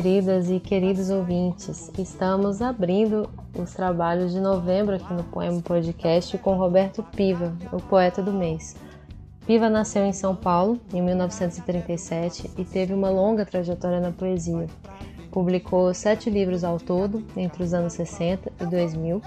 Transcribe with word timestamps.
Queridas 0.00 0.48
e 0.48 0.60
queridos 0.60 1.10
ouvintes. 1.10 1.90
Estamos 1.98 2.62
abrindo 2.62 3.28
os 3.52 3.72
trabalhos 3.72 4.30
de 4.30 4.38
novembro 4.38 4.94
aqui 4.94 5.12
no 5.12 5.24
Poema 5.24 5.60
Podcast 5.60 6.38
com 6.38 6.54
Roberto 6.54 7.02
Piva, 7.02 7.52
o 7.72 7.82
poeta 7.82 8.22
do 8.22 8.32
mês. 8.32 8.76
Piva 9.44 9.68
nasceu 9.68 10.06
em 10.06 10.12
São 10.12 10.36
Paulo 10.36 10.78
em 10.94 11.02
1937 11.02 12.48
e 12.56 12.64
teve 12.64 12.94
uma 12.94 13.10
longa 13.10 13.44
trajetória 13.44 13.98
na 13.98 14.12
poesia. 14.12 14.68
Publicou 15.32 15.92
sete 15.92 16.30
livros 16.30 16.62
ao 16.62 16.78
todo 16.78 17.24
entre 17.36 17.64
os 17.64 17.74
anos 17.74 17.94
60 17.94 18.52
e 18.60 18.66
2000. 18.66 19.20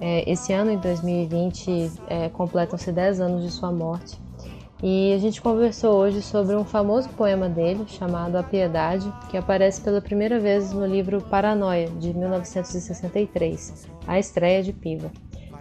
É, 0.00 0.28
esse 0.28 0.52
ano, 0.52 0.72
em 0.72 0.78
2020, 0.78 1.92
é, 2.08 2.28
completam-se 2.30 2.90
10 2.90 3.20
anos 3.20 3.44
de 3.44 3.50
sua 3.52 3.70
morte. 3.70 4.18
E 4.86 5.14
a 5.14 5.18
gente 5.18 5.40
conversou 5.40 5.94
hoje 5.94 6.20
sobre 6.20 6.54
um 6.54 6.62
famoso 6.62 7.08
poema 7.08 7.48
dele, 7.48 7.86
chamado 7.86 8.36
A 8.36 8.42
Piedade, 8.42 9.10
que 9.30 9.36
aparece 9.38 9.80
pela 9.80 9.98
primeira 9.98 10.38
vez 10.38 10.74
no 10.74 10.84
livro 10.84 11.22
Paranoia, 11.22 11.88
de 11.88 12.12
1963, 12.12 13.88
a 14.06 14.18
estreia 14.18 14.62
de 14.62 14.74
Piva. 14.74 15.10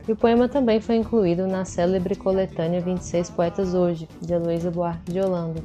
E 0.06 0.12
o 0.12 0.16
poema 0.18 0.50
também 0.50 0.82
foi 0.82 0.98
incluído 0.98 1.48
na 1.48 1.64
célebre 1.64 2.18
coletânea 2.18 2.82
26 2.82 3.30
Poetas 3.30 3.74
Hoje, 3.74 4.10
de 4.20 4.34
Heloísa 4.34 4.70
Buarque 4.70 5.14
de 5.14 5.22
Holanda. 5.22 5.64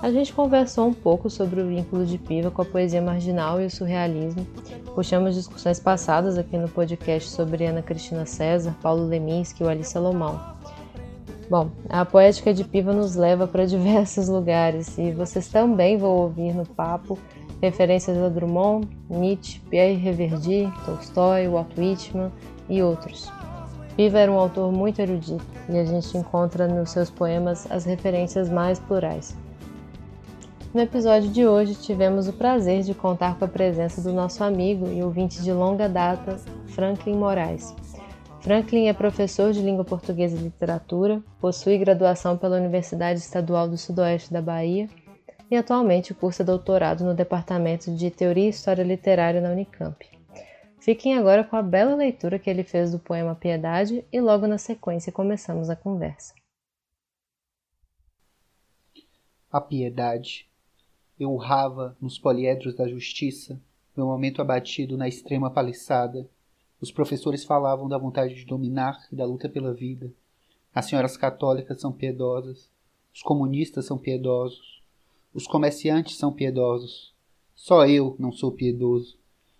A 0.00 0.12
gente 0.12 0.32
conversou 0.32 0.86
um 0.86 0.94
pouco 0.94 1.28
sobre 1.28 1.60
o 1.60 1.66
vínculo 1.66 2.06
de 2.06 2.16
Piva 2.16 2.48
com 2.48 2.62
a 2.62 2.64
poesia 2.64 3.02
marginal 3.02 3.60
e 3.60 3.66
o 3.66 3.70
surrealismo. 3.70 4.46
Puxamos 4.94 5.34
discussões 5.34 5.80
passadas 5.80 6.38
aqui 6.38 6.56
no 6.56 6.68
podcast 6.68 7.28
sobre 7.28 7.66
Ana 7.66 7.82
Cristina 7.82 8.24
César, 8.24 8.76
Paulo 8.80 9.04
Leminski 9.04 9.64
e 9.64 9.68
Alice 9.68 9.90
Salomão. 9.90 10.56
Bom, 11.50 11.70
a 11.88 12.04
poética 12.04 12.52
de 12.52 12.62
Piva 12.62 12.92
nos 12.92 13.16
leva 13.16 13.46
para 13.46 13.64
diversos 13.64 14.28
lugares 14.28 14.98
e 14.98 15.10
vocês 15.12 15.48
também 15.48 15.96
vão 15.96 16.10
ouvir 16.10 16.52
no 16.54 16.66
papo 16.66 17.18
referências 17.62 18.18
a 18.18 18.28
Drummond, 18.28 18.86
Nietzsche, 19.08 19.58
Pierre 19.70 19.94
Reverdy, 19.94 20.70
Tolstói, 20.84 21.48
Walt 21.48 21.70
Whitman 21.76 22.30
e 22.68 22.82
outros. 22.82 23.32
Piva 23.96 24.18
era 24.18 24.30
um 24.30 24.38
autor 24.38 24.70
muito 24.70 25.00
erudito 25.00 25.44
e 25.68 25.78
a 25.78 25.84
gente 25.84 26.16
encontra 26.16 26.68
nos 26.68 26.90
seus 26.90 27.10
poemas 27.10 27.66
as 27.70 27.84
referências 27.84 28.48
mais 28.50 28.78
plurais. 28.78 29.34
No 30.72 30.82
episódio 30.82 31.30
de 31.30 31.46
hoje, 31.46 31.74
tivemos 31.74 32.28
o 32.28 32.32
prazer 32.32 32.82
de 32.82 32.92
contar 32.92 33.38
com 33.38 33.46
a 33.46 33.48
presença 33.48 34.02
do 34.02 34.12
nosso 34.12 34.44
amigo 34.44 34.86
e 34.86 35.02
ouvinte 35.02 35.42
de 35.42 35.50
longa 35.50 35.88
data, 35.88 36.38
Franklin 36.66 37.16
Moraes. 37.16 37.74
Franklin 38.48 38.86
é 38.86 38.94
professor 38.94 39.52
de 39.52 39.60
língua 39.60 39.84
portuguesa 39.84 40.34
e 40.34 40.40
literatura, 40.40 41.22
possui 41.38 41.76
graduação 41.76 42.38
pela 42.38 42.56
Universidade 42.56 43.20
Estadual 43.20 43.68
do 43.68 43.76
Sudoeste 43.76 44.32
da 44.32 44.40
Bahia 44.40 44.88
e 45.50 45.54
atualmente 45.54 46.14
cursa 46.14 46.42
doutorado 46.42 47.04
no 47.04 47.14
Departamento 47.14 47.94
de 47.94 48.10
Teoria 48.10 48.46
e 48.46 48.48
História 48.48 48.82
Literária 48.82 49.42
na 49.42 49.50
Unicamp. 49.50 50.02
Fiquem 50.80 51.18
agora 51.18 51.44
com 51.44 51.56
a 51.56 51.62
bela 51.62 51.94
leitura 51.94 52.38
que 52.38 52.48
ele 52.48 52.64
fez 52.64 52.90
do 52.90 52.98
poema 52.98 53.34
Piedade 53.34 54.02
e 54.10 54.18
logo 54.18 54.46
na 54.46 54.56
sequência 54.56 55.12
começamos 55.12 55.68
a 55.68 55.76
conversa. 55.76 56.32
A 59.52 59.60
piedade. 59.60 60.48
Eu 61.20 61.32
urrava 61.32 61.94
nos 62.00 62.18
poliedros 62.18 62.74
da 62.74 62.88
justiça, 62.88 63.60
meu 63.94 64.06
momento 64.06 64.40
abatido 64.40 64.96
na 64.96 65.06
extrema 65.06 65.50
paliçada. 65.50 66.26
Os 66.80 66.92
professores 66.92 67.44
falavam 67.44 67.88
da 67.88 67.98
vontade 67.98 68.34
de 68.34 68.44
dominar 68.44 69.06
e 69.10 69.16
da 69.16 69.26
luta 69.26 69.48
pela 69.48 69.74
vida. 69.74 70.12
As 70.72 70.86
senhoras 70.86 71.16
católicas 71.16 71.80
são 71.80 71.92
piedosas. 71.92 72.70
Os 73.12 73.20
comunistas 73.20 73.84
são 73.84 73.98
piedosos. 73.98 74.80
Os 75.34 75.46
comerciantes 75.46 76.16
são 76.16 76.32
piedosos. 76.32 77.12
Só 77.54 77.84
eu 77.86 78.14
não 78.18 78.30
sou 78.30 78.52
piedoso. 78.52 79.18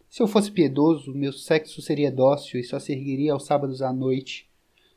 Se 0.09 0.23
eu 0.23 0.29
fosse 0.29 0.51
piedoso, 0.51 1.13
meu 1.13 1.33
sexo 1.33 1.83
seria 1.83 2.11
dócil 2.11 2.61
e 2.61 2.65
só 2.65 2.79
se 2.79 2.93
ergueria 2.93 3.33
aos 3.33 3.45
sábados 3.45 3.83
à 3.83 3.93
noite. 3.93 4.49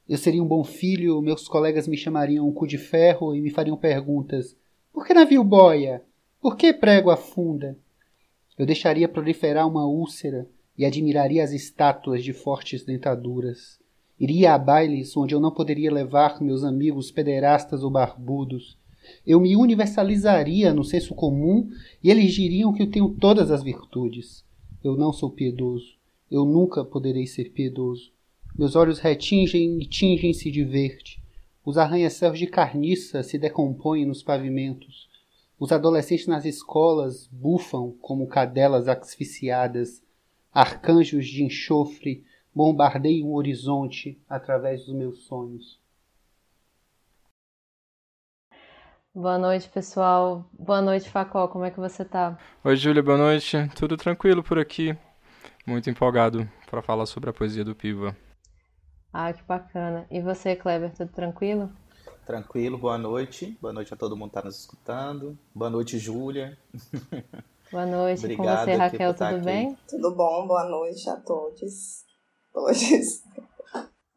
Eu 0.07 0.17
seria 0.17 0.43
um 0.43 0.47
bom 0.47 0.63
filho, 0.63 1.21
meus 1.21 1.47
colegas 1.47 1.87
me 1.87 1.97
chamariam 1.97 2.47
um 2.47 2.53
cu 2.53 2.67
de 2.67 2.77
ferro 2.77 3.35
e 3.35 3.41
me 3.41 3.49
fariam 3.49 3.75
perguntas. 3.75 4.55
Por 4.93 5.05
que 5.07 5.13
navio 5.13 5.43
boia? 5.43 6.03
Por 6.39 6.55
que 6.55 6.71
prego 6.71 7.09
afunda? 7.09 7.77
Eu 8.57 8.65
deixaria 8.65 9.09
proliferar 9.09 9.67
uma 9.67 9.87
úlcera 9.87 10.47
e 10.81 10.85
admiraria 10.85 11.43
as 11.43 11.51
estátuas 11.51 12.23
de 12.23 12.33
fortes 12.33 12.83
dentaduras. 12.83 13.79
Iria 14.19 14.55
a 14.55 14.57
bailes 14.57 15.15
onde 15.15 15.35
eu 15.35 15.39
não 15.39 15.51
poderia 15.51 15.93
levar 15.93 16.41
meus 16.41 16.63
amigos 16.63 17.11
pederastas 17.11 17.83
ou 17.83 17.91
barbudos. 17.91 18.75
Eu 19.23 19.39
me 19.39 19.55
universalizaria 19.55 20.73
no 20.73 20.83
senso 20.83 21.13
comum 21.13 21.69
e 22.03 22.09
eles 22.09 22.33
diriam 22.33 22.73
que 22.73 22.81
eu 22.81 22.89
tenho 22.89 23.09
todas 23.09 23.51
as 23.51 23.61
virtudes. 23.61 24.43
Eu 24.83 24.95
não 24.97 25.13
sou 25.13 25.29
piedoso. 25.29 25.93
Eu 26.31 26.45
nunca 26.45 26.83
poderei 26.83 27.27
ser 27.27 27.51
piedoso. 27.51 28.11
Meus 28.57 28.75
olhos 28.75 28.97
retingem 28.97 29.79
e 29.79 29.85
tingem-se 29.85 30.49
de 30.49 30.63
verde. 30.63 31.21
Os 31.63 31.77
arranha-céus 31.77 32.39
de 32.39 32.47
carniça 32.47 33.21
se 33.21 33.37
decompõem 33.37 34.03
nos 34.03 34.23
pavimentos. 34.23 35.07
Os 35.59 35.71
adolescentes 35.71 36.25
nas 36.25 36.43
escolas 36.43 37.29
bufam 37.31 37.93
como 38.01 38.25
cadelas 38.25 38.87
asfixiadas. 38.87 40.01
Arcanjos 40.53 41.27
de 41.27 41.43
enxofre 41.43 42.25
bombardeiam 42.53 43.29
o 43.29 43.35
horizonte 43.35 44.21
através 44.27 44.85
dos 44.85 44.93
meus 44.93 45.23
sonhos. 45.23 45.79
Boa 49.15 49.37
noite, 49.37 49.69
pessoal. 49.69 50.45
Boa 50.51 50.81
noite, 50.81 51.09
Facó. 51.09 51.47
Como 51.47 51.63
é 51.63 51.71
que 51.71 51.79
você 51.79 52.03
tá? 52.03 52.37
Oi, 52.63 52.75
Júlia. 52.75 53.01
Boa 53.01 53.17
noite. 53.17 53.57
Tudo 53.75 53.95
tranquilo 53.95 54.43
por 54.43 54.59
aqui. 54.59 54.97
Muito 55.65 55.89
empolgado 55.89 56.49
para 56.69 56.81
falar 56.81 57.05
sobre 57.05 57.29
a 57.29 57.33
poesia 57.33 57.63
do 57.63 57.75
Piva. 57.75 58.15
Ah, 59.13 59.31
que 59.31 59.43
bacana. 59.43 60.05
E 60.11 60.21
você, 60.21 60.55
Kleber, 60.55 60.91
tudo 60.93 61.11
tranquilo? 61.11 61.69
Tranquilo. 62.25 62.77
Boa 62.77 62.97
noite. 62.97 63.57
Boa 63.61 63.73
noite 63.73 63.93
a 63.93 63.97
todo 63.97 64.17
mundo 64.17 64.29
que 64.29 64.35
tá 64.35 64.43
nos 64.43 64.59
escutando. 64.59 65.37
Boa 65.55 65.69
noite, 65.69 65.97
Júlia. 65.97 66.57
Boa 67.71 67.85
noite. 67.85 68.19
Obrigado 68.25 68.57
Com 68.57 68.65
você, 68.65 68.75
Raquel, 68.75 69.13
tudo 69.13 69.23
aqui. 69.23 69.45
bem? 69.45 69.77
Tudo 69.87 70.13
bom. 70.13 70.45
Boa 70.45 70.65
noite 70.65 71.09
a 71.09 71.15
todos. 71.15 72.03
Todos. 72.51 73.23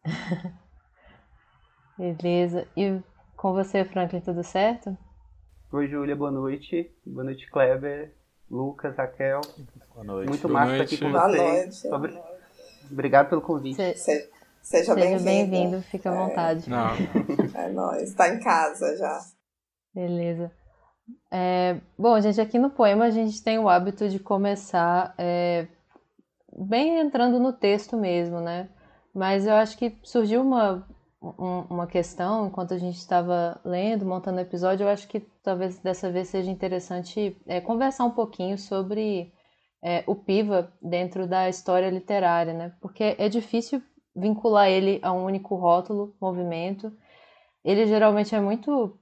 Beleza. 1.97 2.67
E 2.77 3.01
com 3.37 3.53
você, 3.53 3.85
Franklin, 3.85 4.21
tudo 4.21 4.43
certo? 4.43 4.97
Oi, 5.73 5.87
Júlia, 5.87 6.17
boa 6.17 6.33
noite. 6.33 6.93
Boa 7.07 7.23
noite, 7.23 7.49
Kleber, 7.49 8.13
Lucas, 8.51 8.97
Raquel. 8.97 9.41
Boa 9.95 10.05
noite. 10.05 10.29
Muito 10.29 10.49
boa 10.49 10.61
massa 10.61 10.77
noite. 10.77 10.95
estar 10.95 11.07
aqui 11.07 11.13
com 11.13 11.13
boa 11.13 11.29
vocês. 11.29 11.85
Noite. 11.85 12.19
Obrigado 12.91 13.29
pelo 13.29 13.41
convite. 13.41 13.77
Se... 13.77 13.95
Se... 13.95 14.35
Seja, 14.65 14.95
Seja 14.95 15.19
bem-vindo, 15.23 15.83
fica 15.83 16.11
à 16.11 16.15
vontade. 16.15 16.71
Não. 16.71 16.89
É 17.55 17.69
nóis, 17.69 18.09
está 18.09 18.31
em 18.31 18.41
casa 18.41 18.97
já. 18.97 19.21
Beleza. 19.95 20.51
É, 21.31 21.81
bom, 21.99 22.19
gente, 22.21 22.41
aqui 22.41 22.59
no 22.59 22.71
poema 22.71 23.05
a 23.07 23.11
gente 23.11 23.43
tem 23.43 23.59
o 23.59 23.69
hábito 23.69 24.09
de 24.09 24.19
começar 24.19 25.15
é, 25.19 25.67
bem 26.57 26.99
entrando 26.99 27.39
no 27.39 27.53
texto 27.53 27.97
mesmo, 27.97 28.41
né? 28.41 28.69
Mas 29.13 29.47
eu 29.47 29.55
acho 29.55 29.77
que 29.77 29.99
surgiu 30.03 30.43
uma, 30.43 30.87
uma 31.21 31.87
questão 31.87 32.47
enquanto 32.47 32.75
a 32.75 32.79
gente 32.79 32.97
estava 32.97 33.61
lendo, 33.65 34.07
montando 34.07 34.39
o 34.39 34.41
episódio. 34.41 34.85
Eu 34.85 34.89
acho 34.89 35.07
que 35.09 35.21
talvez 35.43 35.79
dessa 35.79 36.11
vez 36.11 36.29
seja 36.29 36.51
interessante 36.51 37.37
é, 37.47 37.61
conversar 37.61 38.05
um 38.05 38.11
pouquinho 38.11 38.59
sobre 38.59 39.33
é, 39.83 40.03
o 40.07 40.15
Piva 40.15 40.73
dentro 40.81 41.27
da 41.27 41.49
história 41.49 41.91
literária, 41.91 42.53
né? 42.53 42.73
Porque 42.81 43.15
é 43.19 43.29
difícil 43.29 43.83
vincular 44.17 44.69
ele 44.69 45.01
a 45.03 45.13
um 45.13 45.25
único 45.25 45.55
rótulo, 45.55 46.17
movimento. 46.21 46.93
Ele 47.65 47.87
geralmente 47.87 48.35
é 48.35 48.41
muito 48.41 48.99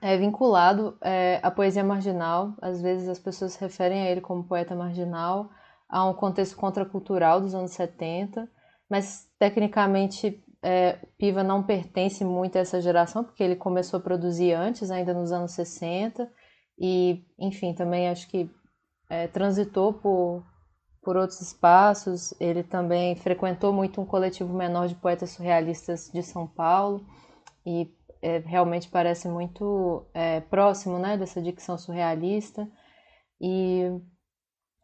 é, 0.00 0.16
vinculado 0.16 0.96
é, 1.00 1.40
à 1.42 1.50
poesia 1.50 1.84
marginal. 1.84 2.54
Às 2.60 2.80
vezes 2.80 3.08
as 3.08 3.18
pessoas 3.18 3.52
se 3.52 3.60
referem 3.60 4.02
a 4.02 4.10
ele 4.10 4.20
como 4.20 4.44
poeta 4.44 4.74
marginal, 4.74 5.50
a 5.88 6.04
um 6.06 6.14
contexto 6.14 6.56
contracultural 6.56 7.40
dos 7.40 7.54
anos 7.54 7.72
70, 7.72 8.48
mas 8.88 9.28
tecnicamente 9.38 10.42
é, 10.62 10.98
Piva 11.18 11.42
não 11.42 11.62
pertence 11.62 12.24
muito 12.24 12.56
a 12.56 12.60
essa 12.60 12.80
geração, 12.80 13.24
porque 13.24 13.42
ele 13.42 13.56
começou 13.56 13.98
a 13.98 14.02
produzir 14.02 14.52
antes, 14.52 14.90
ainda 14.90 15.12
nos 15.12 15.32
anos 15.32 15.52
60, 15.52 16.30
e, 16.78 17.24
enfim, 17.38 17.74
também 17.74 18.08
acho 18.08 18.28
que 18.28 18.50
é, 19.10 19.26
transitou 19.26 19.92
por, 19.92 20.42
por 21.02 21.16
outros 21.16 21.40
espaços. 21.40 22.32
Ele 22.40 22.62
também 22.62 23.14
frequentou 23.16 23.72
muito 23.72 24.00
um 24.00 24.06
coletivo 24.06 24.54
menor 24.54 24.88
de 24.88 24.94
poetas 24.94 25.30
surrealistas 25.30 26.10
de 26.12 26.22
São 26.22 26.46
Paulo, 26.46 27.04
e 27.66 27.92
é, 28.22 28.38
realmente 28.38 28.88
parece 28.88 29.28
muito 29.28 30.06
é, 30.14 30.40
próximo 30.40 30.98
né, 30.98 31.16
dessa 31.16 31.42
dicção 31.42 31.76
surrealista. 31.76 32.68
E 33.40 33.90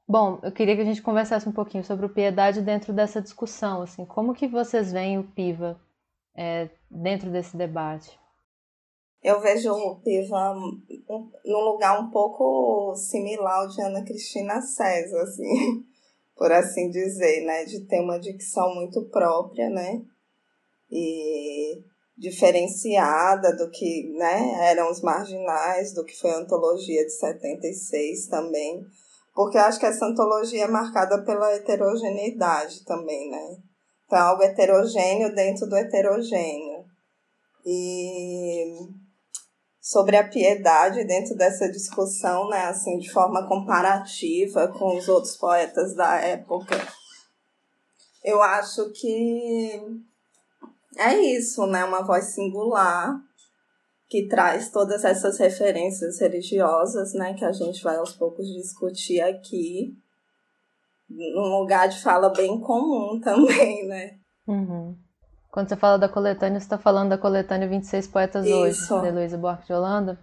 Bom, 0.06 0.38
eu 0.42 0.50
queria 0.50 0.74
que 0.74 0.80
a 0.80 0.86
gente 0.86 1.02
conversasse 1.02 1.46
um 1.46 1.52
pouquinho 1.52 1.84
sobre 1.84 2.06
o 2.06 2.08
piedade 2.08 2.62
dentro 2.62 2.94
dessa 2.94 3.20
discussão, 3.20 3.82
assim, 3.82 4.06
como 4.06 4.34
que 4.34 4.48
vocês 4.48 4.90
veem 4.90 5.18
o 5.18 5.24
PIVA 5.24 5.78
é, 6.34 6.70
dentro 6.90 7.30
desse 7.30 7.54
debate? 7.54 8.18
eu 9.22 9.40
vejo 9.40 9.72
o 9.72 9.96
Piva 9.96 10.54
um, 10.54 11.30
num 11.44 11.60
lugar 11.60 12.00
um 12.00 12.10
pouco 12.10 12.94
similar 12.94 13.60
ao 13.60 13.68
de 13.68 13.80
Ana 13.82 14.04
Cristina 14.04 14.60
César, 14.60 15.22
assim, 15.22 15.84
por 16.36 16.52
assim 16.52 16.90
dizer, 16.90 17.44
né? 17.44 17.64
De 17.64 17.80
ter 17.80 18.00
uma 18.00 18.18
dicção 18.18 18.74
muito 18.74 19.04
própria, 19.06 19.68
né? 19.68 20.02
E 20.90 21.82
diferenciada 22.18 23.56
do 23.56 23.70
que 23.70 24.12
né, 24.18 24.70
eram 24.70 24.90
os 24.90 25.00
marginais, 25.00 25.94
do 25.94 26.04
que 26.04 26.18
foi 26.18 26.30
a 26.30 26.38
antologia 26.38 27.04
de 27.04 27.12
76 27.12 28.26
também. 28.26 28.84
Porque 29.34 29.56
eu 29.56 29.62
acho 29.62 29.78
que 29.78 29.86
essa 29.86 30.04
antologia 30.04 30.64
é 30.64 30.68
marcada 30.68 31.22
pela 31.24 31.52
heterogeneidade 31.54 32.84
também, 32.84 33.30
né? 33.30 33.56
Então, 34.04 34.18
algo 34.18 34.42
heterogêneo 34.42 35.32
dentro 35.32 35.68
do 35.68 35.76
heterogêneo. 35.76 36.84
E 37.64 38.64
sobre 39.80 40.16
a 40.16 40.26
piedade 40.26 41.04
dentro 41.04 41.36
dessa 41.36 41.70
discussão, 41.70 42.48
né, 42.48 42.64
assim, 42.64 42.98
de 42.98 43.10
forma 43.12 43.46
comparativa 43.46 44.68
com 44.68 44.96
os 44.98 45.08
outros 45.08 45.36
poetas 45.36 45.94
da 45.94 46.16
época. 46.16 46.76
Eu 48.24 48.42
acho 48.42 48.90
que 48.90 49.80
é 50.98 51.16
isso, 51.16 51.66
né, 51.66 51.84
uma 51.84 52.02
voz 52.02 52.34
singular 52.34 53.16
que 54.08 54.26
traz 54.26 54.70
todas 54.70 55.04
essas 55.04 55.38
referências 55.38 56.18
religiosas, 56.20 57.12
né, 57.14 57.34
que 57.34 57.44
a 57.44 57.52
gente 57.52 57.82
vai 57.82 57.96
aos 57.96 58.12
poucos 58.14 58.46
discutir 58.46 59.20
aqui, 59.20 59.94
num 61.08 61.58
lugar 61.58 61.88
de 61.88 62.00
fala 62.02 62.30
bem 62.30 62.60
comum 62.60 63.20
também, 63.24 63.86
né? 63.86 64.18
Uhum. 64.46 64.96
Quando 65.50 65.68
você 65.68 65.76
fala 65.76 65.98
da 65.98 66.08
coletânea, 66.08 66.60
você 66.60 66.66
está 66.66 66.78
falando 66.78 67.10
da 67.10 67.18
coletânea 67.18 67.68
26 67.68 68.06
Poetas 68.08 68.46
Isso. 68.46 68.94
Hoje, 68.94 69.06
de 69.06 69.10
Luísa 69.12 69.38
Buarque 69.38 69.66
de 69.66 69.72
Holanda? 69.72 70.18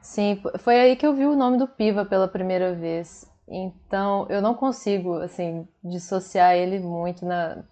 Sim, 0.00 0.40
foi 0.58 0.78
aí 0.78 0.96
que 0.96 1.06
eu 1.06 1.14
vi 1.14 1.26
o 1.26 1.34
nome 1.34 1.58
do 1.58 1.66
Piva 1.66 2.04
pela 2.04 2.28
primeira 2.28 2.74
vez. 2.74 3.28
Então, 3.48 4.26
eu 4.28 4.42
não 4.42 4.54
consigo, 4.54 5.14
assim, 5.14 5.66
dissociar 5.82 6.54
ele 6.54 6.78
muito 6.78 7.24
na... 7.24 7.64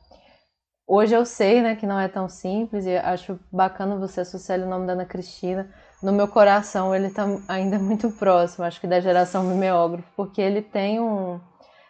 Hoje 0.87 1.15
eu 1.15 1.25
sei, 1.25 1.63
né, 1.63 1.77
que 1.77 1.87
não 1.87 1.99
é 1.99 2.09
tão 2.09 2.29
simples 2.29 2.85
e 2.85 2.97
acho 2.97 3.41
bacana 3.51 3.97
você 3.97 4.21
associar 4.21 4.61
o 4.61 4.69
nome 4.69 4.87
da 4.87 4.93
Ana 4.93 5.07
Cristina. 5.07 5.71
No 6.03 6.13
meu 6.13 6.29
coração, 6.29 6.95
ele 6.95 7.07
está 7.07 7.25
ainda 7.49 7.79
muito 7.81 8.11
próximo, 8.11 8.65
acho 8.65 8.81
que 8.81 8.87
da 8.87 9.01
geração 9.01 9.45
mimeógrafo, 9.45 10.09
porque 10.15 10.41
ele 10.41 10.61
tem 10.61 11.01
um... 11.01 11.41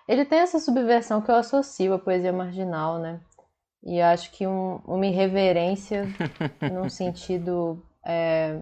Ele 0.06 0.24
tem 0.24 0.40
essa 0.40 0.60
subversão 0.60 1.20
que 1.20 1.30
eu 1.30 1.34
associo 1.34 1.94
à 1.94 1.98
poesia 1.98 2.32
marginal, 2.32 2.98
né? 2.98 3.20
E 3.82 4.00
acho 4.00 4.30
que 4.30 4.46
um, 4.46 4.80
uma 4.86 5.06
irreverência 5.06 6.06
num 6.72 6.88
sentido. 6.88 7.82
É, 8.04 8.60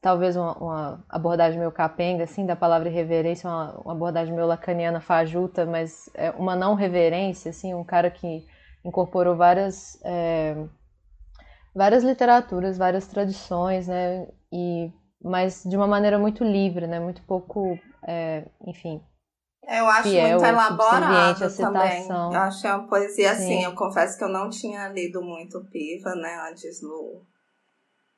talvez 0.00 0.36
uma, 0.36 0.52
uma, 0.58 1.04
abordagem 1.08 1.58
meio 1.58 1.72
capenga, 1.72 2.24
assim, 2.24 2.46
da 2.46 2.56
palavra 2.56 2.88
irreverência, 2.88 3.48
uma, 3.48 3.72
uma 3.80 3.92
abordagem 3.92 4.34
meio 4.34 4.46
lacaniana 4.46 5.00
fajuta, 5.00 5.66
mas 5.66 6.08
é 6.14 6.30
uma 6.32 6.56
não 6.56 6.74
reverência, 6.74 7.50
assim, 7.50 7.74
um 7.74 7.84
cara 7.84 8.10
que 8.10 8.46
incorporou 8.86 9.36
várias, 9.36 9.98
é, 10.04 10.56
várias 11.74 12.04
literaturas, 12.04 12.78
várias 12.78 13.06
tradições, 13.06 13.88
né, 13.88 14.28
e, 14.52 14.92
mas 15.22 15.64
de 15.64 15.76
uma 15.76 15.86
maneira 15.86 16.18
muito 16.18 16.44
livre, 16.44 16.86
né, 16.86 17.00
muito 17.00 17.22
pouco, 17.24 17.78
é, 18.06 18.46
enfim, 18.66 19.02
eu 19.68 19.86
acho 19.88 20.10
fiel, 20.10 20.28
muito 20.30 20.44
elaborado 20.44 21.56
também. 21.56 22.08
Eu 22.08 22.40
acho 22.40 22.66
uma 22.68 22.86
poesia 22.86 23.32
assim. 23.32 23.58
Sim. 23.58 23.64
Eu 23.64 23.74
confesso 23.74 24.16
que 24.16 24.22
eu 24.22 24.28
não 24.28 24.48
tinha 24.48 24.88
lido 24.88 25.20
muito 25.20 25.64
Piva, 25.64 26.14
né, 26.14 26.48
antes 26.48 26.80
do, 26.80 27.24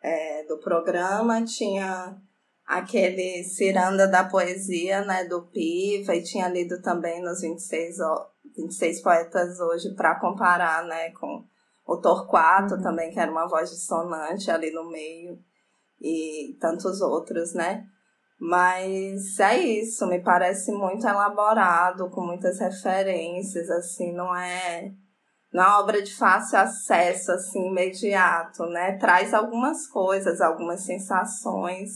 é, 0.03 0.45
do 0.45 0.59
programa. 0.59 1.43
Tinha 1.45 2.19
aquele 2.67 3.45
Ciranda 3.45 4.07
da 4.07 4.25
Poesia, 4.25 5.03
né, 5.07 5.25
do 5.25 5.47
Piva, 5.47 6.15
e 6.15 6.23
tinha 6.23 6.49
lido 6.49 6.83
também 6.83 7.23
nos 7.23 7.41
26, 7.41 7.97
26 8.63 9.03
poetas 9.03 9.61
hoje 9.61 9.95
para 9.95 10.19
comparar, 10.19 10.85
né, 10.85 11.11
com 11.13 11.45
o 11.87 11.97
Torquato 11.97 12.75
uhum. 12.75 12.83
também, 12.83 13.11
que 13.11 13.19
era 13.19 13.31
uma 13.31 13.49
voz 13.49 13.71
dissonante 13.71 14.51
ali 14.51 14.71
no 14.73 14.91
meio, 14.91 15.39
e 16.01 16.57
tantos 16.61 17.01
outros, 17.01 17.55
né? 17.55 17.85
Mas 18.41 19.41
é 19.41 19.59
isso, 19.59 20.07
me 20.07 20.21
parece 20.21 20.71
muito 20.71 21.07
elaborado, 21.07 22.09
com 22.11 22.21
muitas 22.21 22.61
referências, 22.61 23.69
assim, 23.69 24.13
não 24.13 24.35
é, 24.37 24.93
não 25.53 25.65
é 25.65 25.81
obra 25.81 26.01
de 26.01 26.15
fácil 26.15 26.59
acesso, 26.59 27.33
assim, 27.33 27.67
imediato, 27.67 28.65
né? 28.67 28.97
Traz 28.99 29.35
algumas 29.35 29.89
coisas, 29.89 30.41
algumas 30.41 30.85
sensações, 30.85 31.91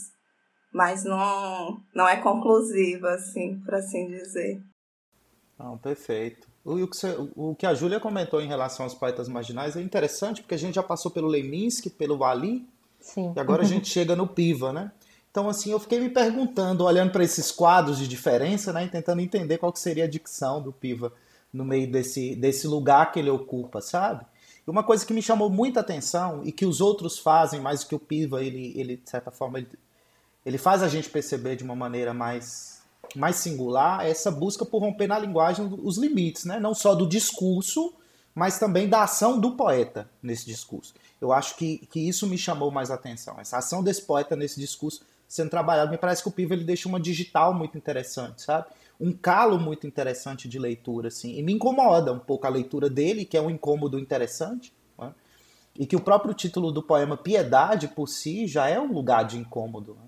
mas 0.73 1.05
não, 1.05 1.77
não 1.95 2.09
é 2.09 2.21
conclusiva, 2.21 3.11
assim, 3.11 3.61
por 3.61 3.75
assim 3.75 4.09
dizer. 4.09 4.61
Não, 5.57 5.79
perfeito. 5.79 6.52
O, 6.65 6.87
que 6.87 6.97
você, 6.97 7.17
o 7.35 7.55
que 7.55 7.67
a 7.67 7.75
Júlia 7.75 7.99
comentou 7.99 8.41
em 8.41 8.47
relação 8.47 8.85
aos 8.85 8.95
poetas 8.95 9.29
marginais 9.29 9.77
é 9.77 9.81
interessante, 9.81 10.43
porque 10.43 10.55
a 10.55 10.59
gente 10.59 10.77
já 10.77 10.83
passou 10.83 11.11
pelo 11.11 11.27
Leminski, 11.27 11.91
pelo 11.91 12.17
Vali, 12.17 12.67
Sim. 13.01 13.33
e 13.35 13.41
agora 13.41 13.63
a 13.63 13.67
gente 13.67 13.89
chega 13.91 14.15
no 14.15 14.27
Piva, 14.27 14.73
né? 14.73 14.93
Então, 15.31 15.49
assim, 15.49 15.73
eu 15.73 15.81
fiquei 15.81 15.99
me 15.99 16.11
perguntando, 16.11 16.85
olhando 16.85 17.11
para 17.11 17.25
esses 17.25 17.51
quadros 17.51 17.99
de 17.99 18.07
diferença, 18.07 18.73
né, 18.73 18.85
e 18.85 18.89
tentando 18.89 19.23
entender 19.23 19.57
qual 19.57 19.73
que 19.73 19.81
seria 19.81 20.05
a 20.05 20.09
dicção 20.09 20.63
do 20.63 20.73
Piva 20.73 21.13
no 21.53 21.65
meio 21.65 21.91
desse, 21.91 22.37
desse 22.37 22.67
lugar 22.67 23.11
que 23.13 23.19
ele 23.19 23.31
ocupa, 23.31 23.81
sabe? 23.81 24.25
E 24.67 24.71
uma 24.71 24.83
coisa 24.83 25.05
que 25.05 25.13
me 25.13 25.23
chamou 25.23 25.51
muita 25.51 25.81
atenção 25.81 26.43
e 26.45 26.53
que 26.53 26.65
os 26.65 26.81
outros 26.81 27.19
fazem, 27.19 27.61
mais 27.61 27.81
do 27.81 27.89
que 27.89 27.95
o 27.95 27.99
Piva, 27.99 28.43
ele, 28.43 28.73
ele 28.77 28.97
de 28.97 29.11
certa 29.11 29.31
forma, 29.31 29.59
ele, 29.59 29.69
ele 30.47 30.59
faz 30.59 30.83
a 30.83 30.89
gente 30.89 31.11
perceber 31.11 31.57
de 31.57 31.65
uma 31.65 31.75
maneira 31.75 32.15
mais, 32.15 32.72
mais 33.15 33.37
singular, 33.37 34.05
é 34.05 34.11
essa 34.11 34.31
busca 34.31 34.65
por 34.65 34.81
romper 34.81 35.07
na 35.07 35.19
linguagem 35.19 35.69
os 35.83 35.97
limites, 35.99 36.45
né? 36.45 36.59
não 36.59 36.75
só 36.75 36.95
do 36.95 37.07
discurso, 37.07 37.95
mas 38.35 38.59
também 38.59 38.89
da 38.89 39.03
ação 39.03 39.39
do 39.39 39.57
poeta 39.57 40.09
nesse 40.23 40.47
discurso. 40.47 40.95
Eu 41.21 41.33
acho 41.33 41.57
que, 41.57 41.79
que 41.87 42.01
isso 42.01 42.27
me 42.27 42.39
chamou 42.39 42.71
mais 42.71 42.91
atenção, 42.91 43.39
essa 43.39 43.59
ação 43.59 43.83
desse 43.83 44.03
poeta 44.03 44.35
nesse 44.35 44.59
discurso 44.59 45.03
sendo 45.33 45.49
trabalhado. 45.49 45.91
Me 45.91 45.97
parece 45.97 46.23
que 46.23 46.29
o 46.29 46.33
Piva 46.33 46.53
ele 46.53 46.63
deixa 46.63 46.87
uma 46.87 47.01
digital 47.01 47.55
muito 47.55 47.79
interessante, 47.79 48.43
sabe? 48.43 48.67
Um 49.01 49.13
calo 49.15 49.59
muito 49.59 49.87
interessante 49.87 50.47
de 50.47 50.59
leitura, 50.59 51.09
assim. 51.09 51.39
E 51.39 51.43
me 51.43 51.55
incomoda 51.55 52.13
um 52.13 52.19
pouco 52.19 52.47
a 52.47 52.51
leitura 52.51 52.91
dele, 52.91 53.25
que 53.25 53.39
é 53.39 53.41
um 53.41 53.49
incômodo 53.49 53.99
interessante. 53.99 54.75
Né? 54.99 55.11
E 55.75 55.87
que 55.87 55.97
o 55.97 56.01
próprio 56.01 56.35
título 56.35 56.71
do 56.71 56.83
poema 56.83 57.17
Piedade, 57.17 57.89
por 57.89 58.09
si, 58.09 58.47
já 58.47 58.69
é 58.69 58.79
um 58.79 58.93
lugar 58.93 59.25
de 59.25 59.39
incômodo. 59.39 59.95
Né? 59.95 60.07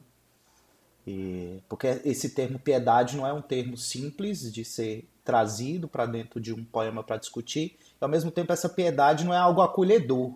E, 1.07 1.63
porque 1.69 2.01
esse 2.05 2.31
termo 2.31 2.59
piedade 2.59 3.17
não 3.17 3.27
é 3.27 3.33
um 3.33 3.43
termo 3.43 3.77
simples 3.77 4.53
de 4.53 4.65
ser 4.65 5.09
trazido 5.25 5.89
para 5.89 6.07
dentro 6.07 6.41
de 6.41 6.53
um 6.53 6.65
poema 6.65 7.03
para 7.03 7.17
discutir. 7.17 7.77
E, 7.81 7.97
ao 8.01 8.09
mesmo 8.09 8.31
tempo, 8.31 8.53
essa 8.53 8.69
piedade 8.69 9.25
não 9.25 9.35
é 9.35 9.39
algo 9.39 9.61
acolhedor. 9.61 10.35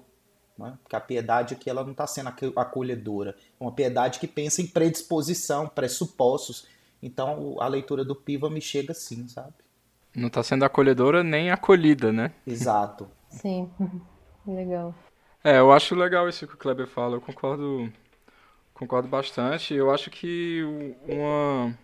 Né? 0.59 0.77
Porque 0.83 0.97
a 0.97 1.01
piedade 1.01 1.55
aqui 1.55 1.71
ela 1.71 1.85
não 1.85 1.93
está 1.93 2.07
sendo 2.07 2.31
acolhedora. 2.57 3.37
É 3.61 3.65
uma 3.65 3.73
piedade 3.73 4.19
que 4.19 4.27
pensa 4.27 4.61
em 4.61 4.67
predisposição, 4.67 5.69
pressupostos. 5.69 6.67
Então 7.03 7.57
a 7.61 7.69
leitura 7.69 8.05
do 8.05 8.17
Piva 8.17 8.51
me 8.51 8.61
chega 8.61 8.91
assim, 8.91 9.29
sabe? 9.29 9.55
Não 10.15 10.27
está 10.27 10.43
sendo 10.43 10.65
acolhedora 10.65 11.23
nem 11.23 11.51
acolhida, 11.51 12.13
né? 12.13 12.33
Exato. 12.45 13.09
Sim, 13.31 13.71
legal. 14.45 14.95
É, 15.45 15.59
eu 15.59 15.71
acho 15.71 15.95
legal 15.95 16.29
isso 16.29 16.47
que 16.47 16.55
o 16.55 16.59
Kleber 16.59 16.89
fala, 16.89 17.17
eu 17.17 17.21
concordo, 17.21 17.93
concordo 18.79 19.09
bastante. 19.09 19.75
Eu 19.75 19.91
acho 19.91 20.11
que 20.11 20.63
uma, 21.07 21.77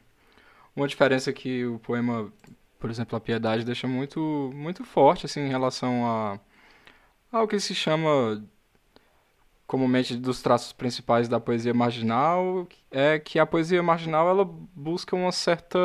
uma 0.77 0.89
diferença 0.89 1.33
que 1.33 1.67
o 1.67 1.79
poema, 1.81 2.33
por 2.79 2.89
exemplo, 2.89 3.17
A 3.17 3.21
Piedade, 3.21 3.65
deixa 3.65 3.89
muito, 3.89 4.51
muito 4.55 4.85
forte 4.85 5.27
assim, 5.27 5.41
em 5.41 5.49
relação 5.49 6.07
a, 6.07 6.39
ao 7.33 7.49
que 7.49 7.59
se 7.59 7.75
chama 7.75 8.43
comumente 9.67 10.17
dos 10.17 10.43
traços 10.43 10.73
principais 10.73 11.27
da 11.29 11.41
poesia 11.41 11.75
marginal 11.75 12.69
é 12.91 13.19
que 13.19 13.39
a 13.39 13.47
poesia 13.47 13.83
marginal 13.83 14.29
ela 14.29 14.45
busca 14.45 15.17
uma 15.17 15.33
certa 15.33 15.79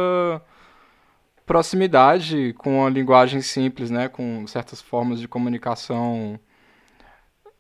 proximidade 1.46 2.54
com 2.58 2.86
a 2.86 2.90
linguagem 2.90 3.42
simples, 3.42 3.90
né, 3.90 4.10
com 4.10 4.46
certas 4.46 4.82
formas 4.82 5.20
de 5.20 5.28
comunicação 5.28 6.40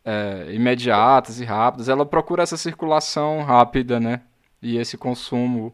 é, 0.05 0.47
imediatas 0.53 1.39
e 1.39 1.45
rápidas. 1.45 1.89
Ela 1.89 2.05
procura 2.05 2.43
essa 2.43 2.57
circulação 2.57 3.43
rápida, 3.43 3.99
né, 3.99 4.21
e 4.61 4.77
esse 4.77 4.97
consumo, 4.97 5.73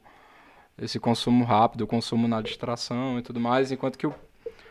esse 0.78 1.00
consumo 1.00 1.46
rápido, 1.46 1.82
o 1.82 1.88
consumo 1.88 2.28
na 2.28 2.42
distração 2.42 3.18
e 3.20 3.22
tudo 3.22 3.40
mais, 3.40 3.72
enquanto 3.72 3.98
que 3.98 4.08
o, 4.08 4.14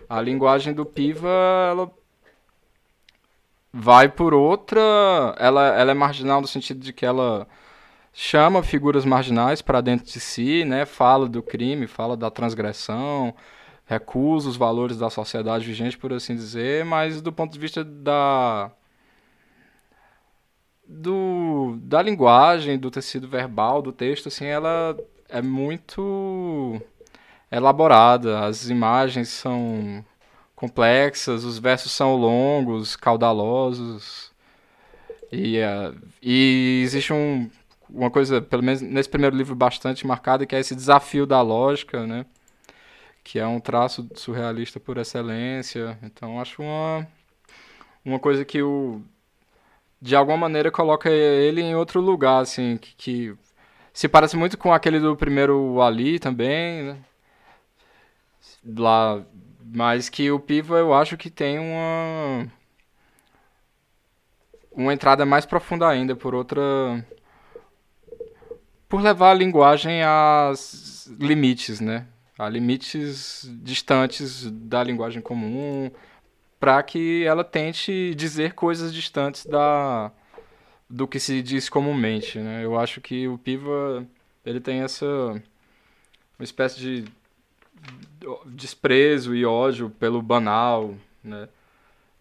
a 0.08 0.20
linguagem 0.20 0.72
do 0.72 0.84
Piva 0.86 1.28
ela 1.70 1.90
vai 3.72 4.08
por 4.08 4.32
outra. 4.32 4.80
Ela, 5.38 5.66
ela 5.78 5.90
é 5.90 5.94
marginal 5.94 6.40
no 6.40 6.46
sentido 6.46 6.80
de 6.80 6.92
que 6.92 7.04
ela 7.04 7.46
chama 8.12 8.62
figuras 8.62 9.04
marginais 9.04 9.60
para 9.60 9.80
dentro 9.80 10.06
de 10.06 10.20
si, 10.20 10.64
né? 10.64 10.86
Fala 10.86 11.28
do 11.28 11.42
crime, 11.42 11.88
fala 11.88 12.16
da 12.16 12.30
transgressão, 12.30 13.34
recusa 13.84 14.48
os 14.48 14.56
valores 14.56 14.98
da 14.98 15.10
sociedade 15.10 15.66
vigente, 15.66 15.98
por 15.98 16.12
assim 16.12 16.36
dizer, 16.36 16.84
mas 16.84 17.20
do 17.20 17.32
ponto 17.32 17.52
de 17.52 17.58
vista 17.58 17.82
da 17.84 18.70
do, 20.86 21.78
da 21.82 22.02
linguagem, 22.02 22.78
do 22.78 22.90
tecido 22.90 23.28
verbal, 23.28 23.82
do 23.82 23.92
texto, 23.92 24.28
assim, 24.28 24.46
ela 24.46 24.96
é 25.28 25.40
muito 25.42 26.80
elaborada. 27.50 28.44
As 28.44 28.68
imagens 28.68 29.28
são 29.28 30.04
complexas, 30.54 31.44
os 31.44 31.58
versos 31.58 31.92
são 31.92 32.16
longos, 32.16 32.96
caudalosos. 32.96 34.32
E, 35.32 35.58
uh, 35.58 35.96
e 36.22 36.82
existe 36.84 37.12
um, 37.12 37.50
uma 37.88 38.10
coisa, 38.10 38.40
pelo 38.40 38.62
menos 38.62 38.80
nesse 38.80 39.08
primeiro 39.08 39.36
livro, 39.36 39.54
bastante 39.54 40.06
marcada, 40.06 40.46
que 40.46 40.54
é 40.54 40.60
esse 40.60 40.74
desafio 40.74 41.26
da 41.26 41.40
lógica, 41.42 42.06
né? 42.06 42.26
Que 43.22 43.38
é 43.38 43.46
um 43.46 43.58
traço 43.60 44.08
surrealista 44.14 44.78
por 44.78 44.98
excelência. 44.98 45.98
Então, 46.02 46.40
acho 46.40 46.62
uma, 46.62 47.06
uma 48.04 48.18
coisa 48.18 48.44
que 48.44 48.62
o, 48.62 49.02
de 50.04 50.14
alguma 50.14 50.36
maneira 50.36 50.70
coloca 50.70 51.08
ele 51.10 51.62
em 51.62 51.74
outro 51.74 51.98
lugar, 51.98 52.42
assim, 52.42 52.76
que, 52.76 52.94
que 52.94 53.34
se 53.90 54.06
parece 54.06 54.36
muito 54.36 54.58
com 54.58 54.70
aquele 54.70 55.00
do 55.00 55.16
primeiro 55.16 55.80
Ali 55.80 56.18
também, 56.18 56.82
né? 56.82 56.98
Lá, 58.76 59.24
mas 59.64 60.10
que 60.10 60.30
o 60.30 60.38
Piva 60.38 60.76
eu 60.78 60.92
acho 60.92 61.16
que 61.16 61.30
tem 61.30 61.58
uma 61.58 62.46
uma 64.72 64.92
entrada 64.92 65.24
mais 65.24 65.46
profunda 65.46 65.88
ainda 65.88 66.14
por 66.14 66.34
outra 66.34 66.62
por 68.86 69.00
levar 69.00 69.30
a 69.30 69.34
linguagem 69.34 70.02
a 70.02 70.52
limites, 71.18 71.80
né? 71.80 72.06
A 72.38 72.46
limites 72.46 73.48
distantes 73.62 74.50
da 74.50 74.84
linguagem 74.84 75.22
comum, 75.22 75.90
para 76.64 76.82
que 76.82 77.22
ela 77.24 77.44
tente 77.44 78.14
dizer 78.14 78.54
coisas 78.54 78.90
distantes 78.90 79.44
da 79.44 80.10
do 80.88 81.06
que 81.06 81.20
se 81.20 81.42
diz 81.42 81.68
comumente, 81.68 82.38
né? 82.38 82.64
Eu 82.64 82.78
acho 82.78 83.02
que 83.02 83.28
o 83.28 83.36
Piva 83.36 84.06
ele 84.46 84.60
tem 84.60 84.80
essa 84.80 85.04
uma 86.38 86.42
espécie 86.42 86.80
de 86.80 87.04
desprezo 88.46 89.34
e 89.34 89.44
ódio 89.44 89.90
pelo 89.90 90.22
banal, 90.22 90.94
né? 91.22 91.50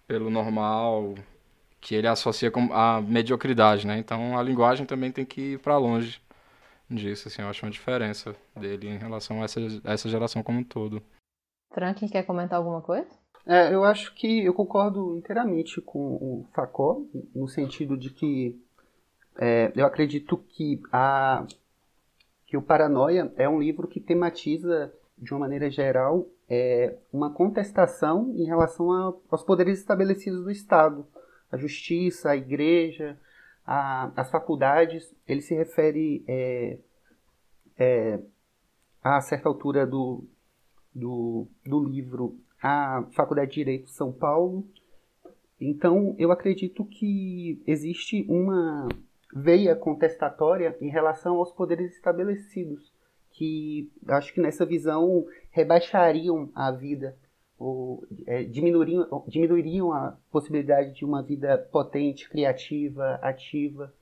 Pelo 0.06 0.30
normal, 0.30 1.16
que 1.80 1.96
ele 1.96 2.08
associa 2.08 2.52
com 2.52 2.68
a 2.74 3.02
mediocridade, 3.02 3.88
né? 3.88 3.98
Então 3.98 4.38
a 4.38 4.44
linguagem 4.44 4.86
também 4.86 5.10
tem 5.10 5.24
que 5.24 5.54
ir 5.54 5.60
para 5.60 5.78
longe 5.78 6.22
disso, 6.92 7.30
assim, 7.30 7.42
eu 7.42 7.48
acho 7.48 7.66
uma 7.66 7.72
diferença 7.72 8.36
dele 8.54 8.90
em 8.90 8.98
relação 8.98 9.42
a 9.42 9.46
essa, 9.46 9.62
a 9.86 9.94
essa 9.94 10.10
geração 10.10 10.44
como 10.44 10.60
um 10.60 10.64
todo. 10.66 11.02
Franklin 11.74 12.10
quer 12.10 12.24
comentar 12.24 12.60
alguma 12.60 12.82
coisa? 12.82 13.23
É, 13.46 13.74
eu 13.74 13.84
acho 13.84 14.14
que 14.16 14.46
eu 14.46 14.54
concordo 14.54 15.18
inteiramente 15.18 15.82
com 15.82 16.16
o 16.16 16.46
Facó, 16.54 17.02
no 17.36 17.48
sentido 17.48 17.98
de 17.98 18.10
que 18.10 18.60
é, 19.38 19.72
eu 19.76 19.86
acredito 19.86 20.38
que, 20.38 20.82
a, 20.92 21.46
que 22.46 22.56
o 22.56 22.62
Paranoia 22.62 23.34
é 23.36 23.48
um 23.50 23.62
livro 23.62 23.88
que 23.88 24.00
tematiza, 24.00 24.94
de 25.18 25.34
uma 25.34 25.42
maneira 25.42 25.70
geral, 25.70 26.28
é, 26.50 26.98
uma 27.12 27.34
contestação 27.34 28.34
em 28.36 28.46
relação 28.46 28.92
a, 28.92 29.14
aos 29.30 29.44
poderes 29.44 29.80
estabelecidos 29.80 30.44
do 30.44 30.52
Estado, 30.52 31.06
a 31.52 31.58
justiça, 31.58 32.32
a 32.32 32.38
igreja, 32.38 33.20
a, 33.66 34.12
as 34.16 34.32
faculdades. 34.32 35.14
Ele 35.28 35.42
se 35.42 35.54
refere 35.54 36.24
é, 36.28 36.78
é 37.78 38.20
a 39.04 39.20
certa 39.20 39.50
altura 39.50 39.86
do, 39.86 40.24
do, 40.96 41.48
do 41.66 41.84
livro 41.84 42.40
a 42.64 43.06
Faculdade 43.12 43.50
de 43.50 43.56
Direito 43.56 43.86
de 43.86 43.92
São 43.92 44.10
Paulo. 44.10 44.66
Então, 45.60 46.16
eu 46.18 46.32
acredito 46.32 46.86
que 46.86 47.62
existe 47.68 48.26
uma 48.30 48.88
veia 49.36 49.76
contestatória 49.76 50.78
em 50.80 50.90
relação 50.90 51.36
aos 51.36 51.52
poderes 51.52 51.94
estabelecidos, 51.94 52.94
que 53.32 53.92
acho 54.08 54.34
que 54.34 54.40
nessa 54.40 54.66
visão 54.66 55.26
rebaixariam 55.52 56.50
a 56.56 56.72
vida, 56.72 57.18
ou 57.60 58.06
é, 58.26 58.44
diminuiriam, 58.44 59.24
diminuiriam 59.28 59.92
a 59.92 60.18
possibilidade 60.32 60.94
de 60.94 61.04
uma 61.04 61.22
vida 61.22 61.58
potente, 61.70 62.30
criativa, 62.30 63.20
ativa. 63.22 63.94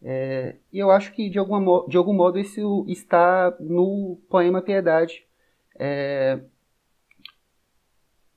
É, 0.00 0.56
e 0.72 0.78
eu 0.78 0.90
acho 0.90 1.12
que, 1.12 1.28
de, 1.28 1.38
alguma, 1.38 1.86
de 1.88 1.96
algum 1.96 2.14
modo, 2.14 2.38
isso 2.38 2.86
está 2.88 3.54
no 3.60 4.18
poema 4.30 4.62
Piedade. 4.62 5.26
É, 5.78 6.40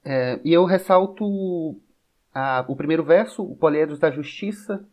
é, 0.06 0.40
e 0.44 0.54
eu 0.54 0.66
ressalto 0.66 1.82
a, 2.32 2.64
o 2.68 2.76
primeiro 2.76 3.04
verso, 3.04 3.44
o 3.44 3.56
Poliedros 3.56 3.98
da 3.98 4.12
Justiça, 4.12 4.88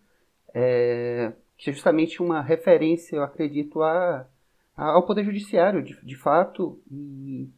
é, 0.55 1.33
que 1.59 1.69
é 1.69 1.73
justamente 1.73 2.23
uma 2.23 2.41
referência, 2.41 3.17
eu 3.17 3.23
acredito, 3.23 3.83
a, 3.83 4.27
a, 4.75 4.85
ao 4.93 5.05
Poder 5.05 5.23
Judiciário, 5.25 5.83
de, 5.83 6.03
de 6.03 6.17
fato. 6.17 6.81
E, 6.91 7.51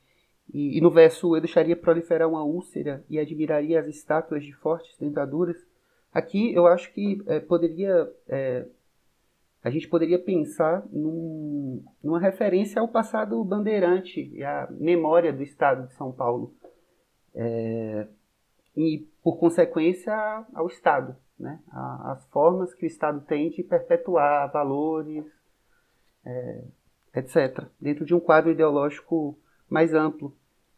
e, 0.52 0.78
e, 0.78 0.80
no 0.80 0.90
verso, 0.90 1.36
eu 1.36 1.40
deixaria 1.40 1.76
proliferar 1.76 2.28
uma 2.28 2.42
úlcera 2.42 3.04
e 3.08 3.20
admiraria 3.20 3.78
as 3.78 3.86
estátuas 3.86 4.42
de 4.42 4.52
fortes 4.52 4.98
dentaduras. 4.98 5.56
Aqui 6.12 6.52
eu 6.52 6.66
acho 6.66 6.92
que 6.92 7.22
é, 7.26 7.38
poderia. 7.38 8.10
É, 8.28 8.66
a 9.62 9.70
gente 9.70 9.88
poderia 9.88 10.18
pensar 10.18 10.84
num, 10.92 11.82
numa 12.02 12.20
referência 12.20 12.80
ao 12.80 12.88
passado 12.88 13.42
bandeirante 13.44 14.30
e 14.34 14.44
à 14.44 14.68
memória 14.70 15.32
do 15.32 15.42
Estado 15.42 15.86
de 15.86 15.94
São 15.94 16.12
Paulo 16.12 16.54
é, 17.34 18.06
e, 18.76 19.06
por 19.22 19.38
consequência, 19.38 20.14
ao 20.54 20.66
Estado. 20.66 21.16
Né? 21.38 21.58
As 21.72 22.24
formas 22.26 22.74
que 22.74 22.84
o 22.84 22.86
Estado 22.86 23.20
tem 23.22 23.50
de 23.50 23.62
perpetuar 23.62 24.50
valores, 24.52 25.24
é, 26.24 26.64
etc., 27.14 27.64
dentro 27.80 28.04
de 28.04 28.14
um 28.14 28.20
quadro 28.20 28.50
ideológico 28.50 29.36
mais 29.68 29.94
amplo. 29.94 30.34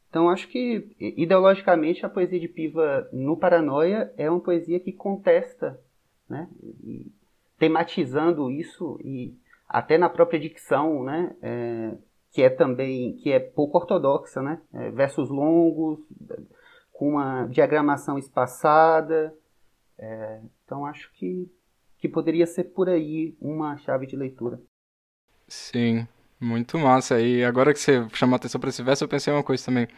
Então, 0.08 0.30
acho 0.30 0.48
que, 0.48 0.94
ideologicamente, 0.98 2.06
a 2.06 2.08
poesia 2.08 2.40
de 2.40 2.48
Piva 2.48 3.08
no 3.12 3.36
Paranoia 3.36 4.12
é 4.16 4.30
uma 4.30 4.40
poesia 4.40 4.80
que 4.80 4.92
contesta, 4.92 5.78
né? 6.28 6.48
E, 6.82 7.12
tematizando 7.58 8.50
isso 8.50 8.98
e 9.02 9.34
até 9.68 9.98
na 9.98 10.08
própria 10.08 10.38
dicção, 10.38 11.02
né? 11.02 11.36
É, 11.42 11.92
que 12.36 12.42
é 12.42 12.50
também 12.50 13.16
que 13.16 13.32
é 13.32 13.40
pouco 13.40 13.78
ortodoxa, 13.78 14.42
né? 14.42 14.60
É, 14.74 14.90
versos 14.90 15.30
longos, 15.30 16.00
com 16.92 17.12
uma 17.12 17.46
diagramação 17.46 18.18
espaçada. 18.18 19.34
É, 19.96 20.42
então 20.62 20.84
acho 20.84 21.10
que, 21.14 21.50
que 21.96 22.06
poderia 22.06 22.46
ser 22.46 22.64
por 22.64 22.90
aí 22.90 23.34
uma 23.40 23.78
chave 23.78 24.06
de 24.06 24.16
leitura. 24.16 24.60
Sim, 25.48 26.06
muito 26.40 26.78
massa. 26.78 27.20
E 27.20 27.44
agora 27.44 27.72
que 27.72 27.80
você 27.80 28.04
chamou 28.12 28.34
a 28.34 28.36
atenção 28.36 28.60
para 28.60 28.70
esse 28.70 28.82
verso, 28.82 29.04
eu 29.04 29.08
pensei 29.08 29.32
uma 29.32 29.42
coisa 29.42 29.64
também. 29.64 29.88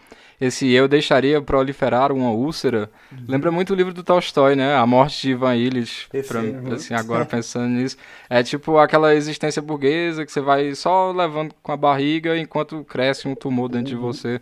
Esse 0.40 0.70
eu 0.70 0.86
deixaria 0.86 1.42
proliferar 1.42 2.12
uma 2.12 2.30
úlcera. 2.30 2.88
Uhum. 3.10 3.24
Lembra 3.26 3.50
muito 3.50 3.72
o 3.72 3.76
livro 3.76 3.92
do 3.92 4.04
Tolstói, 4.04 4.54
né? 4.54 4.76
A 4.76 4.86
morte 4.86 5.22
de 5.22 5.30
Ivan 5.32 5.56
Illich. 5.56 6.08
Pra, 6.28 6.40
uhum. 6.40 6.74
assim, 6.74 6.94
agora 6.94 7.26
pensando 7.26 7.68
nisso. 7.68 7.96
É 8.30 8.42
tipo 8.42 8.78
aquela 8.78 9.14
existência 9.14 9.60
burguesa 9.60 10.24
que 10.24 10.30
você 10.30 10.40
vai 10.40 10.74
só 10.74 11.10
levando 11.10 11.54
com 11.60 11.72
a 11.72 11.76
barriga 11.76 12.38
enquanto 12.38 12.84
cresce 12.84 13.26
um 13.26 13.34
tumor 13.34 13.68
dentro 13.68 13.94
uhum. 13.94 14.00
de 14.00 14.06
você. 14.06 14.40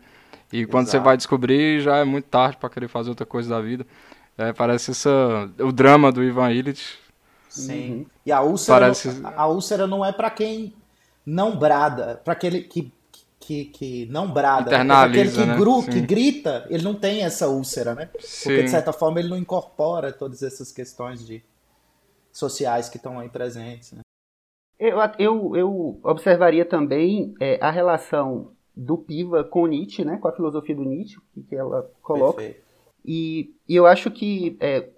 E 0.52 0.66
quando 0.66 0.86
Exato. 0.86 0.98
você 0.98 1.04
vai 1.04 1.16
descobrir, 1.16 1.80
já 1.80 1.96
é 1.96 2.04
muito 2.04 2.26
tarde 2.26 2.58
para 2.58 2.68
querer 2.68 2.88
fazer 2.88 3.08
outra 3.08 3.26
coisa 3.26 3.48
da 3.48 3.60
vida. 3.60 3.86
É, 4.36 4.52
parece 4.52 4.90
essa, 4.90 5.50
o 5.58 5.72
drama 5.72 6.12
do 6.12 6.22
Ivan 6.22 6.52
Illich. 6.52 6.98
Sim. 7.48 7.90
Uhum. 7.90 8.06
E 8.26 8.32
a 8.32 8.42
úlcera, 8.42 8.80
parece... 8.80 9.08
não, 9.08 9.32
a 9.34 9.46
úlcera 9.46 9.86
não 9.86 10.04
é 10.04 10.12
para 10.12 10.28
quem 10.28 10.74
não 11.26 11.58
brada, 11.58 12.20
para 12.24 12.34
aquele 12.34 12.62
que, 12.62 12.92
que, 13.40 13.64
que 13.64 14.06
não 14.06 14.30
brada. 14.32 14.68
Internaliza, 14.68 15.20
aquele 15.20 15.30
que, 15.32 15.50
né? 15.50 15.56
gru, 15.56 15.82
que 15.82 16.00
grita, 16.00 16.66
ele 16.70 16.84
não 16.84 16.94
tem 16.94 17.24
essa 17.24 17.48
úlcera, 17.48 17.94
né? 17.94 18.08
Sim. 18.20 18.50
Porque 18.50 18.62
de 18.62 18.70
certa 18.70 18.92
forma 18.92 19.18
ele 19.18 19.28
não 19.28 19.36
incorpora 19.36 20.12
todas 20.12 20.42
essas 20.42 20.70
questões 20.70 21.26
de 21.26 21.42
sociais 22.30 22.88
que 22.88 22.96
estão 22.96 23.18
aí 23.18 23.28
presentes. 23.28 23.92
Né? 23.92 24.00
Eu, 24.78 24.98
eu, 25.18 25.56
eu 25.56 26.00
observaria 26.04 26.64
também 26.64 27.34
é, 27.40 27.58
a 27.60 27.70
relação 27.70 28.52
do 28.76 28.98
Piva 28.98 29.42
com 29.42 29.66
Nietzsche, 29.66 30.04
né? 30.04 30.18
Com 30.18 30.28
a 30.28 30.32
filosofia 30.32 30.76
do 30.76 30.84
Nietzsche 30.84 31.16
que, 31.32 31.42
que 31.42 31.56
ela 31.56 31.90
coloca. 32.02 32.42
E, 33.04 33.54
e 33.68 33.74
eu 33.74 33.86
acho 33.86 34.10
que 34.10 34.56
é, 34.60 34.90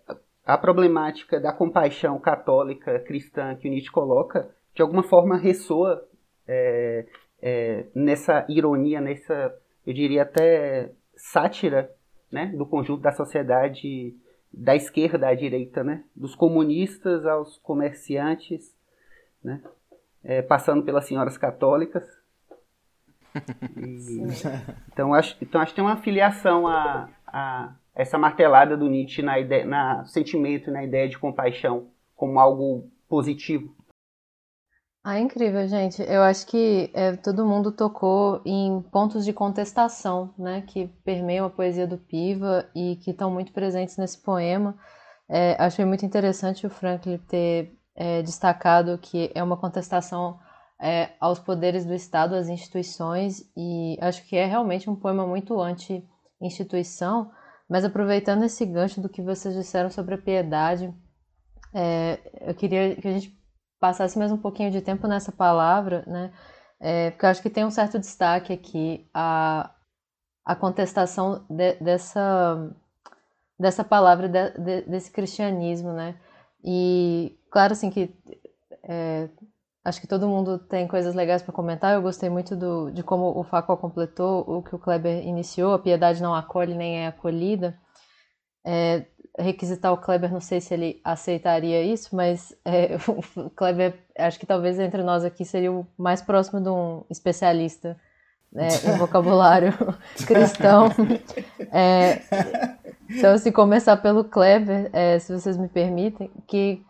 a 0.45 0.59
problemática 0.59 1.41
da 1.41 1.53
compaixão 1.53 2.19
católica 2.19 2.99
cristã 3.01 3.55
que 3.55 3.69
o 3.69 3.71
Nietzsche 3.71 3.91
coloca, 3.91 4.51
de 4.75 4.83
alguma 4.83 5.05
forma 5.05 5.37
ressoa 5.37 6.05
é, 6.49 7.07
é, 7.41 7.87
nessa 7.95 8.47
ironia, 8.49 9.01
nessa, 9.01 9.55
eu 9.87 9.93
diria 9.93 10.23
até 10.23 10.91
sátira, 11.15 11.91
né, 12.31 12.47
do 12.47 12.67
conjunto 12.67 13.03
da 13.03 13.13
sociedade 13.13 14.15
da 14.53 14.75
esquerda 14.75 15.29
à 15.29 15.35
direita, 15.35 15.85
né, 15.85 16.05
dos 16.17 16.35
comunistas 16.35 17.27
aos 17.27 17.59
comerciantes, 17.59 18.75
né, 19.45 19.63
é, 20.25 20.43
passando 20.43 20.83
pelas 20.83 21.07
senhoras 21.07 21.37
católicas. 21.37 22.05
E, 23.77 24.23
então, 24.91 25.15
acho, 25.15 25.37
então 25.41 25.61
acho 25.61 25.73
que 25.73 25.77
tem 25.77 25.85
uma 25.85 25.99
filiação 25.99 26.67
a, 26.67 27.09
a 27.27 27.77
essa 27.95 28.17
martelada 28.17 28.77
do 28.77 28.89
Nietzsche 28.89 29.23
na, 29.23 29.39
ideia, 29.39 29.65
na 29.65 30.05
sentimento, 30.07 30.71
na 30.71 30.83
ideia 30.83 31.09
de 31.09 31.19
compaixão 31.19 31.89
como 32.17 32.39
algo 32.41 32.89
positivo. 33.09 33.75
Ah, 35.11 35.19
incrível, 35.19 35.67
gente. 35.67 36.03
Eu 36.03 36.21
acho 36.23 36.47
que 36.47 36.91
é, 36.93 37.17
todo 37.17 37.47
mundo 37.47 37.73
tocou 37.73 38.43
em 38.45 38.83
pontos 38.93 39.25
de 39.25 39.33
contestação, 39.33 40.35
né, 40.37 40.61
que 40.67 40.87
permeiam 41.03 41.47
a 41.47 41.51
poesia 41.51 41.87
do 41.87 41.97
Piva 41.97 42.69
e 42.75 42.97
que 42.97 43.13
estão 43.13 43.31
muito 43.31 43.51
presentes 43.51 43.97
nesse 43.97 44.19
poema. 44.19 44.77
É, 45.27 45.57
achei 45.59 45.87
muito 45.87 46.05
interessante 46.05 46.67
o 46.67 46.71
Franklin 46.71 47.17
ter 47.27 47.75
é, 47.97 48.21
destacado 48.21 48.99
que 48.99 49.31
é 49.35 49.43
uma 49.43 49.57
contestação 49.57 50.39
é, 50.79 51.13
aos 51.19 51.39
poderes 51.39 51.87
do 51.87 51.95
Estado, 51.95 52.35
às 52.35 52.51
instituições, 52.51 53.51
e 53.57 53.97
acho 54.03 54.23
que 54.27 54.37
é 54.37 54.45
realmente 54.45 54.91
um 54.91 54.95
poema 54.95 55.27
muito 55.27 55.59
anti-instituição, 55.59 57.31
mas 57.67 57.83
aproveitando 57.83 58.43
esse 58.43 58.67
gancho 58.67 59.01
do 59.01 59.09
que 59.09 59.23
vocês 59.23 59.55
disseram 59.55 59.89
sobre 59.89 60.17
a 60.17 60.19
piedade, 60.19 60.93
é, 61.73 62.19
eu 62.43 62.55
queria 62.55 62.95
que 62.95 63.09
a 63.09 63.13
gente 63.13 63.38
passasse 63.81 64.19
mais 64.19 64.33
um 64.33 64.37
pouquinho 64.37 64.71
de 64.71 64.81
tempo 64.81 65.07
nessa 65.07 65.33
palavra, 65.33 66.05
né? 66.07 66.33
É, 66.81 67.11
porque 67.11 67.27
eu 67.27 67.31
acho 67.31 67.43
que 67.43 67.51
tem 67.51 67.65
um 67.65 67.71
certo 67.71 67.99
destaque 67.99 68.53
aqui 68.53 69.09
a, 69.13 69.71
a 70.45 70.55
contestação 70.55 71.45
de, 71.49 71.75
dessa, 71.75 72.71
dessa 73.59 73.85
palavra, 73.85 74.29
de, 74.29 74.51
de, 74.59 74.83
desse 74.83 75.11
cristianismo, 75.11 75.93
né? 75.93 76.17
E 76.65 77.39
claro, 77.51 77.73
assim, 77.73 77.91
que 77.91 78.15
é, 78.85 79.29
acho 79.85 80.01
que 80.01 80.07
todo 80.07 80.29
mundo 80.29 80.59
tem 80.59 80.87
coisas 80.87 81.15
legais 81.15 81.43
para 81.43 81.53
comentar. 81.53 81.95
Eu 81.95 82.03
gostei 82.03 82.29
muito 82.29 82.57
do, 82.57 82.91
de 82.91 83.03
como 83.03 83.39
o 83.39 83.45
Facol 83.45 83.77
completou 83.77 84.45
o 84.47 84.63
que 84.63 84.75
o 84.75 84.79
Kleber 84.79 85.27
iniciou, 85.27 85.75
a 85.75 85.79
piedade 85.79 86.23
não 86.23 86.35
acolhe 86.35 86.75
nem 86.75 87.01
é 87.01 87.07
acolhida. 87.09 87.79
É, 88.65 89.07
requisitar 89.39 89.93
o 89.93 89.99
Kleber, 89.99 90.33
não 90.33 90.41
sei 90.41 90.61
se 90.61 90.75
ele 90.75 91.01
aceitaria 91.05 91.83
isso, 91.83 92.15
mas 92.15 92.55
é, 92.65 92.97
o 93.37 93.51
Kleber, 93.51 93.95
acho 94.19 94.39
que 94.39 94.47
talvez 94.47 94.79
entre 94.79 95.03
nós 95.03 95.25
aqui 95.25 95.45
seria 95.45 95.73
o 95.73 95.87
mais 95.97 96.21
próximo 96.21 96.61
de 96.61 96.69
um 96.69 97.05
especialista 97.11 97.97
né, 98.53 98.69
em 98.85 98.97
vocabulário 98.99 99.73
cristão. 100.27 100.89
É, 101.73 102.21
então, 103.09 103.39
se 103.39 103.53
começar 103.53 103.97
pelo 103.99 104.25
Kleber, 104.25 104.91
é, 104.93 105.19
se 105.19 105.33
vocês 105.33 105.57
me 105.57 105.69
permitem, 105.69 106.31
que 106.47 106.83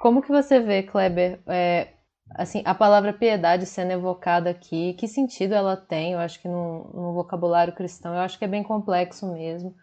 como 0.00 0.22
que 0.22 0.28
você 0.28 0.60
vê, 0.60 0.82
Kleber, 0.82 1.40
é, 1.46 1.88
assim, 2.36 2.62
a 2.64 2.74
palavra 2.74 3.12
piedade 3.12 3.66
sendo 3.66 3.92
evocada 3.92 4.50
aqui, 4.50 4.94
que 4.94 5.08
sentido 5.08 5.54
ela 5.54 5.76
tem? 5.76 6.12
Eu 6.12 6.20
acho 6.20 6.40
que 6.40 6.48
no, 6.48 6.90
no 6.94 7.14
vocabulário 7.14 7.74
cristão, 7.74 8.14
eu 8.14 8.20
acho 8.20 8.38
que 8.38 8.44
é 8.44 8.48
bem 8.48 8.62
complexo 8.62 9.26
mesmo. 9.32 9.74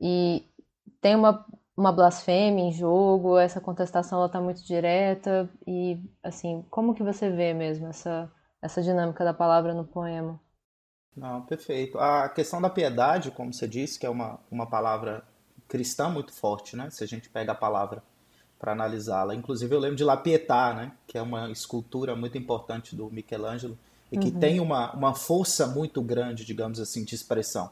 E 0.00 0.44
tem 1.00 1.14
uma, 1.14 1.44
uma 1.76 1.92
blasfêmia 1.92 2.64
em 2.64 2.72
jogo, 2.72 3.38
essa 3.38 3.60
contestação 3.60 4.18
ela 4.18 4.26
está 4.26 4.40
muito 4.40 4.64
direta 4.64 5.48
e 5.66 5.98
assim, 6.22 6.64
como 6.70 6.94
que 6.94 7.02
você 7.02 7.30
vê 7.30 7.52
mesmo 7.52 7.86
essa 7.88 8.30
essa 8.64 8.80
dinâmica 8.80 9.22
da 9.22 9.34
palavra 9.34 9.74
no 9.74 9.84
poema? 9.84 10.40
Não, 11.14 11.42
perfeito. 11.42 11.98
A 11.98 12.30
questão 12.30 12.62
da 12.62 12.70
piedade, 12.70 13.30
como 13.30 13.52
você 13.52 13.68
disse, 13.68 13.98
que 13.98 14.06
é 14.06 14.08
uma, 14.10 14.40
uma 14.50 14.66
palavra 14.66 15.22
cristã 15.68 16.08
muito 16.08 16.32
forte, 16.32 16.74
né? 16.74 16.88
Se 16.88 17.04
a 17.04 17.06
gente 17.06 17.28
pega 17.28 17.52
a 17.52 17.54
palavra 17.54 18.02
para 18.58 18.72
analisá-la. 18.72 19.34
Inclusive 19.34 19.74
eu 19.74 19.78
lembro 19.78 19.96
de 19.96 20.02
La 20.02 20.16
Pietà, 20.16 20.72
né? 20.72 20.92
Que 21.06 21.18
é 21.18 21.22
uma 21.22 21.50
escultura 21.50 22.16
muito 22.16 22.38
importante 22.38 22.96
do 22.96 23.10
Michelangelo 23.10 23.78
e 24.10 24.18
que 24.18 24.28
uhum. 24.28 24.40
tem 24.40 24.60
uma, 24.60 24.92
uma 24.94 25.14
força 25.14 25.66
muito 25.66 26.00
grande, 26.00 26.42
digamos 26.42 26.80
assim, 26.80 27.04
de 27.04 27.14
expressão 27.14 27.70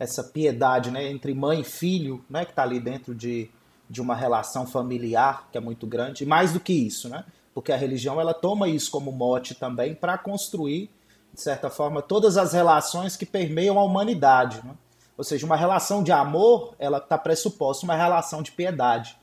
essa 0.00 0.24
piedade 0.24 0.90
né, 0.90 1.10
entre 1.10 1.34
mãe 1.34 1.60
e 1.60 1.64
filho, 1.64 2.24
né, 2.28 2.46
que 2.46 2.52
está 2.52 2.62
ali 2.62 2.80
dentro 2.80 3.14
de, 3.14 3.50
de 3.88 4.00
uma 4.00 4.16
relação 4.16 4.66
familiar 4.66 5.46
que 5.52 5.58
é 5.58 5.60
muito 5.60 5.86
grande, 5.86 6.24
e 6.24 6.26
mais 6.26 6.54
do 6.54 6.58
que 6.58 6.72
isso, 6.72 7.10
né, 7.10 7.22
porque 7.52 7.70
a 7.70 7.76
religião 7.76 8.18
ela 8.18 8.32
toma 8.32 8.66
isso 8.66 8.90
como 8.90 9.12
mote 9.12 9.54
também 9.54 9.94
para 9.94 10.16
construir, 10.16 10.88
de 11.34 11.40
certa 11.40 11.68
forma, 11.68 12.00
todas 12.00 12.38
as 12.38 12.54
relações 12.54 13.14
que 13.14 13.26
permeiam 13.26 13.78
a 13.78 13.84
humanidade. 13.84 14.62
Né? 14.64 14.72
Ou 15.18 15.22
seja, 15.22 15.44
uma 15.44 15.56
relação 15.56 16.02
de 16.02 16.10
amor 16.10 16.74
ela 16.78 16.96
está 16.96 17.18
pressuposta 17.18 17.84
uma 17.84 17.94
relação 17.94 18.42
de 18.42 18.52
piedade. 18.52 19.18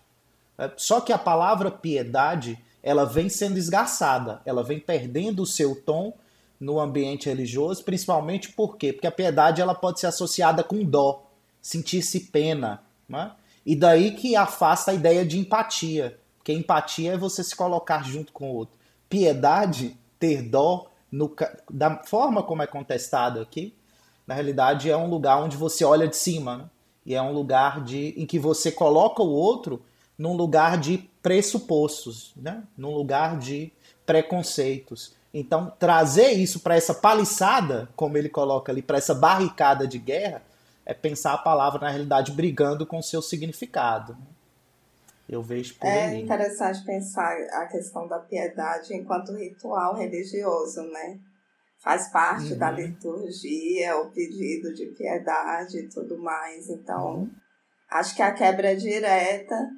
É, 0.57 0.69
só 0.77 1.01
que 1.01 1.11
a 1.11 1.17
palavra 1.17 1.71
piedade 1.71 2.57
ela 2.83 3.03
vem 3.03 3.29
sendo 3.29 3.57
esgarçada, 3.57 4.41
ela 4.45 4.63
vem 4.63 4.79
perdendo 4.79 5.41
o 5.41 5.47
seu 5.47 5.75
tom 5.75 6.13
no 6.59 6.79
ambiente 6.79 7.29
religioso, 7.29 7.83
principalmente 7.83 8.51
por 8.51 8.77
quê? 8.77 8.91
Porque 8.91 9.07
a 9.07 9.11
piedade 9.11 9.61
ela 9.61 9.75
pode 9.75 9.99
ser 9.99 10.07
associada 10.07 10.63
com 10.63 10.83
dó, 10.83 11.29
sentir-se 11.61 12.19
pena, 12.19 12.81
né? 13.07 13.31
E 13.65 13.75
daí 13.75 14.11
que 14.11 14.35
afasta 14.35 14.91
a 14.91 14.93
ideia 14.93 15.25
de 15.25 15.37
empatia, 15.37 16.17
porque 16.37 16.53
empatia 16.53 17.13
é 17.13 17.17
você 17.17 17.43
se 17.43 17.55
colocar 17.55 18.03
junto 18.03 18.31
com 18.31 18.49
o 18.49 18.55
outro. 18.55 18.77
Piedade, 19.09 19.97
ter 20.17 20.41
dó, 20.41 20.89
no, 21.11 21.33
da 21.69 22.01
forma 22.03 22.41
como 22.41 22.63
é 22.63 22.67
contestado 22.67 23.41
aqui, 23.41 23.73
na 24.25 24.33
realidade 24.33 24.89
é 24.89 24.97
um 24.97 25.09
lugar 25.09 25.41
onde 25.41 25.55
você 25.55 25.83
olha 25.85 26.07
de 26.07 26.15
cima, 26.15 26.57
né? 26.57 26.69
e 27.05 27.15
é 27.15 27.21
um 27.21 27.31
lugar 27.31 27.83
de, 27.83 28.13
em 28.17 28.25
que 28.25 28.37
você 28.37 28.71
coloca 28.71 29.21
o 29.23 29.29
outro 29.29 29.81
num 30.17 30.35
lugar 30.35 30.77
de 30.77 30.97
pressupostos, 31.21 32.33
né? 32.35 32.63
num 32.77 32.93
lugar 32.93 33.37
de 33.37 33.71
preconceitos. 34.05 35.16
Então, 35.39 35.71
trazer 35.77 36.31
isso 36.31 36.61
para 36.61 36.75
essa 36.75 36.95
paliçada, 36.95 37.87
como 37.95 38.17
ele 38.17 38.27
coloca 38.27 38.71
ali, 38.71 38.81
para 38.81 38.97
essa 38.97 39.13
barricada 39.13 39.87
de 39.87 39.99
guerra, 39.99 40.41
é 40.83 40.95
pensar 40.95 41.33
a 41.33 41.37
palavra, 41.37 41.79
na 41.79 41.89
realidade, 41.89 42.31
brigando 42.31 42.87
com 42.87 42.97
o 42.97 43.03
seu 43.03 43.21
significado. 43.21 44.13
Né? 44.13 44.25
Eu 45.29 45.43
vejo 45.43 45.75
por 45.75 45.85
É 45.85 46.05
aí. 46.05 46.23
interessante 46.23 46.83
pensar 46.83 47.37
a 47.51 47.67
questão 47.67 48.07
da 48.07 48.17
piedade 48.17 48.95
enquanto 48.95 49.35
ritual 49.35 49.95
religioso, 49.95 50.81
né? 50.81 51.19
Faz 51.83 52.11
parte 52.11 52.53
uhum. 52.53 52.57
da 52.57 52.71
liturgia, 52.71 53.95
o 53.97 54.09
pedido 54.09 54.73
de 54.73 54.87
piedade 54.87 55.77
e 55.77 55.87
tudo 55.87 56.17
mais. 56.17 56.67
Então, 56.67 57.17
uhum. 57.17 57.31
acho 57.91 58.15
que 58.15 58.23
a 58.23 58.33
quebra 58.33 58.71
é 58.71 58.75
direta, 58.75 59.69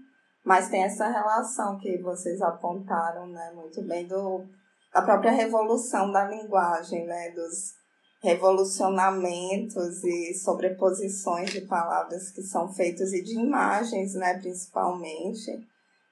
mas 0.45 0.69
tem 0.69 0.83
essa 0.83 1.09
relação 1.09 1.77
que 1.79 1.97
vocês 1.97 2.41
apontaram, 2.41 3.27
né? 3.27 3.51
Muito 3.53 3.81
bem 3.81 4.07
do 4.07 4.47
da 4.93 5.01
própria 5.01 5.31
revolução 5.31 6.11
da 6.11 6.25
linguagem, 6.25 7.05
né, 7.05 7.31
dos 7.31 7.77
revolucionamentos 8.21 10.03
e 10.03 10.33
sobreposições 10.33 11.51
de 11.51 11.61
palavras 11.61 12.31
que 12.31 12.41
são 12.41 12.71
feitos 12.73 13.13
e 13.13 13.23
de 13.23 13.39
imagens, 13.39 14.13
né, 14.13 14.37
principalmente. 14.39 15.51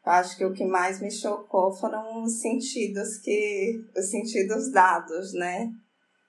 Eu 0.05 0.11
acho 0.13 0.37
que 0.37 0.45
o 0.45 0.53
que 0.53 0.65
mais 0.65 1.01
me 1.01 1.11
chocou 1.11 1.73
foram 1.73 2.23
os 2.23 2.39
sentidos 2.39 3.17
que 3.17 3.83
os 3.97 4.09
sentidos 4.09 4.71
dados, 4.71 5.33
né, 5.33 5.69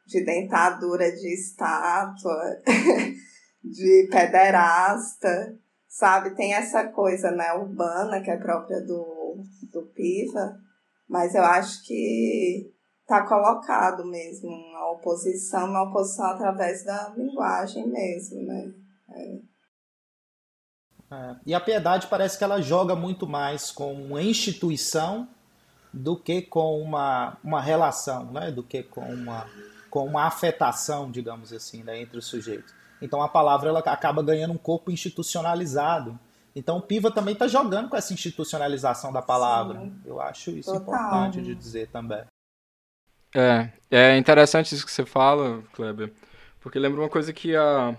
de 0.07 0.25
dentadura 0.25 1.13
de 1.13 1.35
estátua, 1.35 2.43
de 3.63 4.09
pederasta, 4.11 5.55
sabe? 5.87 6.35
Tem 6.35 6.55
essa 6.55 6.89
coisa, 6.89 7.31
né, 7.31 7.53
urbana 7.53 8.21
que 8.21 8.31
é 8.31 8.37
própria 8.37 8.81
do 8.81 9.17
do 9.71 9.83
Piva 9.95 10.59
mas 11.09 11.35
eu 11.35 11.42
acho 11.42 11.83
que 11.85 12.73
está 13.03 13.27
colocado 13.27 14.05
mesmo 14.05 14.51
a 14.77 14.92
oposição, 14.92 15.66
uma 15.66 15.85
oposição 15.85 16.27
através 16.27 16.85
da 16.85 17.14
linguagem 17.16 17.88
mesmo, 17.88 18.42
né? 18.42 18.75
É. 19.11 19.38
É, 21.11 21.37
e 21.47 21.55
a 21.55 21.61
piedade 21.61 22.07
parece 22.07 22.37
que 22.37 22.44
ela 22.44 22.61
joga 22.61 22.94
muito 22.94 23.27
mais 23.27 23.71
com 23.71 23.94
uma 23.94 24.23
instituição 24.23 25.27
do 25.92 26.16
que 26.16 26.42
com 26.42 26.81
uma, 26.83 27.38
uma 27.42 27.62
relação, 27.62 28.31
né? 28.31 28.51
do 28.51 28.62
que 28.62 28.83
com 28.83 29.01
uma, 29.01 29.47
com 29.88 30.05
uma 30.05 30.25
afetação, 30.25 31.11
digamos 31.11 31.51
assim, 31.51 31.83
né? 31.83 32.01
entre 32.03 32.18
os 32.18 32.27
sujeitos. 32.27 32.75
Então 33.01 33.23
a 33.23 33.29
palavra 33.29 33.71
ela 33.71 33.79
acaba 33.79 34.23
ganhando 34.23 34.53
um 34.53 34.59
corpo 34.59 34.90
institucionalizado 34.90 36.18
então 36.59 36.79
o 36.79 36.83
Piva 36.83 37.11
também 37.11 37.35
está 37.35 37.47
jogando 37.47 37.88
com 37.88 37.97
essa 37.97 38.12
institucionalização 38.12 39.12
da 39.12 39.23
palavra. 39.23 39.81
Sim. 39.81 39.94
Eu 40.05 40.21
acho 40.21 40.51
isso 40.51 40.73
Total. 40.73 40.94
importante 40.94 41.40
de 41.40 41.55
dizer 41.55 41.88
também. 41.88 42.25
É, 43.35 43.71
é 43.90 44.16
interessante 44.16 44.75
isso 44.75 44.85
que 44.85 44.92
você 44.92 45.05
fala, 45.05 45.62
Kleber, 45.73 46.12
porque 46.61 46.79
lembra 46.79 47.01
uma 47.01 47.09
coisa 47.09 47.33
que 47.33 47.55
a 47.55 47.94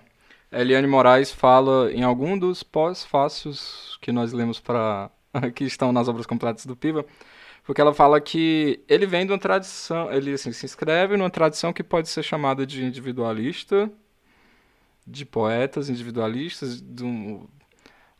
Eliane 0.52 0.88
Moraes 0.88 1.32
fala 1.32 1.92
em 1.94 2.04
algum 2.04 2.38
dos 2.38 2.64
pós-fácios 2.64 3.98
que 4.02 4.12
nós 4.12 4.34
lemos 4.34 4.60
para 4.60 5.10
que 5.56 5.64
estão 5.64 5.92
nas 5.92 6.08
obras 6.08 6.26
completas 6.26 6.66
do 6.66 6.76
Piva, 6.76 7.06
porque 7.64 7.80
ela 7.80 7.94
fala 7.94 8.20
que 8.20 8.84
ele 8.88 9.06
vem 9.06 9.26
de 9.26 9.32
uma 9.32 9.38
tradição, 9.38 10.12
ele 10.12 10.34
assim, 10.34 10.52
se 10.52 10.66
inscreve 10.66 11.16
numa 11.16 11.30
tradição 11.30 11.72
que 11.72 11.84
pode 11.84 12.10
ser 12.10 12.24
chamada 12.24 12.66
de 12.66 12.84
individualista, 12.84 13.92
de 15.06 15.26
poetas 15.26 15.90
individualistas, 15.90 16.82
de 16.82 17.04
um, 17.04 17.48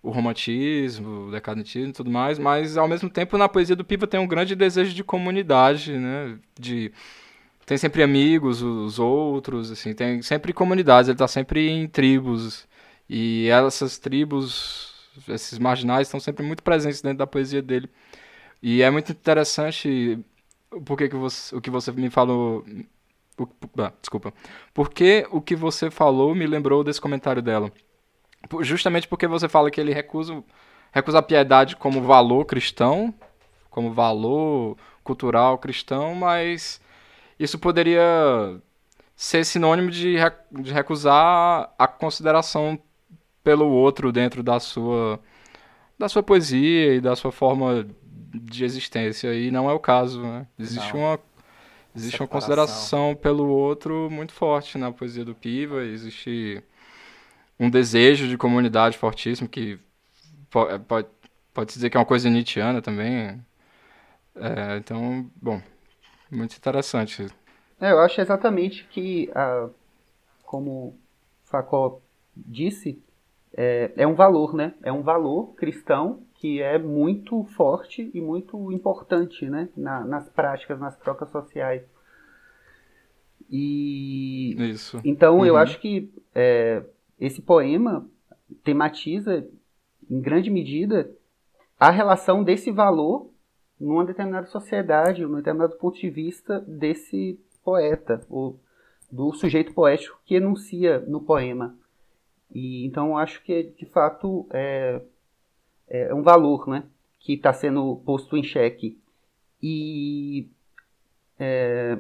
o 0.02 0.12
romantismo, 0.12 1.28
o 1.28 1.32
decadentismo 1.32 1.90
e 1.90 1.94
tudo 1.94 2.10
mais, 2.12 2.40
mas 2.40 2.78
ao 2.78 2.88
mesmo 2.88 3.10
tempo 3.10 3.38
na 3.38 3.50
poesia 3.50 3.76
do 3.76 3.84
Piva 3.84 4.08
tem 4.08 4.20
um 4.20 4.28
grande 4.28 4.56
desejo 4.56 4.94
de 4.94 5.04
comunidade, 5.04 5.98
né? 5.98 6.38
De 6.60 6.92
tem 7.66 7.78
sempre 7.78 8.02
amigos, 8.02 8.62
os 8.64 8.98
outros, 9.00 9.72
assim, 9.72 9.94
tem 9.94 10.22
sempre 10.24 10.54
comunidades, 10.54 11.08
ele 11.08 11.16
está 11.16 11.28
sempre 11.28 11.70
em 11.70 11.88
tribos 11.88 12.68
e 13.10 13.48
essas 13.50 13.98
tribos, 14.00 14.94
esses 15.28 15.60
marginais 15.60 16.08
estão 16.08 16.20
sempre 16.20 16.46
muito 16.46 16.64
presentes 16.64 17.02
dentro 17.02 17.20
da 17.20 17.28
poesia 17.28 17.62
dele. 17.62 17.90
E 18.62 18.82
é 18.82 18.90
muito 18.90 19.12
interessante 19.12 20.20
porque 20.86 21.10
que 21.10 21.16
você, 21.16 21.56
o 21.56 21.62
que 21.62 21.70
você 21.70 21.92
me 21.92 22.10
falou. 22.10 22.66
O, 23.38 23.48
ah, 23.82 23.94
desculpa. 24.02 24.34
Porque 24.74 25.26
o 25.32 25.42
que 25.42 25.56
você 25.56 25.90
falou 25.90 26.36
me 26.36 26.46
lembrou 26.46 26.84
desse 26.84 27.02
comentário 27.02 27.42
dela. 27.42 27.72
Justamente 28.62 29.08
porque 29.08 29.28
você 29.28 29.48
fala 29.48 29.70
que 29.70 29.80
ele 29.80 29.94
recusa, 29.94 30.44
recusa 30.92 31.20
a 31.20 31.24
piedade 31.24 31.76
como 31.76 32.02
valor 32.02 32.46
cristão, 32.46 33.14
como 33.70 33.94
valor 33.94 34.78
cultural 35.04 35.58
cristão, 35.58 36.16
mas 36.16 36.82
isso 37.40 37.58
poderia 37.58 38.02
ser 39.16 39.46
sinônimo 39.46 39.92
de, 39.92 40.16
de 40.52 40.74
recusar 40.74 41.74
a 41.78 41.88
consideração 41.88 42.80
pelo 43.44 43.68
outro 43.68 44.12
dentro 44.12 44.44
da 44.44 44.60
sua 44.60 45.20
da 45.98 46.08
sua 46.08 46.24
poesia 46.24 46.96
e 46.96 47.02
da 47.02 47.16
sua 47.16 47.32
forma 47.32 47.86
de 48.34 48.64
existência 48.64 49.34
e 49.34 49.52
não 49.52 49.70
é 49.70 49.74
o 49.74 49.80
caso, 49.80 50.22
né? 50.22 50.48
Existe 50.58 50.94
não. 50.94 51.00
uma 51.02 51.20
existe 51.96 52.18
Separação. 52.18 52.26
uma 52.26 52.28
consideração 52.30 53.16
pelo 53.16 53.48
outro 53.48 54.10
muito 54.10 54.32
forte 54.32 54.78
na 54.78 54.92
poesia 54.92 55.26
do 55.26 55.36
Piva, 55.36 55.84
existe 55.84 56.64
um 57.60 57.70
desejo 57.70 58.28
de 58.28 58.38
comunidade 58.38 58.98
fortíssimo 58.98 59.50
que 59.50 59.80
pode, 60.50 60.80
pode, 60.86 61.08
pode 61.54 61.74
dizer 61.74 61.90
que 61.90 61.98
é 61.98 62.00
uma 62.00 62.06
coisa 62.06 62.30
nietzschiana 62.30 62.82
também. 62.82 63.44
É, 64.36 64.78
então, 64.78 65.30
bom, 65.36 65.62
muito 66.32 66.56
interessante. 66.56 67.28
É, 67.82 67.92
eu 67.92 68.00
acho 68.00 68.22
exatamente 68.22 68.86
que, 68.86 69.30
a, 69.36 69.70
como 70.44 70.98
Facó 71.44 72.00
disse, 72.36 73.02
é, 73.54 73.92
é 73.98 74.08
um 74.08 74.16
valor, 74.16 74.54
né? 74.54 74.74
É 74.84 74.92
um 74.92 75.02
valor 75.02 75.54
cristão 75.56 76.24
que 76.36 76.62
é 76.62 76.78
muito 76.78 77.44
forte 77.56 78.10
e 78.14 78.22
muito 78.22 78.72
importante, 78.72 79.46
né? 79.50 79.68
Na, 79.76 80.06
nas 80.06 80.30
práticas, 80.30 80.80
nas 80.80 80.98
trocas 80.98 81.30
sociais. 81.30 81.84
E 83.50 84.56
Isso. 84.70 85.02
então 85.04 85.40
uhum. 85.40 85.46
eu 85.46 85.58
acho 85.58 85.80
que 85.80 86.14
é, 86.36 86.84
esse 87.20 87.42
poema 87.42 88.08
tematiza 88.64 89.48
em 90.10 90.20
grande 90.20 90.50
medida 90.50 91.12
a 91.80 91.90
relação 91.90 92.44
desse 92.44 92.72
valor 92.72 93.30
numa 93.80 94.06
determinada 94.06 94.48
sociedade, 94.48 95.26
num 95.26 95.38
determinado 95.38 95.78
ponto 95.78 95.98
de 95.98 96.10
vista 96.10 96.60
desse 96.62 97.40
poeta, 97.64 98.26
ou 98.30 98.60
do 99.12 99.32
sujeito 99.34 99.74
poético 99.74 100.20
que 100.26 100.36
enuncia 100.36 101.00
no 101.00 101.22
poema. 101.22 101.76
E 102.54 102.86
então 102.86 103.18
acho 103.18 103.42
que 103.44 103.64
de 103.64 103.86
fato 103.86 104.48
é, 104.52 105.02
é 105.88 106.14
um 106.14 106.22
valor, 106.22 106.68
né, 106.68 106.84
que 107.20 107.34
está 107.34 107.54
sendo 107.54 107.96
posto 108.06 108.36
em 108.36 108.44
xeque. 108.44 109.00
E 109.62 110.48
é, 111.40 111.98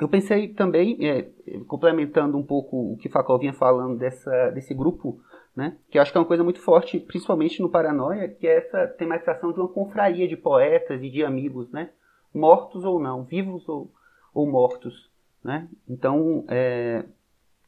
eu 0.00 0.08
pensei 0.08 0.48
também, 0.48 0.96
é, 1.06 1.30
complementando 1.66 2.36
um 2.36 2.42
pouco 2.42 2.92
o 2.92 2.96
que 2.96 3.08
Facol 3.08 3.38
vinha 3.38 3.52
falando 3.52 3.98
dessa, 3.98 4.50
desse 4.50 4.74
grupo, 4.74 5.20
né, 5.54 5.76
que 5.90 5.98
eu 5.98 6.02
acho 6.02 6.10
que 6.10 6.18
é 6.18 6.20
uma 6.20 6.26
coisa 6.26 6.42
muito 6.42 6.60
forte, 6.60 6.98
principalmente 6.98 7.60
no 7.60 7.70
Paranoia, 7.70 8.28
que 8.28 8.46
é 8.46 8.58
essa 8.58 8.86
tematização 8.86 9.52
de 9.52 9.60
uma 9.60 9.68
confraria 9.68 10.26
de 10.26 10.36
poetas 10.36 11.02
e 11.02 11.10
de 11.10 11.24
amigos, 11.24 11.70
né, 11.70 11.90
mortos 12.34 12.84
ou 12.84 12.98
não, 12.98 13.24
vivos 13.24 13.68
ou, 13.68 13.92
ou 14.34 14.50
mortos. 14.50 15.10
Né? 15.44 15.68
Então, 15.88 16.44
é, 16.48 17.04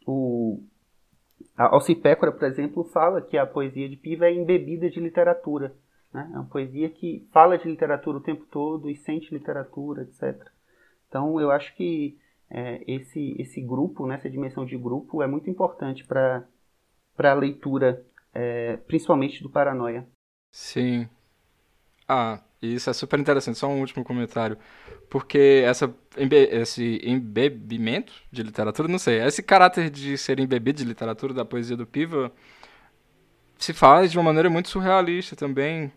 o, 0.06 0.60
Alcipécora, 1.56 2.32
por 2.32 2.44
exemplo, 2.44 2.84
fala 2.84 3.20
que 3.20 3.36
a 3.36 3.46
poesia 3.46 3.88
de 3.88 3.96
Piva 3.96 4.26
é 4.26 4.34
embebida 4.34 4.90
de 4.90 4.98
literatura. 4.98 5.74
Né? 6.12 6.28
É 6.32 6.36
uma 6.36 6.46
poesia 6.46 6.88
que 6.88 7.28
fala 7.32 7.58
de 7.58 7.68
literatura 7.68 8.18
o 8.18 8.22
tempo 8.22 8.44
todo 8.50 8.90
e 8.90 8.96
sente 8.96 9.32
literatura, 9.32 10.02
etc. 10.02 10.48
Então, 11.14 11.40
eu 11.40 11.52
acho 11.52 11.72
que 11.76 12.18
é, 12.50 12.82
esse, 12.88 13.36
esse 13.38 13.60
grupo, 13.60 14.04
né, 14.04 14.16
essa 14.16 14.28
dimensão 14.28 14.66
de 14.66 14.76
grupo, 14.76 15.22
é 15.22 15.28
muito 15.28 15.48
importante 15.48 16.04
para 16.04 16.44
a 17.16 17.34
leitura, 17.34 18.04
é, 18.34 18.78
principalmente 18.78 19.40
do 19.40 19.48
Paranoia. 19.48 20.04
Sim. 20.50 21.08
Ah, 22.08 22.40
isso 22.60 22.90
é 22.90 22.92
super 22.92 23.20
interessante. 23.20 23.58
Só 23.58 23.68
um 23.68 23.78
último 23.78 24.02
comentário. 24.02 24.58
Porque 25.08 25.62
essa, 25.64 25.94
esse 26.50 27.00
embebimento 27.04 28.12
de 28.32 28.42
literatura, 28.42 28.88
não 28.88 28.98
sei, 28.98 29.22
esse 29.22 29.40
caráter 29.40 29.90
de 29.90 30.18
ser 30.18 30.40
embebido 30.40 30.78
de 30.78 30.84
literatura 30.84 31.32
da 31.32 31.44
poesia 31.44 31.76
do 31.76 31.86
Piva 31.86 32.32
se 33.56 33.72
faz 33.72 34.10
de 34.10 34.18
uma 34.18 34.24
maneira 34.24 34.50
muito 34.50 34.68
surrealista 34.68 35.36
também, 35.36 35.92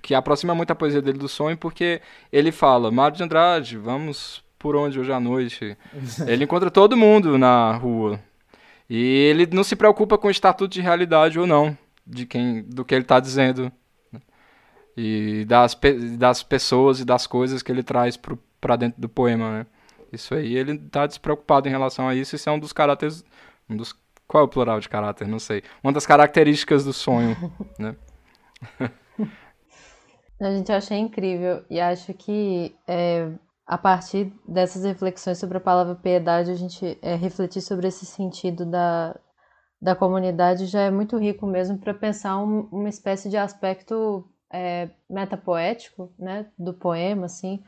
que 0.00 0.14
aproxima 0.14 0.54
muito 0.54 0.70
a 0.70 0.76
poesia 0.76 1.02
dele 1.02 1.18
do 1.18 1.28
sonho, 1.28 1.56
porque 1.56 2.00
ele 2.32 2.52
fala, 2.52 2.92
Mário 2.92 3.16
de 3.16 3.24
Andrade, 3.24 3.76
vamos 3.76 4.44
por 4.62 4.76
onde 4.76 4.98
hoje 4.98 5.12
à 5.12 5.18
noite. 5.20 5.76
ele 6.26 6.44
encontra 6.44 6.70
todo 6.70 6.96
mundo 6.96 7.36
na 7.36 7.72
rua. 7.72 8.18
E 8.88 8.96
ele 8.96 9.46
não 9.52 9.64
se 9.64 9.74
preocupa 9.76 10.16
com 10.16 10.28
o 10.28 10.30
estatuto 10.30 10.72
de 10.72 10.80
realidade 10.80 11.38
ou 11.38 11.46
não, 11.46 11.76
de 12.06 12.24
quem, 12.24 12.62
do 12.62 12.84
que 12.84 12.94
ele 12.94 13.02
está 13.02 13.18
dizendo 13.18 13.70
e 14.96 15.44
das, 15.46 15.78
das 16.18 16.42
pessoas 16.42 17.00
e 17.00 17.04
das 17.04 17.26
coisas 17.26 17.62
que 17.62 17.72
ele 17.72 17.82
traz 17.82 18.18
para 18.60 18.76
dentro 18.76 19.00
do 19.00 19.08
poema, 19.08 19.58
né? 19.58 19.66
Isso 20.12 20.34
aí, 20.34 20.54
ele 20.54 20.78
tá 20.78 21.06
despreocupado 21.06 21.66
em 21.68 21.70
relação 21.70 22.06
a 22.06 22.14
isso, 22.14 22.36
isso 22.36 22.48
é 22.48 22.52
um 22.52 22.58
dos 22.58 22.72
caráteres, 22.72 23.24
um 23.68 23.76
dos, 23.76 23.94
qual 24.28 24.42
é 24.42 24.44
o 24.44 24.48
plural 24.48 24.78
de 24.78 24.88
caráter? 24.88 25.26
Não 25.26 25.38
sei. 25.38 25.62
Uma 25.82 25.92
das 25.92 26.04
características 26.06 26.84
do 26.84 26.92
sonho, 26.92 27.34
né? 27.78 27.96
A 30.38 30.50
gente 30.50 30.70
achei 30.70 30.98
incrível 30.98 31.64
e 31.70 31.80
acho 31.80 32.12
que 32.12 32.74
é, 32.86 33.30
a 33.72 33.78
partir 33.78 34.30
dessas 34.46 34.84
reflexões 34.84 35.38
sobre 35.38 35.56
a 35.56 35.60
palavra 35.60 35.94
piedade, 35.94 36.50
a 36.50 36.54
gente 36.54 36.98
é, 37.00 37.14
refletir 37.14 37.62
sobre 37.62 37.88
esse 37.88 38.04
sentido 38.04 38.66
da, 38.66 39.18
da 39.80 39.96
comunidade 39.96 40.66
já 40.66 40.82
é 40.82 40.90
muito 40.90 41.16
rico 41.16 41.46
mesmo 41.46 41.78
para 41.78 41.94
pensar 41.94 42.36
um, 42.36 42.68
uma 42.70 42.90
espécie 42.90 43.30
de 43.30 43.38
aspecto 43.38 44.28
é, 44.52 44.90
metapoético, 45.08 46.12
né, 46.18 46.50
do 46.58 46.74
poema, 46.74 47.24
assim, 47.24 47.64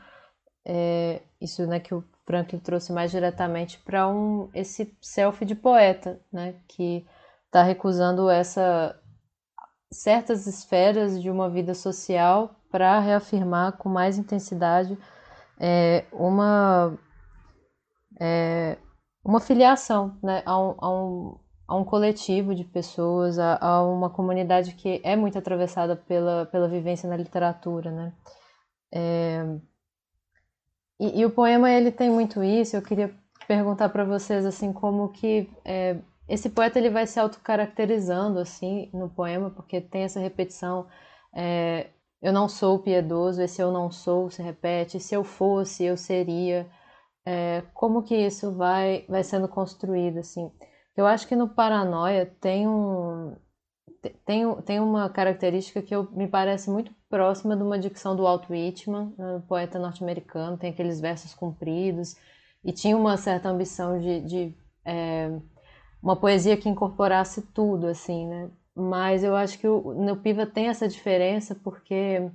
é, 0.63 1.23
isso, 1.41 1.67
né, 1.67 1.81
que 1.81 1.95
o 1.95 2.05
Franklin 2.27 2.59
trouxe 2.59 2.93
mais 2.93 3.11
diretamente 3.11 3.79
para 3.79 4.07
um 4.07 4.51
esse 4.53 4.95
self 5.01 5.43
de 5.43 5.55
poeta, 5.55 6.21
né, 6.31 6.57
que 6.69 7.07
está 7.47 7.63
recusando 7.63 8.29
essa 8.29 8.95
certas 9.91 10.47
esferas 10.47 11.23
de 11.23 11.31
uma 11.31 11.49
vida 11.49 11.73
social 11.73 12.61
para 12.71 13.01
reafirmar 13.01 13.79
com 13.79 13.89
mais 13.89 14.19
intensidade 14.19 14.99
é, 15.59 16.05
uma 16.13 16.97
é, 18.21 18.77
uma 19.25 19.41
filiação 19.41 20.17
né, 20.23 20.43
a, 20.45 20.59
um, 20.59 20.75
a, 20.79 20.91
um, 20.91 21.39
a 21.67 21.77
um 21.77 21.85
coletivo 21.85 22.55
de 22.55 22.65
pessoas, 22.65 23.39
a, 23.39 23.57
a, 23.61 23.83
uma 23.83 24.11
comunidade 24.11 24.75
que 24.75 25.01
é 25.03 25.17
muito 25.17 25.39
atravessada 25.39 25.97
pela, 25.97 26.47
pela 26.47 26.69
vivência 26.69 27.09
na 27.09 27.17
literatura, 27.17 27.91
né? 27.91 28.13
É, 28.93 29.59
e, 31.01 31.21
e, 31.21 31.27
o 31.27 31.31
poema 31.31 31.71
ele 31.71 31.91
tem 31.91 32.11
muito 32.11 32.43
isso. 32.43 32.77
Eu 32.77 32.83
queria 32.83 33.13
perguntar 33.49 33.89
para 33.89 34.05
vocês 34.05 34.47
assim 34.47 34.73
como 34.73 35.09
que 35.11 35.51
é, 35.65 35.97
esse 36.29 36.49
poeta 36.51 36.79
ele 36.79 36.91
vai 36.91 37.07
se 37.07 37.19
autocaracterizando 37.19 38.39
assim 38.39 38.89
no 38.93 39.11
poema, 39.11 39.51
porque 39.51 39.81
tem 39.81 40.03
essa 40.03 40.21
repetição. 40.21 40.87
É, 41.35 41.89
eu 42.25 42.33
não 42.33 42.49
sou 42.49 42.79
piedoso, 42.79 43.43
esse 43.43 43.61
eu 43.63 43.71
não 43.71 43.91
sou 43.91 44.31
se 44.31 44.43
repete. 44.43 44.99
Se 45.01 45.15
eu 45.15 45.25
fosse, 45.25 45.85
eu 45.85 45.97
seria. 45.97 46.67
É, 47.27 47.63
como 47.75 48.03
que 48.03 48.17
isso 48.17 48.53
vai 48.53 49.05
vai 49.09 49.23
sendo 49.25 49.49
construído 49.49 50.19
assim? 50.21 50.51
Eu 50.97 51.07
acho 51.07 51.29
que 51.29 51.37
no 51.37 51.49
Paranoia 51.49 52.27
tem 52.41 52.69
um 52.69 53.37
tem, 54.27 54.63
tem 54.63 54.81
uma 54.81 55.11
característica 55.11 55.83
que 55.83 55.95
eu, 55.95 56.11
me 56.13 56.29
parece 56.29 56.71
muito 56.71 56.93
próxima 57.09 57.57
de 57.57 57.63
uma 57.63 57.79
dicção 57.79 58.17
do 58.17 58.23
Walt 58.25 58.49
Whitman, 58.51 59.15
né, 59.19 59.43
poeta 59.49 59.79
norte-americano, 59.79 60.59
tem 60.59 60.71
aqueles 60.71 61.01
versos 61.01 61.35
compridos, 61.35 62.17
e 62.65 62.73
tinha 62.73 62.97
uma 62.97 63.17
certa 63.17 63.49
ambição 63.49 63.99
de, 63.99 64.21
de 64.23 64.55
é, 64.85 65.31
uma 66.03 66.17
poesia 66.17 66.57
que 66.57 66.69
incorporasse 66.69 67.43
tudo, 67.55 67.87
assim, 67.87 68.27
né? 68.29 68.51
Mas 68.75 69.23
eu 69.23 69.37
acho 69.37 69.59
que 69.59 69.69
o, 69.69 69.95
no 69.95 70.17
Piva 70.17 70.47
tem 70.47 70.69
essa 70.69 70.89
diferença 70.89 71.55
porque 71.55 72.31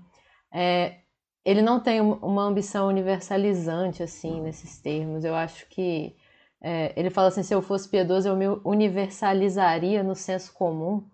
é, 0.54 1.00
ele 1.44 1.62
não 1.62 1.80
tem 1.80 2.02
uma 2.02 2.44
ambição 2.44 2.88
universalizante, 2.88 4.04
assim, 4.04 4.42
nesses 4.42 4.80
termos. 4.80 5.24
Eu 5.26 5.36
acho 5.36 5.68
que 5.70 6.16
é, 6.62 6.94
ele 6.96 7.10
fala 7.10 7.30
assim: 7.30 7.44
se 7.44 7.54
eu 7.54 7.62
fosse 7.62 7.90
piedoso, 7.90 8.28
eu 8.28 8.36
me 8.36 8.48
universalizaria 8.64 10.04
no 10.04 10.16
senso 10.16 10.54
comum. 10.54 11.06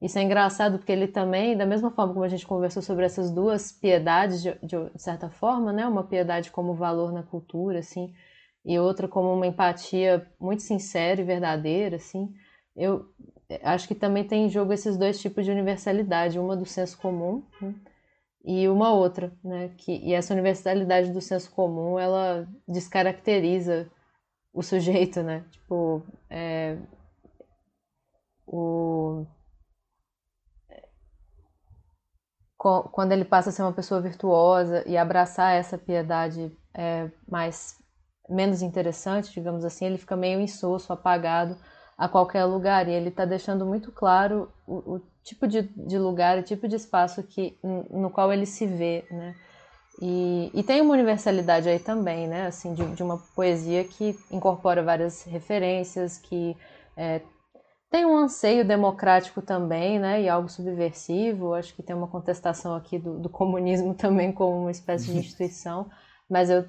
Isso 0.00 0.18
é 0.18 0.22
engraçado 0.22 0.78
porque 0.78 0.92
ele 0.92 1.08
também, 1.08 1.56
da 1.56 1.64
mesma 1.64 1.90
forma 1.90 2.12
como 2.12 2.24
a 2.24 2.28
gente 2.28 2.46
conversou 2.46 2.82
sobre 2.82 3.06
essas 3.06 3.30
duas 3.30 3.72
piedades, 3.72 4.42
de, 4.42 4.52
de 4.62 5.02
certa 5.02 5.30
forma, 5.30 5.72
né? 5.72 5.86
Uma 5.86 6.04
piedade 6.04 6.50
como 6.50 6.74
valor 6.74 7.12
na 7.12 7.22
cultura, 7.22 7.78
assim, 7.78 8.12
e 8.64 8.78
outra 8.78 9.08
como 9.08 9.32
uma 9.32 9.46
empatia 9.46 10.30
muito 10.38 10.62
sincera 10.62 11.20
e 11.20 11.24
verdadeira, 11.24 11.96
assim. 11.96 12.28
Eu 12.74 13.06
acho 13.62 13.86
que 13.86 13.94
também 13.94 14.24
tem 14.24 14.46
em 14.46 14.48
jogo 14.48 14.72
esses 14.72 14.96
dois 14.96 15.20
tipos 15.20 15.44
de 15.44 15.50
universalidade, 15.50 16.38
uma 16.38 16.56
do 16.56 16.66
senso 16.66 16.98
comum 16.98 17.44
né? 17.60 17.74
e 18.44 18.68
uma 18.68 18.92
outra, 18.92 19.32
né? 19.42 19.70
Que, 19.76 19.92
e 19.98 20.12
essa 20.12 20.32
universalidade 20.32 21.12
do 21.12 21.20
senso 21.20 21.50
comum, 21.52 21.98
ela 21.98 22.48
descaracteriza 22.66 23.90
o 24.52 24.62
sujeito, 24.62 25.22
né? 25.22 25.44
Tipo, 25.50 26.02
é, 26.30 26.78
o, 28.46 29.26
quando 32.56 33.12
ele 33.12 33.24
passa 33.24 33.50
a 33.50 33.52
ser 33.52 33.62
uma 33.62 33.72
pessoa 33.72 34.00
virtuosa 34.00 34.82
e 34.88 34.96
abraçar 34.96 35.54
essa 35.54 35.78
piedade 35.78 36.50
é, 36.74 37.10
mais 37.28 37.76
menos 38.28 38.60
interessante, 38.60 39.32
digamos 39.32 39.64
assim, 39.64 39.86
ele 39.86 39.98
fica 39.98 40.16
meio 40.16 40.40
insosso, 40.40 40.92
apagado 40.92 41.56
a 41.96 42.08
qualquer 42.08 42.44
lugar. 42.44 42.88
E 42.88 42.92
ele 42.92 43.08
está 43.08 43.24
deixando 43.24 43.64
muito 43.64 43.90
claro 43.92 44.50
o, 44.66 44.96
o 44.96 45.00
tipo 45.22 45.46
de, 45.46 45.62
de, 45.62 45.98
lugar, 45.98 46.38
o 46.38 46.42
tipo 46.42 46.68
de 46.68 46.76
espaço 46.76 47.22
que, 47.22 47.58
no 47.90 48.10
qual 48.10 48.32
ele 48.32 48.46
se 48.46 48.66
vê, 48.66 49.04
né? 49.10 49.34
E, 50.00 50.50
e 50.52 50.62
tem 50.62 50.82
uma 50.82 50.92
universalidade 50.92 51.68
aí 51.68 51.78
também, 51.78 52.28
né? 52.28 52.46
Assim, 52.46 52.74
de, 52.74 52.84
de 52.94 53.02
uma 53.02 53.18
poesia 53.34 53.82
que 53.84 54.14
incorpora 54.30 54.82
várias 54.82 55.22
referências, 55.24 56.18
que 56.18 56.54
é, 56.96 57.22
tem 57.90 58.04
um 58.04 58.16
anseio 58.16 58.66
democrático 58.66 59.40
também, 59.40 59.98
né, 59.98 60.22
e 60.22 60.28
algo 60.28 60.48
subversivo. 60.48 61.54
Acho 61.54 61.74
que 61.74 61.82
tem 61.82 61.96
uma 61.96 62.08
contestação 62.08 62.74
aqui 62.74 62.98
do, 62.98 63.18
do 63.18 63.28
comunismo 63.28 63.94
também 63.96 64.32
como 64.32 64.60
uma 64.60 64.70
espécie 64.70 65.12
de 65.12 65.18
instituição, 65.18 65.90
mas 66.28 66.50
eu 66.50 66.66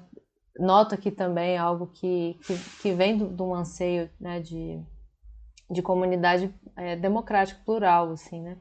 noto 0.58 0.94
aqui 0.94 1.10
também 1.10 1.56
algo 1.58 1.88
que, 1.88 2.38
que, 2.46 2.58
que 2.82 2.92
vem 2.92 3.16
de 3.16 3.42
um 3.42 3.54
anseio 3.54 4.10
né, 4.20 4.40
de, 4.40 4.80
de 5.70 5.82
comunidade 5.82 6.52
é, 6.76 6.96
democrática, 6.96 7.60
plural, 7.64 8.12
assim, 8.12 8.40
né? 8.40 8.56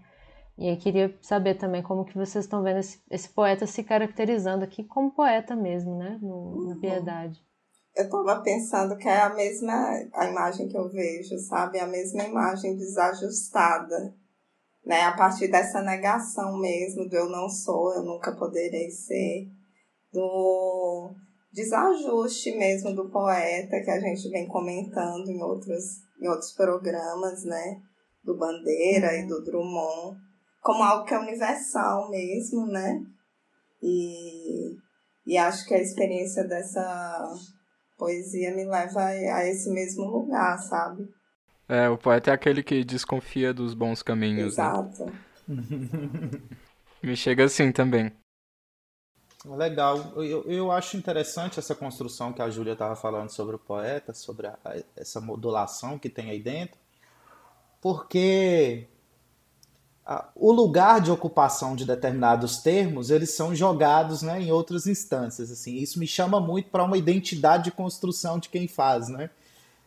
E 0.57 0.69
aí 0.69 0.77
queria 0.77 1.15
saber 1.21 1.55
também 1.55 1.83
como 1.83 2.03
que 2.03 2.17
vocês 2.17 2.45
estão 2.45 2.63
vendo 2.63 2.79
esse, 2.79 2.99
esse 3.11 3.29
poeta 3.29 3.67
se 3.67 3.83
caracterizando 3.83 4.63
aqui 4.63 4.83
como 4.83 5.11
poeta 5.11 5.55
mesmo, 5.55 5.95
né, 5.97 6.17
no, 6.21 6.65
na 6.65 6.73
uhum. 6.73 6.79
Piedade 6.79 7.47
eu 7.97 8.07
tava 8.09 8.41
pensando 8.41 8.95
que 8.95 9.07
é 9.07 9.21
a 9.21 9.33
mesma 9.33 9.73
a 10.13 10.29
imagem 10.29 10.67
que 10.67 10.77
eu 10.77 10.87
vejo, 10.87 11.37
sabe? 11.39 11.79
A 11.79 11.87
mesma 11.87 12.23
imagem 12.23 12.77
desajustada, 12.77 14.15
né? 14.85 15.01
A 15.01 15.13
partir 15.13 15.47
dessa 15.47 15.81
negação 15.81 16.59
mesmo 16.59 17.09
do 17.09 17.15
eu 17.15 17.27
não 17.27 17.49
sou, 17.49 17.93
eu 17.95 18.03
nunca 18.03 18.35
poderei 18.35 18.91
ser, 18.91 19.47
do 20.13 21.15
desajuste 21.51 22.55
mesmo 22.55 22.93
do 22.93 23.09
poeta 23.09 23.81
que 23.83 23.89
a 23.89 23.99
gente 23.99 24.29
vem 24.29 24.47
comentando 24.47 25.27
em 25.27 25.41
outros, 25.41 26.03
em 26.19 26.27
outros 26.27 26.51
programas, 26.53 27.43
né? 27.43 27.81
Do 28.23 28.37
Bandeira 28.37 29.07
uhum. 29.07 29.19
e 29.19 29.27
do 29.27 29.43
Drummond, 29.43 30.17
como 30.61 30.83
algo 30.83 31.05
que 31.05 31.13
é 31.13 31.19
universal 31.19 32.09
mesmo, 32.09 32.67
né? 32.67 33.01
E, 33.81 34.75
e 35.25 35.37
acho 35.37 35.65
que 35.65 35.73
a 35.73 35.81
experiência 35.81 36.43
dessa 36.43 37.33
poesia 37.97 38.53
me 38.53 38.65
leva 38.65 39.05
a 39.05 39.45
esse 39.47 39.69
mesmo 39.69 40.05
lugar, 40.05 40.57
sabe? 40.59 41.07
É, 41.69 41.89
o 41.89 41.97
poeta 41.97 42.31
é 42.31 42.33
aquele 42.33 42.63
que 42.63 42.83
desconfia 42.83 43.53
dos 43.53 43.73
bons 43.73 44.01
caminhos. 44.01 44.57
Né? 44.57 44.63
Exato. 44.63 45.05
Né? 45.05 46.31
me 47.03 47.15
chega 47.15 47.45
assim 47.45 47.71
também. 47.71 48.11
Legal. 49.45 50.13
Eu, 50.15 50.43
eu 50.43 50.71
acho 50.71 50.97
interessante 50.97 51.59
essa 51.59 51.75
construção 51.75 52.33
que 52.33 52.41
a 52.41 52.49
Júlia 52.49 52.73
estava 52.73 52.95
falando 52.95 53.29
sobre 53.29 53.55
o 53.55 53.59
poeta, 53.59 54.13
sobre 54.13 54.47
a, 54.47 54.57
essa 54.95 55.21
modulação 55.21 55.99
que 55.99 56.09
tem 56.09 56.29
aí 56.29 56.39
dentro, 56.39 56.77
porque 57.79 58.87
o 60.35 60.51
lugar 60.53 61.01
de 61.01 61.11
ocupação 61.11 61.75
de 61.75 61.85
determinados 61.85 62.59
termos 62.59 63.11
eles 63.11 63.31
são 63.31 63.53
jogados 63.53 64.21
né, 64.21 64.41
em 64.41 64.51
outras 64.51 64.87
instâncias 64.87 65.51
assim. 65.51 65.75
Isso 65.75 65.99
me 65.99 66.07
chama 66.07 66.39
muito 66.39 66.69
para 66.69 66.83
uma 66.83 66.97
identidade 66.97 67.65
de 67.65 67.71
construção 67.71 68.39
de 68.39 68.47
quem 68.47 68.67
faz 68.67 69.09
né? 69.09 69.29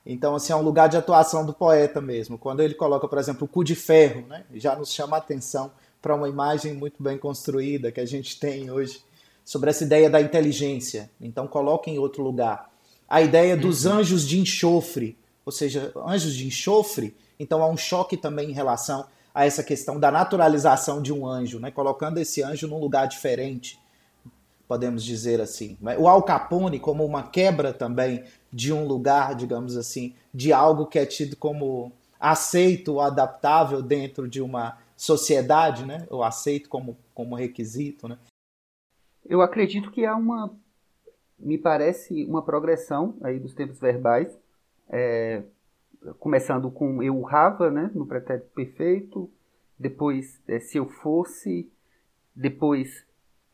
Então 0.05 0.35
assim 0.35 0.53
é 0.53 0.57
um 0.57 0.63
lugar 0.63 0.89
de 0.89 0.97
atuação 0.97 1.45
do 1.45 1.55
poeta 1.55 2.01
mesmo. 2.03 2.37
Quando 2.39 2.61
ele 2.61 2.75
coloca 2.75 3.09
por 3.09 3.19
exemplo 3.19 3.47
o 3.47 3.49
cu 3.49 3.65
de 3.65 3.75
ferro 3.75 4.27
né, 4.27 4.45
já 4.55 4.77
nos 4.77 4.93
chama 4.93 5.17
a 5.17 5.21
atenção 5.21 5.73
para 6.03 6.15
uma 6.15 6.29
imagem 6.29 6.75
muito 6.75 7.03
bem 7.03 7.17
construída 7.17 7.91
que 7.91 8.01
a 8.01 8.07
gente 8.07 8.39
tem 8.39 8.71
hoje 8.71 9.03
sobre 9.51 9.71
essa 9.71 9.83
ideia 9.83 10.09
da 10.09 10.21
inteligência 10.21 11.11
então 11.21 11.49
coloca 11.49 11.91
em 11.91 11.99
outro 11.99 12.23
lugar 12.23 12.71
a 13.09 13.21
ideia 13.21 13.57
dos 13.57 13.85
uhum. 13.85 13.95
anjos 13.95 14.29
de 14.29 14.39
enxofre 14.39 15.17
ou 15.45 15.51
seja 15.51 15.93
anjos 16.07 16.35
de 16.35 16.47
enxofre 16.47 17.17
então 17.39 17.63
há 17.63 17.67
um 17.67 17.77
choque 17.77 18.17
também 18.17 18.51
em 18.51 18.53
relação 18.53 19.07
a 19.35 19.47
essa 19.47 19.63
questão 19.63 19.99
da 19.99 20.11
naturalização 20.11 21.01
de 21.01 21.13
um 21.13 21.27
anjo, 21.27 21.59
né? 21.59 21.71
colocando 21.71 22.19
esse 22.19 22.43
anjo 22.43 22.69
num 22.69 22.79
lugar 22.79 23.07
diferente, 23.07 23.79
podemos 24.69 25.05
dizer 25.05 25.41
assim. 25.41 25.79
O 25.99 26.07
Al 26.07 26.23
Capone 26.23 26.79
como 26.79 27.05
uma 27.05 27.23
quebra 27.23 27.73
também 27.73 28.25
de 28.53 28.73
um 28.73 28.87
lugar, 28.87 29.35
digamos 29.35 29.77
assim, 29.77 30.15
de 30.35 30.53
algo 30.53 30.87
que 30.87 30.99
é 30.99 31.07
tido 31.07 31.37
como 31.37 31.93
aceito 32.19 32.95
ou 32.95 33.01
adaptável 33.01 33.81
dentro 33.81 34.29
de 34.29 34.43
uma 34.43 34.77
sociedade, 34.97 35.87
né? 35.87 36.07
ou 36.11 36.23
aceito 36.23 36.69
como, 36.69 36.97
como 37.15 37.35
requisito. 37.35 38.07
Né? 38.07 38.19
Eu 39.31 39.43
acredito 39.43 39.93
que 39.93 40.05
há 40.05 40.16
uma, 40.16 40.53
me 41.38 41.57
parece, 41.57 42.25
uma 42.25 42.43
progressão 42.43 43.16
aí 43.23 43.38
dos 43.38 43.55
tempos 43.55 43.79
verbais, 43.79 44.37
é, 44.88 45.45
começando 46.19 46.69
com 46.69 47.01
eu 47.01 47.16
urrava, 47.16 47.71
né, 47.71 47.93
no 47.95 48.05
pretérito 48.05 48.49
perfeito, 48.53 49.31
depois 49.79 50.43
é, 50.49 50.59
se 50.59 50.79
eu 50.79 50.87
fosse, 50.88 51.71
depois 52.35 53.07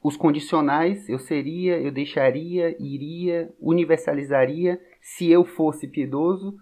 os 0.02 0.16
condicionais, 0.16 1.10
eu 1.10 1.18
seria, 1.18 1.78
eu 1.78 1.92
deixaria, 1.92 2.74
iria, 2.82 3.54
universalizaria, 3.60 4.82
se 5.02 5.30
eu 5.30 5.44
fosse 5.44 5.86
piedoso, 5.86 6.58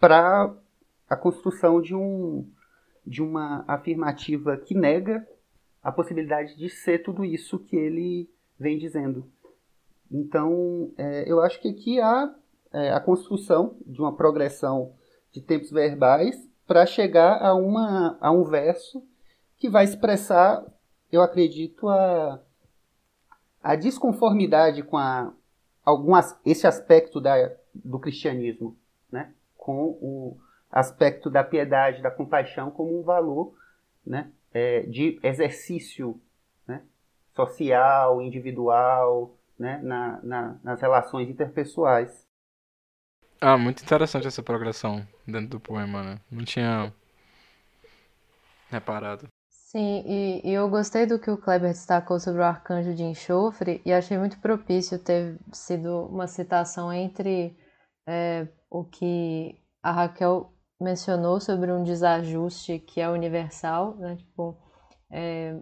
para 0.00 0.56
a 1.06 1.16
construção 1.16 1.82
de, 1.82 1.94
um, 1.94 2.48
de 3.06 3.20
uma 3.22 3.62
afirmativa 3.68 4.56
que 4.56 4.74
nega 4.74 5.28
a 5.82 5.92
possibilidade 5.92 6.56
de 6.56 6.70
ser 6.70 7.00
tudo 7.00 7.26
isso 7.26 7.58
que 7.58 7.76
ele 7.76 8.26
vem 8.58 8.78
dizendo. 8.78 9.30
Então, 10.10 10.92
é, 10.96 11.30
eu 11.30 11.40
acho 11.40 11.60
que 11.60 11.68
aqui 11.68 12.00
há 12.00 12.34
é, 12.72 12.92
a 12.92 13.00
construção 13.00 13.76
de 13.86 14.00
uma 14.00 14.16
progressão 14.16 14.94
de 15.30 15.40
tempos 15.40 15.70
verbais 15.70 16.48
para 16.66 16.86
chegar 16.86 17.42
a, 17.42 17.54
uma, 17.54 18.18
a 18.20 18.30
um 18.30 18.44
verso 18.44 19.02
que 19.56 19.68
vai 19.68 19.84
expressar, 19.84 20.64
eu 21.10 21.22
acredito, 21.22 21.88
a, 21.88 22.40
a 23.62 23.74
desconformidade 23.74 24.82
com 24.82 24.96
a, 24.96 25.32
esse 26.44 26.66
aspecto 26.66 27.20
da, 27.20 27.34
do 27.74 27.98
cristianismo, 27.98 28.76
né? 29.10 29.32
com 29.56 29.98
o 30.00 30.36
aspecto 30.70 31.30
da 31.30 31.42
piedade, 31.42 32.02
da 32.02 32.10
compaixão 32.10 32.70
como 32.70 32.98
um 32.98 33.02
valor 33.02 33.54
né? 34.04 34.30
É, 34.52 34.82
de 34.82 35.18
exercício? 35.22 36.20
Social, 37.38 38.20
individual, 38.20 39.38
né? 39.56 39.80
Na, 39.82 40.20
na, 40.22 40.60
nas 40.64 40.80
relações 40.80 41.28
interpessoais. 41.28 42.26
Ah, 43.40 43.56
muito 43.56 43.82
interessante 43.82 44.26
essa 44.26 44.42
progressão 44.42 45.06
dentro 45.26 45.50
do 45.50 45.60
poema, 45.60 46.02
né? 46.02 46.20
Não 46.30 46.44
tinha 46.44 46.92
reparado. 48.68 49.28
Sim, 49.48 50.02
e, 50.06 50.40
e, 50.48 50.52
eu 50.52 50.68
gostei 50.68 51.06
do 51.06 51.18
que 51.18 51.30
o 51.30 51.36
Kleber 51.36 51.70
destacou 51.70 52.18
sobre 52.18 52.40
o 52.40 52.44
arcanjo 52.44 52.94
de 52.94 53.02
enxofre 53.04 53.82
e 53.84 53.92
achei 53.92 54.16
muito 54.16 54.40
propício 54.40 54.98
ter 54.98 55.38
sido 55.52 56.06
uma 56.06 56.26
citação 56.26 56.90
entre 56.92 57.54
é, 58.06 58.48
o 58.70 58.82
que 58.82 59.60
a 59.82 59.92
Raquel 59.92 60.52
mencionou 60.80 61.38
sobre 61.38 61.70
um 61.70 61.84
desajuste 61.84 62.78
que 62.78 63.00
é 63.00 63.08
universal, 63.10 63.94
né? 63.96 64.16
Tipo, 64.16 64.56
é, 65.10 65.54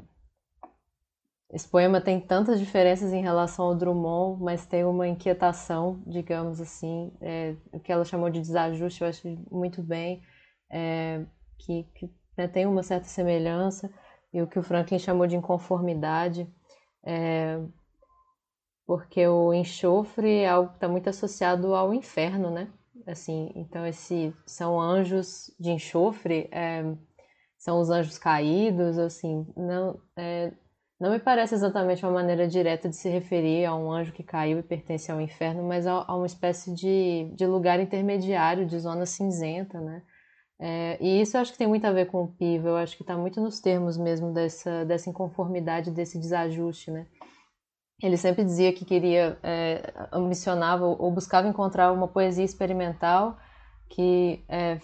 esse 1.52 1.68
poema 1.68 2.00
tem 2.00 2.20
tantas 2.20 2.58
diferenças 2.58 3.12
em 3.12 3.22
relação 3.22 3.66
ao 3.66 3.74
Drummond, 3.74 4.42
mas 4.42 4.66
tem 4.66 4.84
uma 4.84 5.06
inquietação, 5.06 6.02
digamos 6.06 6.60
assim, 6.60 7.12
é, 7.20 7.54
o 7.72 7.78
que 7.78 7.92
ela 7.92 8.04
chamou 8.04 8.28
de 8.28 8.40
desajuste, 8.40 9.02
eu 9.02 9.08
acho 9.08 9.28
muito 9.50 9.82
bem, 9.82 10.22
é, 10.70 11.24
que, 11.58 11.84
que 11.94 12.10
né, 12.36 12.48
tem 12.48 12.66
uma 12.66 12.82
certa 12.82 13.06
semelhança, 13.06 13.92
e 14.32 14.42
o 14.42 14.46
que 14.46 14.58
o 14.58 14.62
Franklin 14.62 14.98
chamou 14.98 15.26
de 15.26 15.36
inconformidade, 15.36 16.52
é, 17.04 17.60
porque 18.84 19.26
o 19.26 19.54
enxofre 19.54 20.40
é 20.40 20.48
algo 20.48 20.70
que 20.70 20.76
está 20.76 20.88
muito 20.88 21.08
associado 21.08 21.74
ao 21.74 21.94
inferno, 21.94 22.50
né? 22.50 22.72
Assim, 23.06 23.52
então 23.54 23.86
esse 23.86 24.34
são 24.44 24.80
anjos 24.80 25.54
de 25.60 25.70
enxofre, 25.70 26.48
é, 26.50 26.82
são 27.56 27.80
os 27.80 27.88
anjos 27.88 28.18
caídos, 28.18 28.98
assim, 28.98 29.46
não 29.56 30.00
é, 30.16 30.52
não 30.98 31.10
me 31.10 31.18
parece 31.18 31.54
exatamente 31.54 32.04
uma 32.04 32.12
maneira 32.12 32.48
direta 32.48 32.88
de 32.88 32.96
se 32.96 33.08
referir 33.08 33.66
a 33.66 33.74
um 33.74 33.92
anjo 33.92 34.12
que 34.12 34.22
caiu 34.22 34.58
e 34.58 34.62
pertence 34.62 35.12
ao 35.12 35.20
inferno, 35.20 35.62
mas 35.62 35.86
a, 35.86 36.04
a 36.06 36.16
uma 36.16 36.26
espécie 36.26 36.74
de, 36.74 37.30
de 37.34 37.46
lugar 37.46 37.78
intermediário, 37.80 38.66
de 38.66 38.78
zona 38.78 39.04
cinzenta, 39.04 39.80
né? 39.80 40.02
É, 40.58 40.96
e 41.02 41.20
isso 41.20 41.36
eu 41.36 41.42
acho 41.42 41.52
que 41.52 41.58
tem 41.58 41.66
muito 41.66 41.86
a 41.86 41.92
ver 41.92 42.06
com 42.06 42.22
o 42.22 42.32
Piva, 42.32 42.68
eu 42.68 42.76
acho 42.76 42.96
que 42.96 43.02
está 43.02 43.16
muito 43.16 43.42
nos 43.42 43.60
termos 43.60 43.98
mesmo 43.98 44.32
dessa, 44.32 44.86
dessa 44.86 45.10
inconformidade, 45.10 45.90
desse 45.90 46.18
desajuste, 46.18 46.90
né? 46.90 47.06
Ele 48.02 48.16
sempre 48.16 48.42
dizia 48.44 48.72
que 48.72 48.84
queria, 48.84 49.38
é, 49.42 49.92
ambicionava 50.12 50.86
ou 50.86 51.10
buscava 51.10 51.46
encontrar 51.48 51.92
uma 51.92 52.08
poesia 52.08 52.44
experimental 52.44 53.38
que 53.90 54.44
é, 54.48 54.78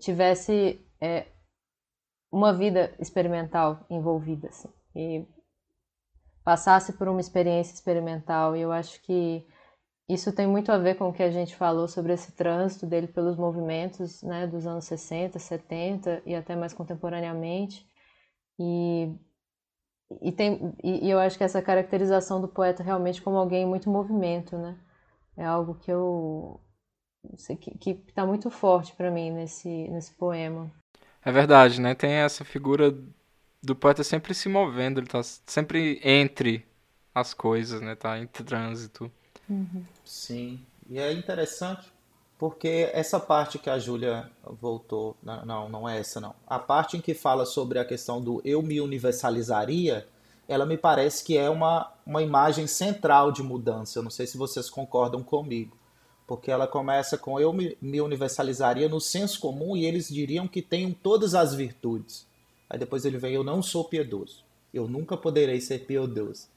tivesse 0.00 0.80
é, 1.00 1.26
uma 2.32 2.52
vida 2.52 2.94
experimental 3.00 3.84
envolvida, 3.88 4.48
assim, 4.48 4.68
e 4.98 5.24
passasse 6.42 6.92
por 6.94 7.06
uma 7.06 7.20
experiência 7.20 7.72
experimental. 7.72 8.56
E 8.56 8.60
eu 8.60 8.72
acho 8.72 9.00
que 9.02 9.46
isso 10.08 10.32
tem 10.32 10.46
muito 10.46 10.72
a 10.72 10.78
ver 10.78 10.96
com 10.96 11.08
o 11.08 11.12
que 11.12 11.22
a 11.22 11.30
gente 11.30 11.54
falou 11.54 11.86
sobre 11.86 12.14
esse 12.14 12.32
trânsito 12.32 12.84
dele 12.84 13.06
pelos 13.06 13.36
movimentos 13.36 14.22
né, 14.22 14.46
dos 14.46 14.66
anos 14.66 14.86
60, 14.86 15.38
70 15.38 16.22
e 16.26 16.34
até 16.34 16.56
mais 16.56 16.72
contemporaneamente. 16.72 17.86
E, 18.58 19.14
e, 20.20 20.32
tem, 20.32 20.74
e, 20.82 21.06
e 21.06 21.10
eu 21.10 21.20
acho 21.20 21.38
que 21.38 21.44
essa 21.44 21.62
caracterização 21.62 22.40
do 22.40 22.48
poeta 22.48 22.82
realmente 22.82 23.22
como 23.22 23.36
alguém 23.36 23.64
muito 23.64 23.88
movimento, 23.88 24.58
né? 24.58 24.76
É 25.36 25.44
algo 25.44 25.76
que 25.76 25.92
eu 25.92 26.60
que 27.80 27.90
está 28.08 28.24
muito 28.24 28.48
forte 28.50 28.94
para 28.94 29.10
mim 29.10 29.30
nesse, 29.30 29.68
nesse 29.68 30.14
poema. 30.14 30.72
É 31.22 31.30
verdade, 31.30 31.80
né? 31.80 31.94
Tem 31.94 32.12
essa 32.12 32.44
figura 32.44 32.96
do 33.62 33.74
poeta 33.74 34.04
sempre 34.04 34.34
se 34.34 34.48
movendo, 34.48 35.00
ele 35.00 35.06
está 35.06 35.22
sempre 35.46 36.00
entre 36.02 36.66
as 37.14 37.34
coisas, 37.34 37.80
né? 37.80 37.94
Tá 37.94 38.18
em 38.18 38.26
trânsito. 38.26 39.10
Uhum. 39.48 39.84
Sim, 40.04 40.60
e 40.88 40.98
é 40.98 41.12
interessante 41.12 41.92
porque 42.38 42.88
essa 42.92 43.18
parte 43.18 43.58
que 43.58 43.68
a 43.68 43.80
Júlia 43.80 44.30
voltou, 44.60 45.16
não, 45.22 45.68
não 45.68 45.88
é 45.88 45.98
essa 45.98 46.20
não. 46.20 46.34
A 46.46 46.58
parte 46.58 46.96
em 46.96 47.00
que 47.00 47.12
fala 47.12 47.44
sobre 47.44 47.80
a 47.80 47.84
questão 47.84 48.22
do 48.22 48.40
eu 48.44 48.62
me 48.62 48.80
universalizaria, 48.80 50.06
ela 50.46 50.64
me 50.64 50.78
parece 50.78 51.24
que 51.24 51.36
é 51.36 51.50
uma, 51.50 51.92
uma 52.06 52.22
imagem 52.22 52.68
central 52.68 53.32
de 53.32 53.42
mudança. 53.42 53.98
Eu 53.98 54.04
não 54.04 54.10
sei 54.10 54.24
se 54.24 54.38
vocês 54.38 54.70
concordam 54.70 55.20
comigo. 55.20 55.76
Porque 56.28 56.50
ela 56.50 56.66
começa 56.66 57.18
com 57.18 57.40
eu 57.40 57.52
me, 57.52 57.76
me 57.80 58.00
universalizaria 58.00 58.88
no 58.88 59.00
senso 59.00 59.40
comum 59.40 59.76
e 59.76 59.84
eles 59.84 60.08
diriam 60.08 60.46
que 60.46 60.62
tenham 60.62 60.92
todas 60.92 61.34
as 61.34 61.54
virtudes. 61.54 62.27
Aí 62.68 62.78
depois 62.78 63.04
ele 63.04 63.18
vem, 63.18 63.34
eu 63.34 63.44
não 63.44 63.62
sou 63.62 63.84
piedoso. 63.84 64.44
Eu 64.72 64.86
nunca 64.86 65.16
poderei 65.16 65.60
ser 65.60 65.80
piedoso. 65.86 66.48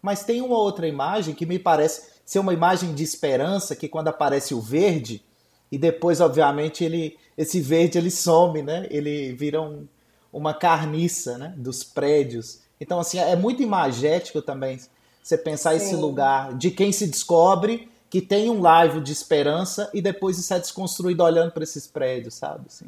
Mas 0.00 0.24
tem 0.24 0.40
uma 0.40 0.56
outra 0.56 0.86
imagem 0.86 1.34
que 1.34 1.44
me 1.44 1.58
parece 1.58 2.10
ser 2.24 2.38
uma 2.38 2.54
imagem 2.54 2.94
de 2.94 3.02
esperança, 3.02 3.74
que 3.74 3.88
quando 3.88 4.08
aparece 4.08 4.54
o 4.54 4.60
verde, 4.60 5.22
e 5.70 5.76
depois, 5.76 6.20
obviamente, 6.20 6.84
ele, 6.84 7.16
esse 7.36 7.60
verde 7.60 7.98
ele 7.98 8.10
some, 8.10 8.62
né? 8.62 8.86
Ele 8.90 9.32
vira 9.32 9.60
um, 9.60 9.86
uma 10.32 10.54
carniça 10.54 11.36
né? 11.36 11.54
dos 11.56 11.84
prédios. 11.84 12.60
Então, 12.80 13.00
assim, 13.00 13.18
é 13.18 13.36
muito 13.36 13.62
imagético 13.62 14.40
também 14.40 14.78
você 15.22 15.36
pensar 15.36 15.70
Sim. 15.72 15.76
esse 15.76 15.96
lugar 15.96 16.54
de 16.54 16.70
quem 16.70 16.90
se 16.90 17.06
descobre 17.06 17.90
que 18.08 18.22
tem 18.22 18.48
um 18.48 18.60
live 18.62 19.00
de 19.00 19.12
esperança 19.12 19.90
e 19.92 20.00
depois 20.00 20.38
isso 20.38 20.54
é 20.54 20.58
desconstruído 20.58 21.22
olhando 21.22 21.52
para 21.52 21.62
esses 21.62 21.86
prédios, 21.86 22.34
sabe? 22.34 22.64
Assim. 22.66 22.86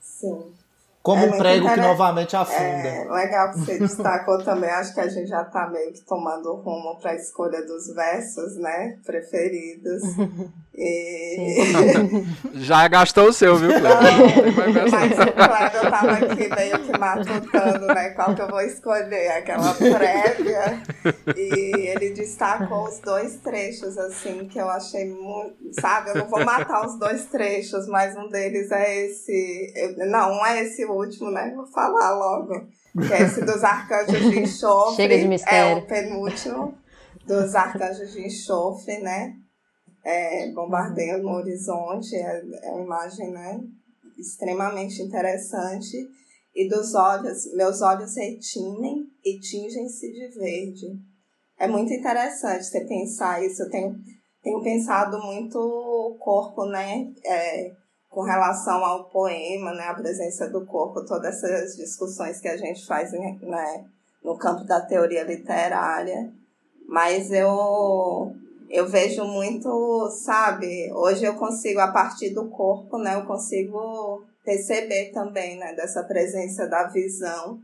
Sim. 0.00 0.42
Como 1.02 1.24
é 1.24 1.26
um 1.26 1.36
prego 1.36 1.68
que 1.68 1.80
novamente 1.80 2.36
afunda. 2.36 2.62
É 2.62 3.08
legal 3.10 3.50
que 3.50 3.58
você 3.58 3.78
destacou 3.80 4.38
também. 4.44 4.70
Acho 4.70 4.94
que 4.94 5.00
a 5.00 5.08
gente 5.08 5.28
já 5.28 5.42
está 5.42 5.68
meio 5.68 5.92
que 5.92 6.00
tomando 6.02 6.54
rumo 6.54 6.96
para 7.00 7.10
a 7.10 7.16
escolha 7.16 7.60
dos 7.66 7.92
versos, 7.92 8.56
né? 8.56 8.98
Preferidos. 9.04 10.02
E... 10.74 12.24
já 12.54 12.86
gastou 12.88 13.28
o 13.28 13.32
seu, 13.32 13.56
viu, 13.56 13.70
Cléber? 13.70 13.90
Mas 14.90 15.12
o 15.12 15.32
Cléber 15.32 15.84
estava 15.84 16.12
aqui 16.12 16.48
meio 16.54 16.78
que 16.78 16.98
matutando, 16.98 17.86
né? 17.88 18.10
Qual 18.10 18.34
que 18.34 18.42
eu 18.42 18.48
vou 18.48 18.60
escolher, 18.60 19.28
aquela 19.32 19.74
prévia. 19.74 20.82
E 21.36 21.88
ele 21.88 22.10
destacou 22.10 22.84
os 22.84 23.00
dois 23.00 23.36
trechos, 23.36 23.98
assim, 23.98 24.46
que 24.46 24.58
eu 24.58 24.70
achei 24.70 25.10
muito. 25.10 25.56
Sabe, 25.80 26.10
eu 26.10 26.14
não 26.16 26.28
vou 26.28 26.44
matar 26.44 26.86
os 26.86 26.98
dois 26.98 27.26
trechos, 27.26 27.86
mas 27.88 28.16
um 28.16 28.28
deles 28.28 28.70
é 28.70 29.06
esse. 29.06 29.96
Não, 30.06 30.32
um 30.32 30.46
é 30.46 30.62
esse 30.62 30.84
último, 30.96 31.30
né? 31.30 31.52
Vou 31.54 31.66
falar 31.66 32.10
logo. 32.16 32.66
Que 33.06 33.12
é 33.12 33.22
esse 33.22 33.44
dos 33.44 33.64
arcanjos 33.64 34.20
de 34.20 34.40
enxofre. 34.40 34.96
Chega 34.96 35.18
de 35.18 35.28
mistério. 35.28 35.78
É 35.78 35.82
o 35.82 35.86
penúltimo. 35.86 36.74
Dos 37.26 37.54
arcanjos 37.54 38.12
de 38.12 38.26
enxofre, 38.26 38.98
né? 38.98 39.34
É, 40.04 40.50
bombardeio 40.52 41.22
no 41.22 41.30
horizonte. 41.30 42.14
É, 42.14 42.42
é 42.64 42.70
uma 42.72 42.84
imagem, 42.84 43.30
né? 43.30 43.60
Extremamente 44.18 45.00
interessante. 45.02 45.96
E 46.54 46.68
dos 46.68 46.94
olhos, 46.94 47.52
meus 47.54 47.80
olhos 47.80 48.14
retinem 48.16 49.06
e 49.24 49.40
tingem-se 49.40 50.12
de 50.12 50.28
verde. 50.38 50.86
É 51.58 51.66
muito 51.66 51.92
interessante 51.92 52.64
você 52.64 52.84
pensar 52.84 53.42
isso. 53.42 53.62
Eu 53.62 53.70
tenho, 53.70 53.94
tenho 54.42 54.62
pensado 54.62 55.18
muito 55.22 55.56
o 55.58 56.16
corpo, 56.18 56.66
né? 56.66 57.10
É, 57.24 57.72
com 58.12 58.20
relação 58.20 58.84
ao 58.84 59.04
poema, 59.04 59.72
né, 59.72 59.84
a 59.84 59.94
presença 59.94 60.46
do 60.48 60.66
corpo, 60.66 61.04
todas 61.04 61.42
essas 61.42 61.76
discussões 61.76 62.40
que 62.40 62.48
a 62.48 62.58
gente 62.58 62.86
faz 62.86 63.10
né, 63.10 63.86
no 64.22 64.36
campo 64.36 64.64
da 64.64 64.82
teoria 64.82 65.24
literária. 65.24 66.30
Mas 66.86 67.32
eu, 67.32 68.36
eu 68.68 68.86
vejo 68.86 69.24
muito, 69.24 70.10
sabe, 70.10 70.92
hoje 70.92 71.24
eu 71.24 71.36
consigo, 71.36 71.80
a 71.80 71.90
partir 71.90 72.34
do 72.34 72.50
corpo, 72.50 72.98
né, 72.98 73.14
eu 73.14 73.24
consigo 73.24 74.22
perceber 74.44 75.10
também 75.12 75.58
né, 75.58 75.72
dessa 75.72 76.04
presença 76.04 76.66
da 76.66 76.88
visão 76.88 77.58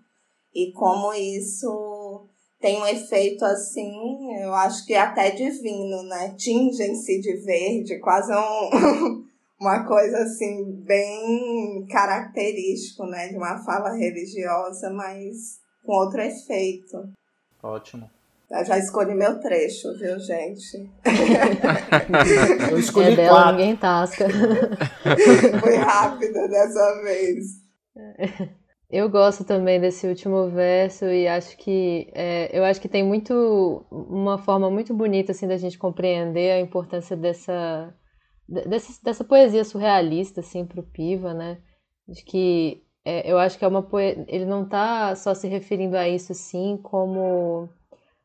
e 0.55 0.73
como 0.73 1.13
isso 1.13 2.27
tem 2.59 2.81
um 2.81 2.87
efeito 2.87 3.45
assim, 3.45 4.35
eu 4.41 4.55
acho 4.55 4.87
que 4.87 4.95
até 4.95 5.31
divino, 5.31 6.03
né? 6.05 6.35
Tingem-se 6.37 7.21
de 7.21 7.37
verde, 7.37 7.99
quase 8.01 8.33
um, 8.33 9.25
uma 9.61 9.85
coisa 9.87 10.19
assim 10.19 10.83
bem 10.85 11.87
característico, 11.91 13.05
né, 13.07 13.29
de 13.29 13.37
uma 13.37 13.59
fala 13.65 13.93
religiosa, 13.95 14.91
mas 14.91 15.61
com 15.85 15.93
outro 15.93 16.21
efeito. 16.21 16.97
Ótimo. 17.63 18.09
Eu 18.51 18.65
já 18.65 18.79
escolhi 18.79 19.15
meu 19.15 19.39
trecho, 19.41 19.93
viu, 19.99 20.19
gente? 20.19 20.91
Eu 22.71 22.79
escolhi 22.79 23.13
é 23.13 23.17
dela, 23.17 23.43
quatro. 23.43 23.57
ninguém 23.57 23.77
tasca. 23.77 24.27
Fui 25.61 25.77
rápida 25.77 26.49
dessa 26.49 27.03
vez. 27.03 27.45
Eu 28.91 29.11
gosto 29.11 29.45
também 29.45 29.79
desse 29.79 30.07
último 30.07 30.49
verso 30.49 31.05
e 31.05 31.29
acho 31.29 31.59
que 31.59 32.11
é, 32.15 32.59
eu 32.59 32.65
acho 32.65 32.81
que 32.81 32.89
tem 32.89 33.05
muito 33.05 33.85
uma 33.91 34.39
forma 34.39 34.71
muito 34.71 34.95
bonita 34.95 35.33
assim 35.33 35.47
da 35.47 35.59
gente 35.59 35.77
compreender 35.77 36.53
a 36.53 36.61
importância 36.61 37.15
dessa 37.15 37.93
dessa, 38.49 39.03
dessa 39.03 39.25
poesia 39.25 39.65
surrealista, 39.65 40.41
assim, 40.41 40.65
pro 40.65 40.83
Piva, 40.83 41.35
né? 41.35 41.59
De 42.07 42.23
que 42.25 42.83
é, 43.05 43.31
eu 43.31 43.39
acho 43.39 43.59
que 43.59 43.65
é 43.65 43.69
uma. 43.69 43.87
Ele 44.27 44.47
não 44.47 44.65
tá 44.69 45.15
só 45.17 45.35
se 45.35 45.49
referindo 45.49 45.97
a 45.97 46.09
isso, 46.09 46.33
assim, 46.33 46.79
como. 46.83 47.69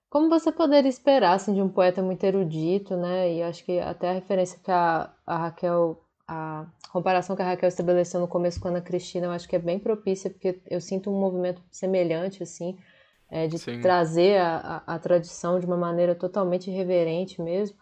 Como 0.09 0.29
você 0.29 0.51
poderia 0.51 0.89
esperar, 0.89 1.33
assim, 1.33 1.53
de 1.53 1.61
um 1.61 1.69
poeta 1.69 2.01
muito 2.01 2.23
erudito, 2.23 2.95
né? 2.95 3.33
E 3.33 3.43
acho 3.43 3.63
que 3.65 3.79
até 3.79 4.09
a 4.09 4.13
referência 4.13 4.59
que 4.63 4.71
a, 4.71 5.11
a 5.25 5.37
Raquel. 5.37 5.99
A 6.27 6.65
comparação 6.91 7.35
que 7.35 7.41
a 7.41 7.45
Raquel 7.45 7.67
estabeleceu 7.67 8.19
no 8.19 8.27
começo 8.27 8.59
com 8.59 8.67
a 8.67 8.71
Ana 8.71 8.81
Cristina, 8.81 9.25
eu 9.27 9.31
acho 9.31 9.47
que 9.47 9.55
é 9.55 9.59
bem 9.59 9.77
propícia, 9.77 10.29
porque 10.29 10.61
eu 10.69 10.79
sinto 10.79 11.09
um 11.09 11.19
movimento 11.19 11.61
semelhante, 11.71 12.41
assim, 12.43 12.77
é, 13.29 13.47
de 13.47 13.59
Sim. 13.59 13.81
trazer 13.81 14.37
a, 14.39 14.83
a, 14.85 14.95
a 14.95 14.99
tradição 14.99 15.59
de 15.59 15.65
uma 15.65 15.75
maneira 15.75 16.15
totalmente 16.15 16.69
irreverente 16.69 17.41
mesmo. 17.41 17.77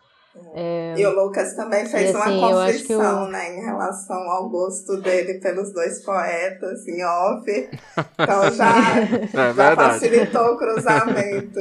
É... 0.53 0.95
E 0.97 1.05
o 1.05 1.13
Lucas 1.13 1.55
também 1.55 1.85
fez 1.85 2.15
assim, 2.15 2.37
uma 2.37 2.65
confissão, 2.65 3.25
eu... 3.25 3.31
né, 3.31 3.57
em 3.57 3.65
relação 3.65 4.17
ao 4.29 4.49
gosto 4.49 5.01
dele 5.01 5.39
pelos 5.39 5.73
dois 5.73 6.03
poetas, 6.03 6.87
em 6.87 7.03
off. 7.03 7.69
Então 8.13 8.51
já, 8.51 8.73
é 9.49 9.53
já 9.53 9.75
facilitou 9.75 10.53
o 10.53 10.57
cruzamento. 10.57 11.59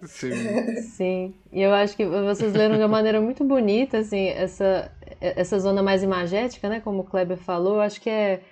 Sim. 0.04 0.76
Sim. 0.96 1.34
E 1.52 1.60
eu 1.60 1.72
acho 1.74 1.94
que 1.94 2.06
vocês 2.06 2.54
leram 2.54 2.76
de 2.76 2.82
uma 2.82 2.88
maneira 2.88 3.20
muito 3.20 3.44
bonita, 3.44 3.98
assim, 3.98 4.28
essa, 4.28 4.90
essa 5.20 5.58
zona 5.58 5.82
mais 5.82 6.02
imagética, 6.02 6.68
né, 6.70 6.80
como 6.80 7.00
o 7.00 7.04
Kleber 7.04 7.36
falou, 7.36 7.76
eu 7.76 7.80
acho 7.82 8.00
que 8.00 8.08
é, 8.08 8.42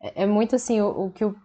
é 0.00 0.24
muito 0.24 0.56
assim, 0.56 0.80
o, 0.80 0.88
o 0.88 1.10
que 1.10 1.24
o 1.24 1.36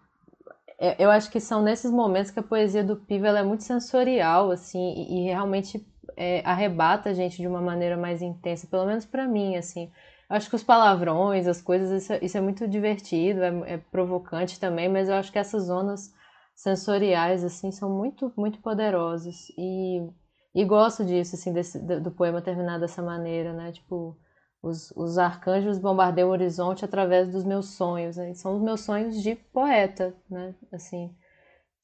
é, 0.82 0.96
eu 0.98 1.12
acho 1.12 1.30
que 1.30 1.42
são 1.42 1.62
nesses 1.62 1.92
momentos 1.92 2.32
que 2.32 2.40
a 2.40 2.44
poesia 2.44 2.82
do 2.82 2.96
Piva 2.96 3.28
é 3.28 3.44
muito 3.44 3.64
sensorial, 3.64 4.50
assim, 4.50 4.80
e, 4.80 5.20
e 5.20 5.26
realmente 5.26 5.86
é, 6.20 6.42
arrebata 6.44 7.10
a 7.12 7.14
gente 7.14 7.38
de 7.38 7.48
uma 7.48 7.62
maneira 7.62 7.96
mais 7.96 8.22
intensa, 8.22 8.68
pelo 8.68 8.86
menos 8.86 9.06
para 9.06 9.26
mim, 9.26 9.56
assim. 9.56 9.90
Eu 10.30 10.36
acho 10.36 10.50
que 10.50 10.56
os 10.56 10.64
palavrões, 10.64 11.48
as 11.48 11.62
coisas, 11.62 12.04
isso, 12.04 12.14
isso 12.22 12.38
é 12.38 12.42
muito 12.42 12.68
divertido, 12.68 13.42
é, 13.42 13.74
é, 13.76 13.78
provocante 13.78 14.60
também, 14.60 14.90
mas 14.90 15.08
eu 15.08 15.16
acho 15.16 15.32
que 15.32 15.40
essas 15.40 15.64
zonas 15.64 16.14
sensoriais, 16.54 17.44
assim, 17.46 17.72
são 17.72 17.90
muito, 17.90 18.34
muito 18.36 18.60
poderosas. 18.60 19.48
E, 19.58 20.06
e 20.54 20.66
gosto 20.66 21.06
disso, 21.06 21.36
assim, 21.36 21.54
desse, 21.54 21.80
do, 21.80 22.02
do 22.02 22.12
poema 22.12 22.42
terminar 22.42 22.80
dessa 22.80 23.02
maneira, 23.02 23.54
né? 23.54 23.72
Tipo, 23.72 24.18
os, 24.62 24.92
os 24.98 25.18
arcanjos 25.18 25.80
bombardeiam 25.80 26.28
o 26.28 26.32
horizonte 26.34 26.84
através 26.84 27.32
dos 27.32 27.46
meus 27.46 27.70
sonhos, 27.70 28.18
né? 28.18 28.34
São 28.34 28.58
os 28.58 28.62
meus 28.62 28.82
sonhos 28.82 29.24
de 29.24 29.36
poeta, 29.36 30.14
né? 30.30 30.54
Assim, 30.74 31.16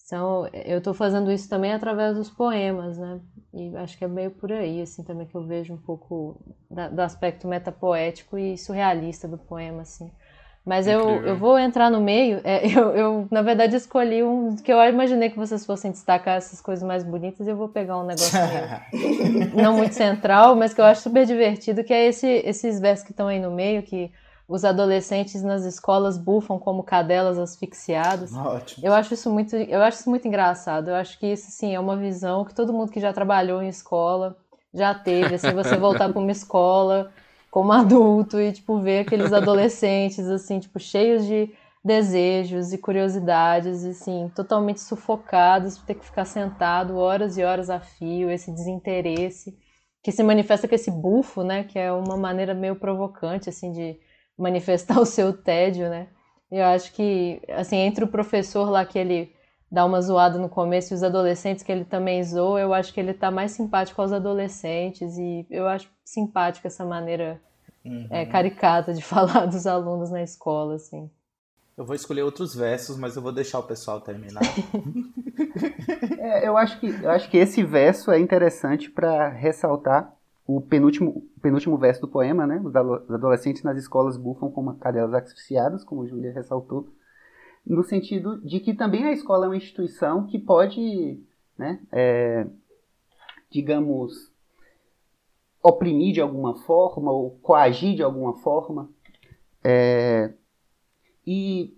são, 0.05 0.47
eu 0.53 0.77
estou 0.77 0.93
fazendo 0.93 1.31
isso 1.31 1.49
também 1.49 1.73
através 1.73 2.15
dos 2.15 2.29
poemas, 2.29 2.95
né? 2.95 3.19
E 3.51 3.75
acho 3.75 3.97
que 3.97 4.05
é 4.05 4.07
meio 4.07 4.29
por 4.29 4.51
aí, 4.51 4.79
assim, 4.79 5.03
também 5.03 5.25
que 5.25 5.33
eu 5.33 5.41
vejo 5.41 5.73
um 5.73 5.77
pouco 5.77 6.39
da, 6.69 6.87
do 6.89 6.99
aspecto 7.01 7.47
metapoético 7.47 8.37
e 8.37 8.55
surrealista 8.55 9.27
do 9.27 9.35
poema, 9.35 9.81
assim. 9.81 10.11
Mas 10.63 10.87
eu, 10.87 11.25
eu 11.25 11.35
vou 11.35 11.57
entrar 11.57 11.89
no 11.89 11.99
meio. 11.99 12.39
É, 12.43 12.67
eu, 12.69 12.91
eu, 12.91 13.27
na 13.31 13.41
verdade, 13.41 13.75
escolhi 13.75 14.21
um 14.21 14.55
que 14.55 14.71
eu 14.71 14.79
imaginei 14.83 15.31
que 15.31 15.37
vocês 15.39 15.65
fossem 15.65 15.89
destacar 15.89 16.37
essas 16.37 16.61
coisas 16.61 16.87
mais 16.87 17.03
bonitas. 17.03 17.47
E 17.47 17.49
eu 17.49 17.57
vou 17.57 17.69
pegar 17.69 17.97
um 17.97 18.05
negócio 18.05 18.39
meio, 18.93 19.49
não 19.57 19.75
muito 19.75 19.95
central, 19.95 20.55
mas 20.55 20.71
que 20.71 20.81
eu 20.81 20.85
acho 20.85 21.01
super 21.01 21.25
divertido, 21.25 21.83
que 21.83 21.93
é 21.93 22.05
esse, 22.05 22.27
esses 22.27 22.79
versos 22.79 23.03
que 23.03 23.11
estão 23.11 23.27
aí 23.27 23.39
no 23.39 23.49
meio, 23.49 23.81
que 23.81 24.11
os 24.47 24.63
adolescentes 24.63 25.41
nas 25.41 25.63
escolas 25.63 26.17
bufam 26.17 26.59
como 26.59 26.83
cadelas 26.83 27.37
asfixiadas. 27.39 28.35
Ótimo. 28.35 28.85
Eu 28.85 28.93
acho 28.93 29.13
isso 29.13 29.29
muito, 29.29 29.55
eu 29.55 29.81
acho 29.81 29.99
isso 29.99 30.09
muito 30.09 30.27
engraçado. 30.27 30.89
Eu 30.89 30.95
acho 30.95 31.17
que 31.19 31.27
isso 31.27 31.49
sim 31.51 31.73
é 31.73 31.79
uma 31.79 31.97
visão 31.97 32.45
que 32.45 32.53
todo 32.53 32.73
mundo 32.73 32.91
que 32.91 32.99
já 32.99 33.11
trabalhou 33.11 33.61
em 33.61 33.69
escola 33.69 34.37
já 34.73 34.93
teve. 34.93 35.35
Assim, 35.35 35.51
você 35.51 35.77
voltar 35.77 36.09
para 36.09 36.21
uma 36.21 36.31
escola 36.31 37.11
como 37.49 37.71
adulto 37.71 38.39
e, 38.39 38.51
tipo, 38.51 38.79
ver 38.79 38.99
aqueles 38.99 39.31
adolescentes, 39.31 40.27
assim, 40.27 40.59
tipo, 40.59 40.79
cheios 40.79 41.25
de 41.25 41.49
desejos 41.83 42.73
e 42.73 42.77
curiosidades, 42.77 43.83
e, 43.83 43.89
assim, 43.89 44.31
totalmente 44.35 44.81
sufocados 44.81 45.77
por 45.77 45.85
ter 45.85 45.95
que 45.95 46.05
ficar 46.05 46.25
sentado 46.25 46.97
horas 46.97 47.37
e 47.37 47.43
horas 47.43 47.69
a 47.69 47.79
fio, 47.79 48.29
esse 48.29 48.51
desinteresse, 48.51 49.55
que 50.03 50.11
se 50.11 50.21
manifesta 50.23 50.67
com 50.67 50.75
esse 50.75 50.91
bufo, 50.91 51.43
né, 51.43 51.63
que 51.63 51.79
é 51.79 51.91
uma 51.91 52.17
maneira 52.17 52.53
meio 52.53 52.75
provocante, 52.75 53.49
assim, 53.49 53.71
de 53.71 53.99
manifestar 54.37 54.99
o 55.01 55.05
seu 55.05 55.33
tédio, 55.33 55.89
né. 55.89 56.07
Eu 56.51 56.65
acho 56.65 56.93
que, 56.93 57.41
assim, 57.49 57.77
entre 57.77 58.03
o 58.03 58.07
professor 58.07 58.69
lá 58.69 58.85
que 58.85 58.99
ele 58.99 59.33
dá 59.71 59.83
uma 59.83 60.01
zoada 60.01 60.37
no 60.37 60.47
começo 60.47 60.93
e 60.93 60.95
os 60.95 61.03
adolescentes 61.03 61.63
que 61.63 61.71
ele 61.71 61.83
também 61.83 62.23
zoa, 62.23 62.61
eu 62.61 62.73
acho 62.73 62.93
que 62.93 62.99
ele 62.99 63.13
tá 63.13 63.31
mais 63.31 63.51
simpático 63.51 64.01
aos 64.01 64.13
adolescentes 64.13 65.17
e 65.17 65.45
eu 65.49 65.67
acho 65.67 65.89
simpática 66.03 66.67
essa 66.67 66.85
maneira 66.85 67.41
uhum. 67.83 68.07
é, 68.09 68.25
caricata 68.25 68.93
de 68.93 69.01
falar 69.03 69.47
dos 69.47 69.67
alunos 69.67 70.11
na 70.11 70.21
escola, 70.21 70.75
assim. 70.75 71.09
Eu 71.77 71.83
vou 71.83 71.95
escolher 71.95 72.21
outros 72.21 72.55
versos, 72.55 72.97
mas 72.97 73.17
eu 73.17 73.21
vou 73.21 73.33
deixar 73.33 73.59
o 73.59 73.63
pessoal 73.63 73.99
terminar. 73.99 74.41
é, 76.17 76.47
eu, 76.47 76.55
acho 76.55 76.79
que, 76.79 76.87
eu 76.87 77.09
acho 77.09 77.29
que 77.29 77.35
esse 77.35 77.61
verso 77.63 78.11
é 78.11 78.19
interessante 78.19 78.89
para 78.89 79.27
ressaltar 79.27 80.14
o 80.47 80.61
penúltimo, 80.61 81.27
penúltimo 81.41 81.77
verso 81.77 82.01
do 82.01 82.07
poema, 82.07 82.45
né? 82.45 82.61
Os 82.63 82.75
adolescentes 82.75 83.63
nas 83.63 83.77
escolas 83.77 84.17
bufam 84.17 84.51
como 84.51 84.75
cadelas 84.75 85.13
asfixiadas, 85.13 85.83
como 85.83 86.07
Júlia 86.07 86.31
ressaltou 86.31 86.87
no 87.65 87.83
sentido 87.83 88.39
de 88.41 88.59
que 88.59 88.73
também 88.73 89.05
a 89.05 89.11
escola 89.11 89.45
é 89.45 89.49
uma 89.49 89.57
instituição 89.57 90.27
que 90.27 90.37
pode, 90.37 91.19
né, 91.57 91.81
é, 91.91 92.45
digamos, 93.49 94.31
oprimir 95.63 96.13
de 96.13 96.21
alguma 96.21 96.55
forma 96.59 97.11
ou 97.11 97.31
coagir 97.41 97.95
de 97.95 98.03
alguma 98.03 98.37
forma. 98.37 98.89
É, 99.63 100.31
e, 101.25 101.75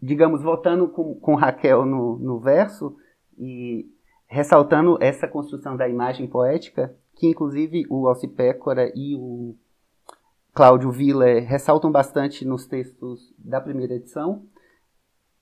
digamos, 0.00 0.42
voltando 0.42 0.88
com, 0.88 1.14
com 1.16 1.34
Raquel 1.34 1.84
no, 1.84 2.16
no 2.16 2.40
verso 2.40 2.96
e 3.36 3.94
ressaltando 4.26 4.98
essa 5.00 5.28
construção 5.28 5.76
da 5.76 5.88
imagem 5.88 6.26
poética, 6.26 6.94
que 7.14 7.26
inclusive 7.26 7.86
o 7.88 8.08
Alcipécora 8.08 8.92
e 8.94 9.14
o 9.14 9.54
Cláudio 10.52 10.90
Villa 10.90 11.40
ressaltam 11.40 11.90
bastante 11.90 12.44
nos 12.44 12.66
textos 12.66 13.32
da 13.38 13.60
primeira 13.60 13.94
edição. 13.94 14.42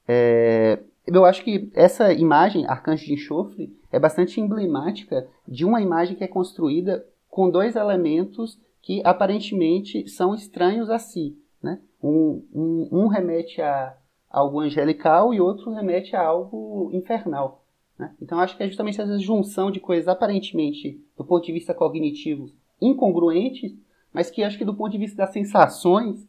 É, 0.07 0.81
eu 1.07 1.25
acho 1.25 1.45
que 1.45 1.71
essa 1.75 2.13
imagem, 2.13 2.67
Arcanjo 2.67 3.05
de 3.05 3.15
Enxofre, 3.15 3.77
é 3.93 3.99
bastante 3.99 4.41
emblemática 4.41 5.27
de 5.47 5.65
uma 5.65 5.81
imagem 5.81 6.17
que 6.17 6.25
é 6.25 6.29
construída 6.29 7.07
com 7.29 7.51
dois 7.51 7.77
elementos 7.77 8.59
que 8.81 9.01
aparentemente 9.05 10.09
são 10.09 10.35
estranhos 10.35 10.91
a 10.91 10.99
si. 10.99 11.39
Né? 11.63 11.81
Um, 12.03 12.45
um, 12.53 12.89
um 12.93 13.07
remete 13.07 13.61
a 13.63 13.97
algo 14.31 14.61
angelical 14.61 15.33
e 15.33 15.41
outro 15.41 15.73
remete 15.73 16.15
a 16.17 16.23
algo 16.23 16.91
infernal. 16.93 17.64
Né? 17.99 18.15
Então 18.21 18.41
acho 18.41 18.57
que 18.57 18.63
é 18.63 18.67
justamente 18.67 19.01
essa 19.01 19.19
junção 19.19 19.71
de 19.71 19.81
coisas 19.81 20.09
aparentemente, 20.09 21.01
do 21.17 21.25
ponto 21.25 21.45
de 21.45 21.53
vista 21.53 21.73
cognitivo, 21.73 22.51
incongruentes, 22.81 23.73
mas 24.13 24.31
que 24.31 24.43
acho 24.43 24.59
que 24.59 24.65
do 24.65 24.75
ponto 24.75 24.93
de 24.93 24.99
vista 24.99 25.17
das 25.17 25.33
sensações 25.33 26.27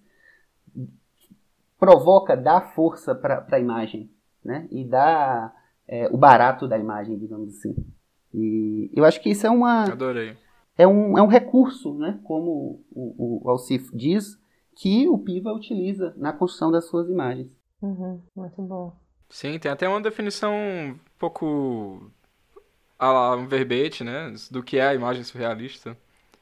provoca, 1.79 2.35
dá 2.35 2.61
força 2.61 3.13
para 3.13 3.45
a 3.51 3.59
imagem, 3.59 4.09
né? 4.43 4.67
E 4.71 4.83
dá 4.83 5.53
é, 5.87 6.07
o 6.07 6.17
barato 6.17 6.67
da 6.67 6.77
imagem, 6.77 7.17
digamos 7.17 7.49
assim. 7.49 7.75
E 8.33 8.89
eu 8.93 9.05
acho 9.05 9.21
que 9.21 9.29
isso 9.29 9.45
é 9.45 9.49
uma... 9.49 9.83
Adorei. 9.83 10.35
É 10.77 10.87
um, 10.87 11.17
é 11.17 11.21
um 11.21 11.27
recurso, 11.27 11.93
né? 11.93 12.19
Como 12.23 12.81
o, 12.91 13.43
o 13.45 13.49
Alcif 13.49 13.95
diz, 13.95 14.37
que 14.75 15.07
o 15.07 15.17
Piva 15.17 15.53
utiliza 15.53 16.13
na 16.17 16.33
construção 16.33 16.71
das 16.71 16.85
suas 16.85 17.09
imagens. 17.09 17.49
Uhum, 17.81 18.19
muito 18.35 18.61
bom. 18.61 18.93
Sim, 19.29 19.57
tem 19.59 19.71
até 19.71 19.87
uma 19.87 20.01
definição 20.01 20.53
um 20.53 20.99
pouco 21.17 22.11
a 22.97 23.35
um 23.35 23.47
verbete, 23.47 24.03
né? 24.03 24.33
Do 24.49 24.63
que 24.63 24.77
é 24.77 24.87
a 24.87 24.95
imagem 24.95 25.23
surrealista. 25.23 25.97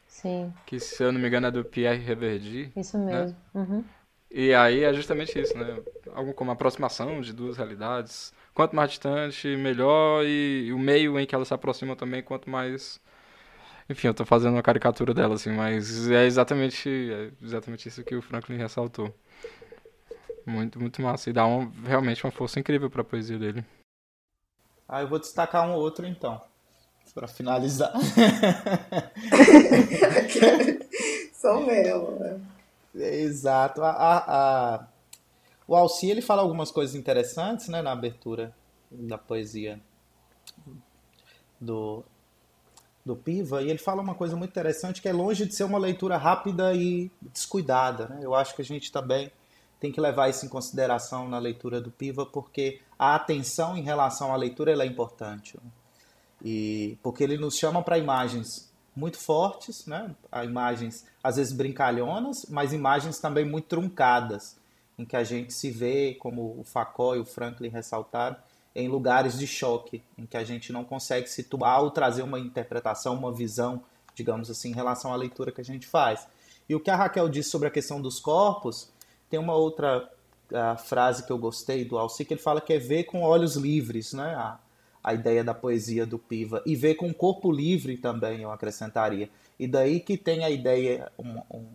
Sim. 0.08 0.54
Que, 0.66 0.80
se 0.80 1.04
eu 1.04 1.12
não 1.12 1.20
me 1.20 1.28
engano, 1.28 1.48
é 1.48 1.52
do 1.52 1.66
Pierre 1.66 2.04
Reverdy. 2.04 2.72
Isso 2.76 2.98
né? 2.98 3.22
mesmo. 3.22 3.38
Né? 3.54 3.62
Uhum. 3.62 3.84
E 4.30 4.54
aí 4.54 4.84
é 4.84 4.94
justamente 4.94 5.40
isso, 5.40 5.58
né? 5.58 5.80
Algo 6.14 6.34
como 6.34 6.52
aproximação 6.52 7.22
de 7.22 7.34
duas 7.34 7.58
realidades. 7.58 8.34
Quanto 8.54 8.76
mais 8.76 8.90
distante, 8.90 9.48
melhor. 9.58 10.24
E, 10.26 10.72
o 10.74 10.80
meio 10.80 11.20
em 11.20 11.26
que 11.26 11.36
elas 11.36 11.48
se 11.48 11.54
aproximam 11.54 11.96
também, 11.96 12.24
quanto 12.24 12.50
mais. 12.50 13.00
Enfim, 13.90 14.08
eu 14.08 14.14
tô 14.14 14.26
fazendo 14.26 14.54
uma 14.54 14.64
caricatura 14.64 15.14
dela, 15.14 15.36
assim, 15.36 15.52
mas 15.52 16.10
é 16.10 16.26
exatamente, 16.26 16.90
é 16.90 17.32
exatamente 17.44 17.88
isso 17.88 18.04
que 18.04 18.16
o 18.16 18.22
Franklin 18.22 18.58
ressaltou. 18.58 19.14
Muito, 20.46 20.80
muito 20.80 21.02
massa. 21.02 21.30
E 21.30 21.34
dá 21.34 21.46
um, 21.46 21.70
realmente 21.84 22.24
uma 22.26 22.32
força 22.32 22.60
incrível 22.60 22.89
para 22.89 23.02
a 23.02 23.06
poesia 23.06 23.38
dele. 23.38 23.66
Ah, 24.88 25.02
eu 25.02 25.08
vou 25.08 25.20
destacar 25.20 25.68
um 25.68 25.74
outro 25.74 26.06
então 26.06 26.41
para 27.14 27.28
finalizar. 27.28 27.94
Sou 31.34 31.66
mesmo. 31.66 32.12
Né? 32.20 32.41
Exato. 32.96 33.84
A, 33.84 33.91
a, 33.91 34.76
a... 34.76 34.88
O 35.68 35.76
Alci 35.76 36.10
ele 36.10 36.22
fala 36.22 36.41
algumas 36.41 36.72
coisas 36.72 36.96
interessantes 36.96 37.68
né, 37.68 37.82
na 37.82 37.91
abertura 37.91 38.56
da 38.91 39.18
poesia 39.18 39.80
do, 41.60 42.04
do 43.06 43.16
Piva, 43.16 43.62
e 43.62 43.70
ele 43.70 43.80
fala 43.80 44.02
uma 44.02 44.16
coisa 44.16 44.36
muito 44.36 44.52
interessante 44.52 45.02
que 45.02 45.08
é 45.08 45.14
longe 45.14 45.46
de 45.46 45.56
ser 45.56 45.64
uma 45.64 45.78
leitura 45.78 46.18
rápida 46.18 46.74
e 46.74 47.10
descuidada. 47.22 48.08
Né? 48.10 48.20
Eu 48.22 48.36
acho 48.36 48.56
que 48.56 48.62
a 48.62 48.66
gente 48.66 48.91
também 48.91 49.32
tem 49.84 49.92
que 49.92 50.00
levar 50.00 50.30
isso 50.30 50.46
em 50.46 50.48
consideração 50.48 51.28
na 51.28 51.38
leitura 51.38 51.82
do 51.82 51.92
Piva, 51.92 52.26
porque 52.26 52.80
a 52.98 53.16
atenção 53.16 53.76
em 53.76 53.82
relação 53.82 54.32
à 54.32 54.36
leitura 54.38 54.72
é 54.72 54.86
importante. 54.86 55.60
E 56.42 56.98
porque 57.04 57.22
ele 57.22 57.38
nos 57.38 57.58
chama 57.58 57.84
para 57.84 57.98
imagens 57.98 58.72
muito 58.96 59.20
fortes, 59.20 59.86
né? 59.86 60.16
Imagens 60.42 61.06
às 61.22 61.36
vezes 61.36 61.52
brincalhonas, 61.52 62.46
mas 62.48 62.72
imagens 62.72 63.20
também 63.20 63.44
muito 63.44 63.66
truncadas, 63.66 64.56
em 64.98 65.04
que 65.04 65.18
a 65.18 65.24
gente 65.26 65.54
se 65.54 65.70
vê, 65.70 66.14
como 66.14 66.58
o 66.58 66.64
Facó 66.64 67.14
e 67.14 67.20
o 67.20 67.26
Franklin 67.26 67.68
ressaltaram, 67.68 68.38
em 68.74 68.88
lugares 68.88 69.38
de 69.38 69.46
choque, 69.46 70.02
em 70.18 70.26
que 70.26 70.38
a 70.38 70.46
gente 70.46 70.72
não 70.72 70.86
consegue 70.86 71.28
situar 71.28 71.84
ou 71.84 71.92
trazer 71.92 72.22
uma 72.22 72.40
interpretação, 72.40 73.16
uma 73.16 73.34
visão, 73.34 73.84
digamos 74.16 74.50
assim, 74.50 74.70
em 74.70 74.74
relação 74.74 75.12
à 75.12 75.18
leitura 75.18 75.52
que 75.52 75.60
a 75.60 75.66
gente 75.66 75.86
faz. 75.86 76.26
E 76.70 76.74
o 76.74 76.80
que 76.80 76.90
a 76.90 76.96
Raquel 76.96 77.28
disse 77.28 77.50
sobre 77.50 77.68
a 77.68 77.72
questão 77.72 78.02
dos 78.02 78.22
corpos, 78.22 78.90
tem 79.34 79.40
uma 79.40 79.56
outra 79.56 80.08
frase 80.86 81.26
que 81.26 81.32
eu 81.32 81.40
gostei 81.40 81.84
do 81.84 81.98
Alci, 81.98 82.24
que 82.24 82.36
ele 82.36 82.42
fala 82.42 82.62
que 82.62 82.74
é 82.74 82.78
ver 82.78 83.06
com 83.06 83.24
olhos 83.24 83.56
livres, 83.56 84.14
né? 84.14 84.36
A, 84.36 84.60
a 85.04 85.12
ideia 85.12 85.44
da 85.44 85.56
poesia 85.56 86.06
do 86.06 86.20
Piva 86.20 86.62
e 86.68 86.76
ver 86.76 86.94
com 86.94 87.12
corpo 87.12 87.52
livre 87.52 87.98
também, 87.98 88.44
eu 88.44 88.52
acrescentaria. 88.52 89.32
E 89.58 89.68
daí 89.68 90.00
que 90.00 90.18
tem 90.18 90.46
a 90.46 90.52
ideia, 90.52 91.12
um, 91.18 91.40
um, 91.52 91.68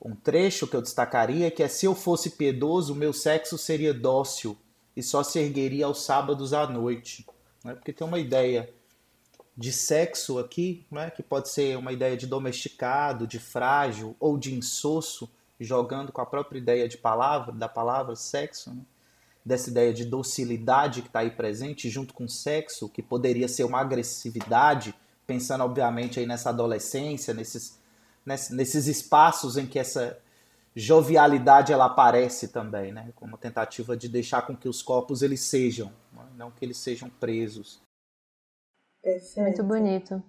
um 0.00 0.14
trecho 0.14 0.68
que 0.68 0.76
eu 0.76 0.80
destacaria, 0.80 1.50
que 1.50 1.60
é 1.60 1.66
se 1.66 1.86
eu 1.86 1.94
fosse 1.94 2.30
piedoso, 2.30 2.94
meu 2.94 3.12
sexo 3.12 3.58
seria 3.58 3.92
dócil 3.92 4.56
e 4.96 5.02
só 5.02 5.24
se 5.24 5.40
ergueria 5.40 5.86
aos 5.86 6.02
sábados 6.02 6.52
à 6.52 6.68
noite. 6.68 7.26
Né? 7.64 7.74
Porque 7.74 7.92
tem 7.92 8.06
uma 8.06 8.20
ideia 8.20 8.72
de 9.56 9.72
sexo 9.72 10.38
aqui, 10.38 10.86
né? 10.88 11.10
que 11.10 11.20
pode 11.20 11.48
ser 11.48 11.76
uma 11.76 11.92
ideia 11.92 12.16
de 12.16 12.28
domesticado, 12.28 13.26
de 13.26 13.40
frágil 13.40 14.14
ou 14.20 14.38
de 14.38 14.54
insosso, 14.54 15.28
jogando 15.60 16.12
com 16.12 16.20
a 16.20 16.26
própria 16.26 16.58
ideia 16.58 16.88
de 16.88 16.98
palavra, 16.98 17.52
da 17.52 17.68
palavra 17.68 18.14
sexo. 18.16 18.70
Né? 18.70 18.82
dessa 19.48 19.70
ideia 19.70 19.94
de 19.94 20.04
docilidade 20.04 21.00
que 21.00 21.08
está 21.08 21.20
aí 21.20 21.30
presente, 21.30 21.88
junto 21.88 22.12
com 22.12 22.24
o 22.24 22.28
sexo, 22.28 22.88
que 22.88 23.02
poderia 23.02 23.48
ser 23.48 23.64
uma 23.64 23.80
agressividade 23.80 24.94
pensando 25.26 25.64
obviamente 25.64 26.20
aí 26.20 26.26
nessa 26.26 26.50
adolescência, 26.50 27.34
nesses, 27.34 27.78
nesses 28.24 28.86
espaços 28.86 29.56
em 29.56 29.66
que 29.66 29.78
essa 29.78 30.18
jovialidade 30.74 31.72
ela 31.72 31.86
aparece 31.86 32.48
também, 32.48 32.92
né? 32.92 33.10
Como 33.14 33.36
tentativa 33.36 33.96
de 33.96 34.08
deixar 34.08 34.42
com 34.42 34.56
que 34.56 34.68
os 34.68 34.82
corpos 34.82 35.22
eles 35.22 35.40
sejam, 35.40 35.92
não 36.36 36.50
que 36.50 36.64
eles 36.64 36.78
sejam 36.78 37.10
presos. 37.10 37.80
Perfeito. 39.02 39.40
Muito 39.40 39.64
bonito. 39.64 40.22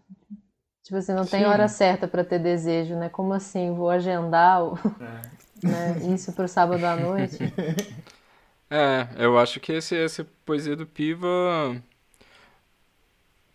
Tipo 0.90 0.98
assim, 0.98 1.14
não 1.14 1.24
tem 1.24 1.42
Sim. 1.42 1.46
hora 1.46 1.68
certa 1.68 2.08
para 2.08 2.24
ter 2.24 2.40
desejo, 2.40 2.96
né? 2.96 3.10
Como 3.10 3.32
assim? 3.32 3.76
Vou 3.76 3.92
agendar 3.92 4.64
o... 4.64 4.74
é. 5.00 5.68
né? 5.68 6.14
isso 6.16 6.34
para 6.34 6.46
o 6.46 6.48
sábado 6.48 6.84
à 6.84 6.96
noite? 6.96 7.38
É, 8.72 9.08
eu 9.18 9.40
acho 9.40 9.60
que 9.60 9.72
esse, 9.72 9.98
essa 9.98 10.24
poesia 10.46 10.76
do 10.76 10.86
Piva, 10.86 11.28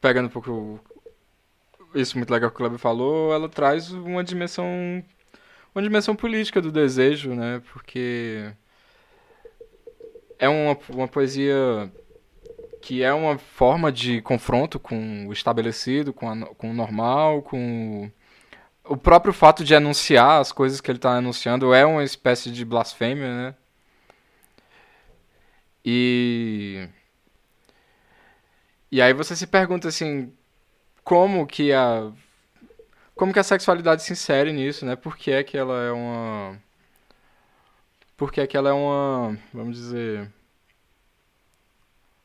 pegando 0.01 0.27
um 0.27 0.29
pouco 0.29 0.81
isso 1.95 2.19
muito 2.19 2.33
legal 2.33 2.51
que 2.51 2.57
o 2.57 2.59
Kleber 2.59 2.81
falou, 2.81 3.33
ela 3.33 3.49
traz 3.49 3.93
uma 3.93 4.25
dimensão 4.25 4.67
uma 5.73 5.81
dimensão 5.81 6.17
política 6.17 6.61
do 6.61 6.73
desejo, 6.73 7.33
né? 7.33 7.63
Porque 7.73 8.53
é 10.37 10.49
uma, 10.49 10.77
uma 10.89 11.07
poesia 11.07 11.93
que 12.85 13.03
é 13.03 13.15
uma 13.15 13.39
forma 13.39 13.91
de 13.91 14.21
confronto 14.21 14.79
com 14.79 15.27
o 15.27 15.33
estabelecido, 15.33 16.13
com, 16.13 16.29
a, 16.29 16.47
com 16.55 16.71
o 16.71 16.75
normal, 16.75 17.41
com 17.41 18.11
o 18.85 18.95
próprio 18.95 19.33
fato 19.33 19.65
de 19.65 19.75
anunciar 19.75 20.39
as 20.41 20.53
coisas 20.53 20.83
que 20.83 20.91
ele 20.91 20.99
está 20.99 21.13
anunciando 21.17 21.73
é 21.73 21.87
uma 21.87 22.05
espécie 22.05 22.51
de 22.51 22.63
blasfêmia, 22.63 23.29
né? 23.35 23.55
E 25.85 26.87
e 28.91 29.01
aí 29.03 29.13
você 29.15 29.35
se 29.37 29.47
pergunta 29.47 29.89
assim, 29.89 30.33
como 31.05 31.47
que 31.47 31.73
a 31.73 32.13
como 33.15 33.33
que 33.33 33.39
a 33.41 33.45
sexualidade 33.45 34.03
se 34.03 34.13
insere 34.13 34.53
nisso, 34.53 34.85
né? 34.87 34.97
Por 34.97 35.17
que 35.17 35.31
é 35.33 35.43
que 35.45 35.57
ela 35.57 35.83
é 35.85 35.93
uma 35.93 36.61
por 38.17 38.33
que 38.33 38.41
é 38.43 38.47
que 38.47 38.57
ela 38.57 38.71
é 38.71 38.73
uma, 38.73 39.39
vamos 39.53 39.77
dizer, 39.79 40.31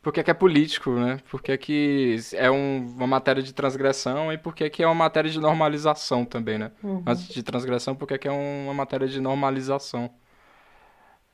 por 0.02 0.14
que 0.14 0.22
é 0.22 0.24
que 0.24 0.32
é 0.32 0.34
político, 0.34 0.92
né? 0.92 1.20
Por 1.30 1.42
que 1.42 1.52
é 1.52 1.58
que 1.58 2.18
é 2.34 2.50
um, 2.50 2.86
uma 2.96 3.08
matéria 3.08 3.44
de 3.44 3.54
transgressão 3.54 4.32
e 4.32 4.38
por 4.38 4.56
que 4.56 4.64
é 4.64 4.70
que 4.70 4.82
é 4.82 4.86
uma 4.88 4.96
matéria 4.96 5.30
de 5.30 5.40
normalização 5.40 6.24
também, 6.24 6.58
né? 6.58 6.72
Uhum. 6.82 7.04
Antes 7.06 7.28
de 7.28 7.44
transgressão, 7.44 7.96
por 7.96 8.08
que 8.08 8.14
é 8.14 8.18
que 8.18 8.28
é 8.28 8.32
uma 8.32 8.74
matéria 8.74 9.08
de 9.08 9.20
normalização? 9.20 10.10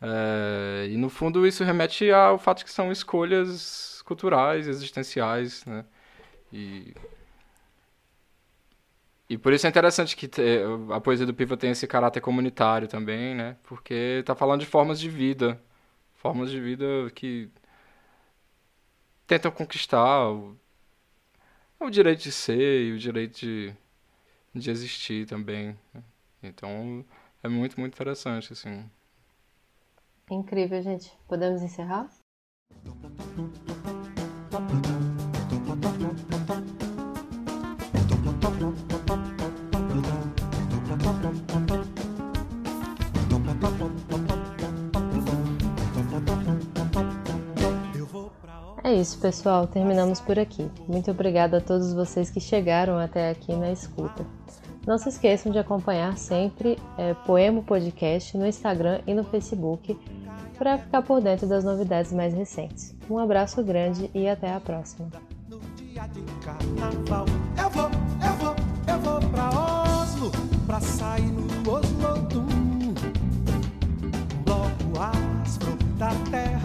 É, 0.01 0.88
e 0.89 0.97
no 0.97 1.09
fundo 1.09 1.45
isso 1.47 1.63
remete 1.63 2.11
ao 2.11 2.38
fato 2.38 2.59
de 2.59 2.66
que 2.66 2.72
são 2.72 2.91
escolhas 2.91 4.01
culturais, 4.03 4.68
existenciais, 4.68 5.63
né? 5.66 5.86
E, 6.51 6.93
e 9.30 9.38
por 9.38 9.53
isso 9.53 9.68
é 9.68 9.70
interessante 9.70 10.16
que 10.16 10.30
a 10.91 10.99
poesia 11.01 11.26
do 11.26 11.34
Piva 11.34 11.55
tem 11.55 11.72
esse 11.72 11.88
caráter 11.88 12.22
comunitário 12.22 12.88
também, 12.88 13.36
né? 13.36 13.57
Porque 13.63 14.18
está 14.20 14.36
falando 14.36 14.61
de 14.61 14.66
formas 14.66 14.99
de 14.99 15.09
vida, 15.09 15.61
formas 16.16 16.49
de 16.49 16.59
vida 16.59 16.86
que 17.13 17.49
tentam 19.28 19.51
conquistar 19.51 20.30
o, 20.30 20.55
o 21.80 21.89
direito 21.89 22.23
de 22.23 22.32
ser 22.32 22.86
e 22.86 22.91
o 22.93 22.99
direito 22.99 23.39
de, 23.39 23.73
de 24.53 24.69
existir 24.71 25.28
também. 25.28 25.78
Né? 25.93 26.03
Então 26.43 27.05
é 27.43 27.47
muito, 27.47 27.80
muito 27.80 27.93
interessante, 27.93 28.53
assim. 28.53 28.89
Incrível, 30.30 30.82
gente. 30.82 31.11
Podemos 31.28 31.61
encerrar? 31.61 32.09
É 48.86 48.93
isso, 48.93 49.17
pessoal, 49.17 49.65
terminamos 49.65 50.21
por 50.21 50.38
aqui. 50.38 50.69
Muito 50.88 51.09
obrigada 51.09 51.57
a 51.57 51.59
todos 51.59 51.91
vocês 51.91 52.29
que 52.29 52.39
chegaram 52.39 52.99
até 52.99 53.31
aqui 53.31 53.51
na 53.55 53.71
escuta. 53.71 54.23
Não 54.86 54.95
se 54.99 55.09
esqueçam 55.09 55.51
de 55.51 55.57
acompanhar 55.57 56.15
sempre 56.19 56.77
é, 56.95 57.15
Poemo 57.25 57.63
Podcast 57.63 58.38
no 58.38 58.45
Instagram 58.45 59.01
e 59.07 59.15
no 59.15 59.23
Facebook 59.23 59.99
para 60.55 60.77
ficar 60.77 61.01
por 61.01 61.19
dentro 61.19 61.47
das 61.47 61.63
novidades 61.63 62.13
mais 62.13 62.31
recentes. 62.36 62.95
Um 63.09 63.17
abraço 63.17 63.63
grande 63.63 64.07
e 64.13 64.29
até 64.29 64.53
a 64.53 64.59
próxima. 64.59 65.09
Da 75.97 76.11
terra. 76.29 76.64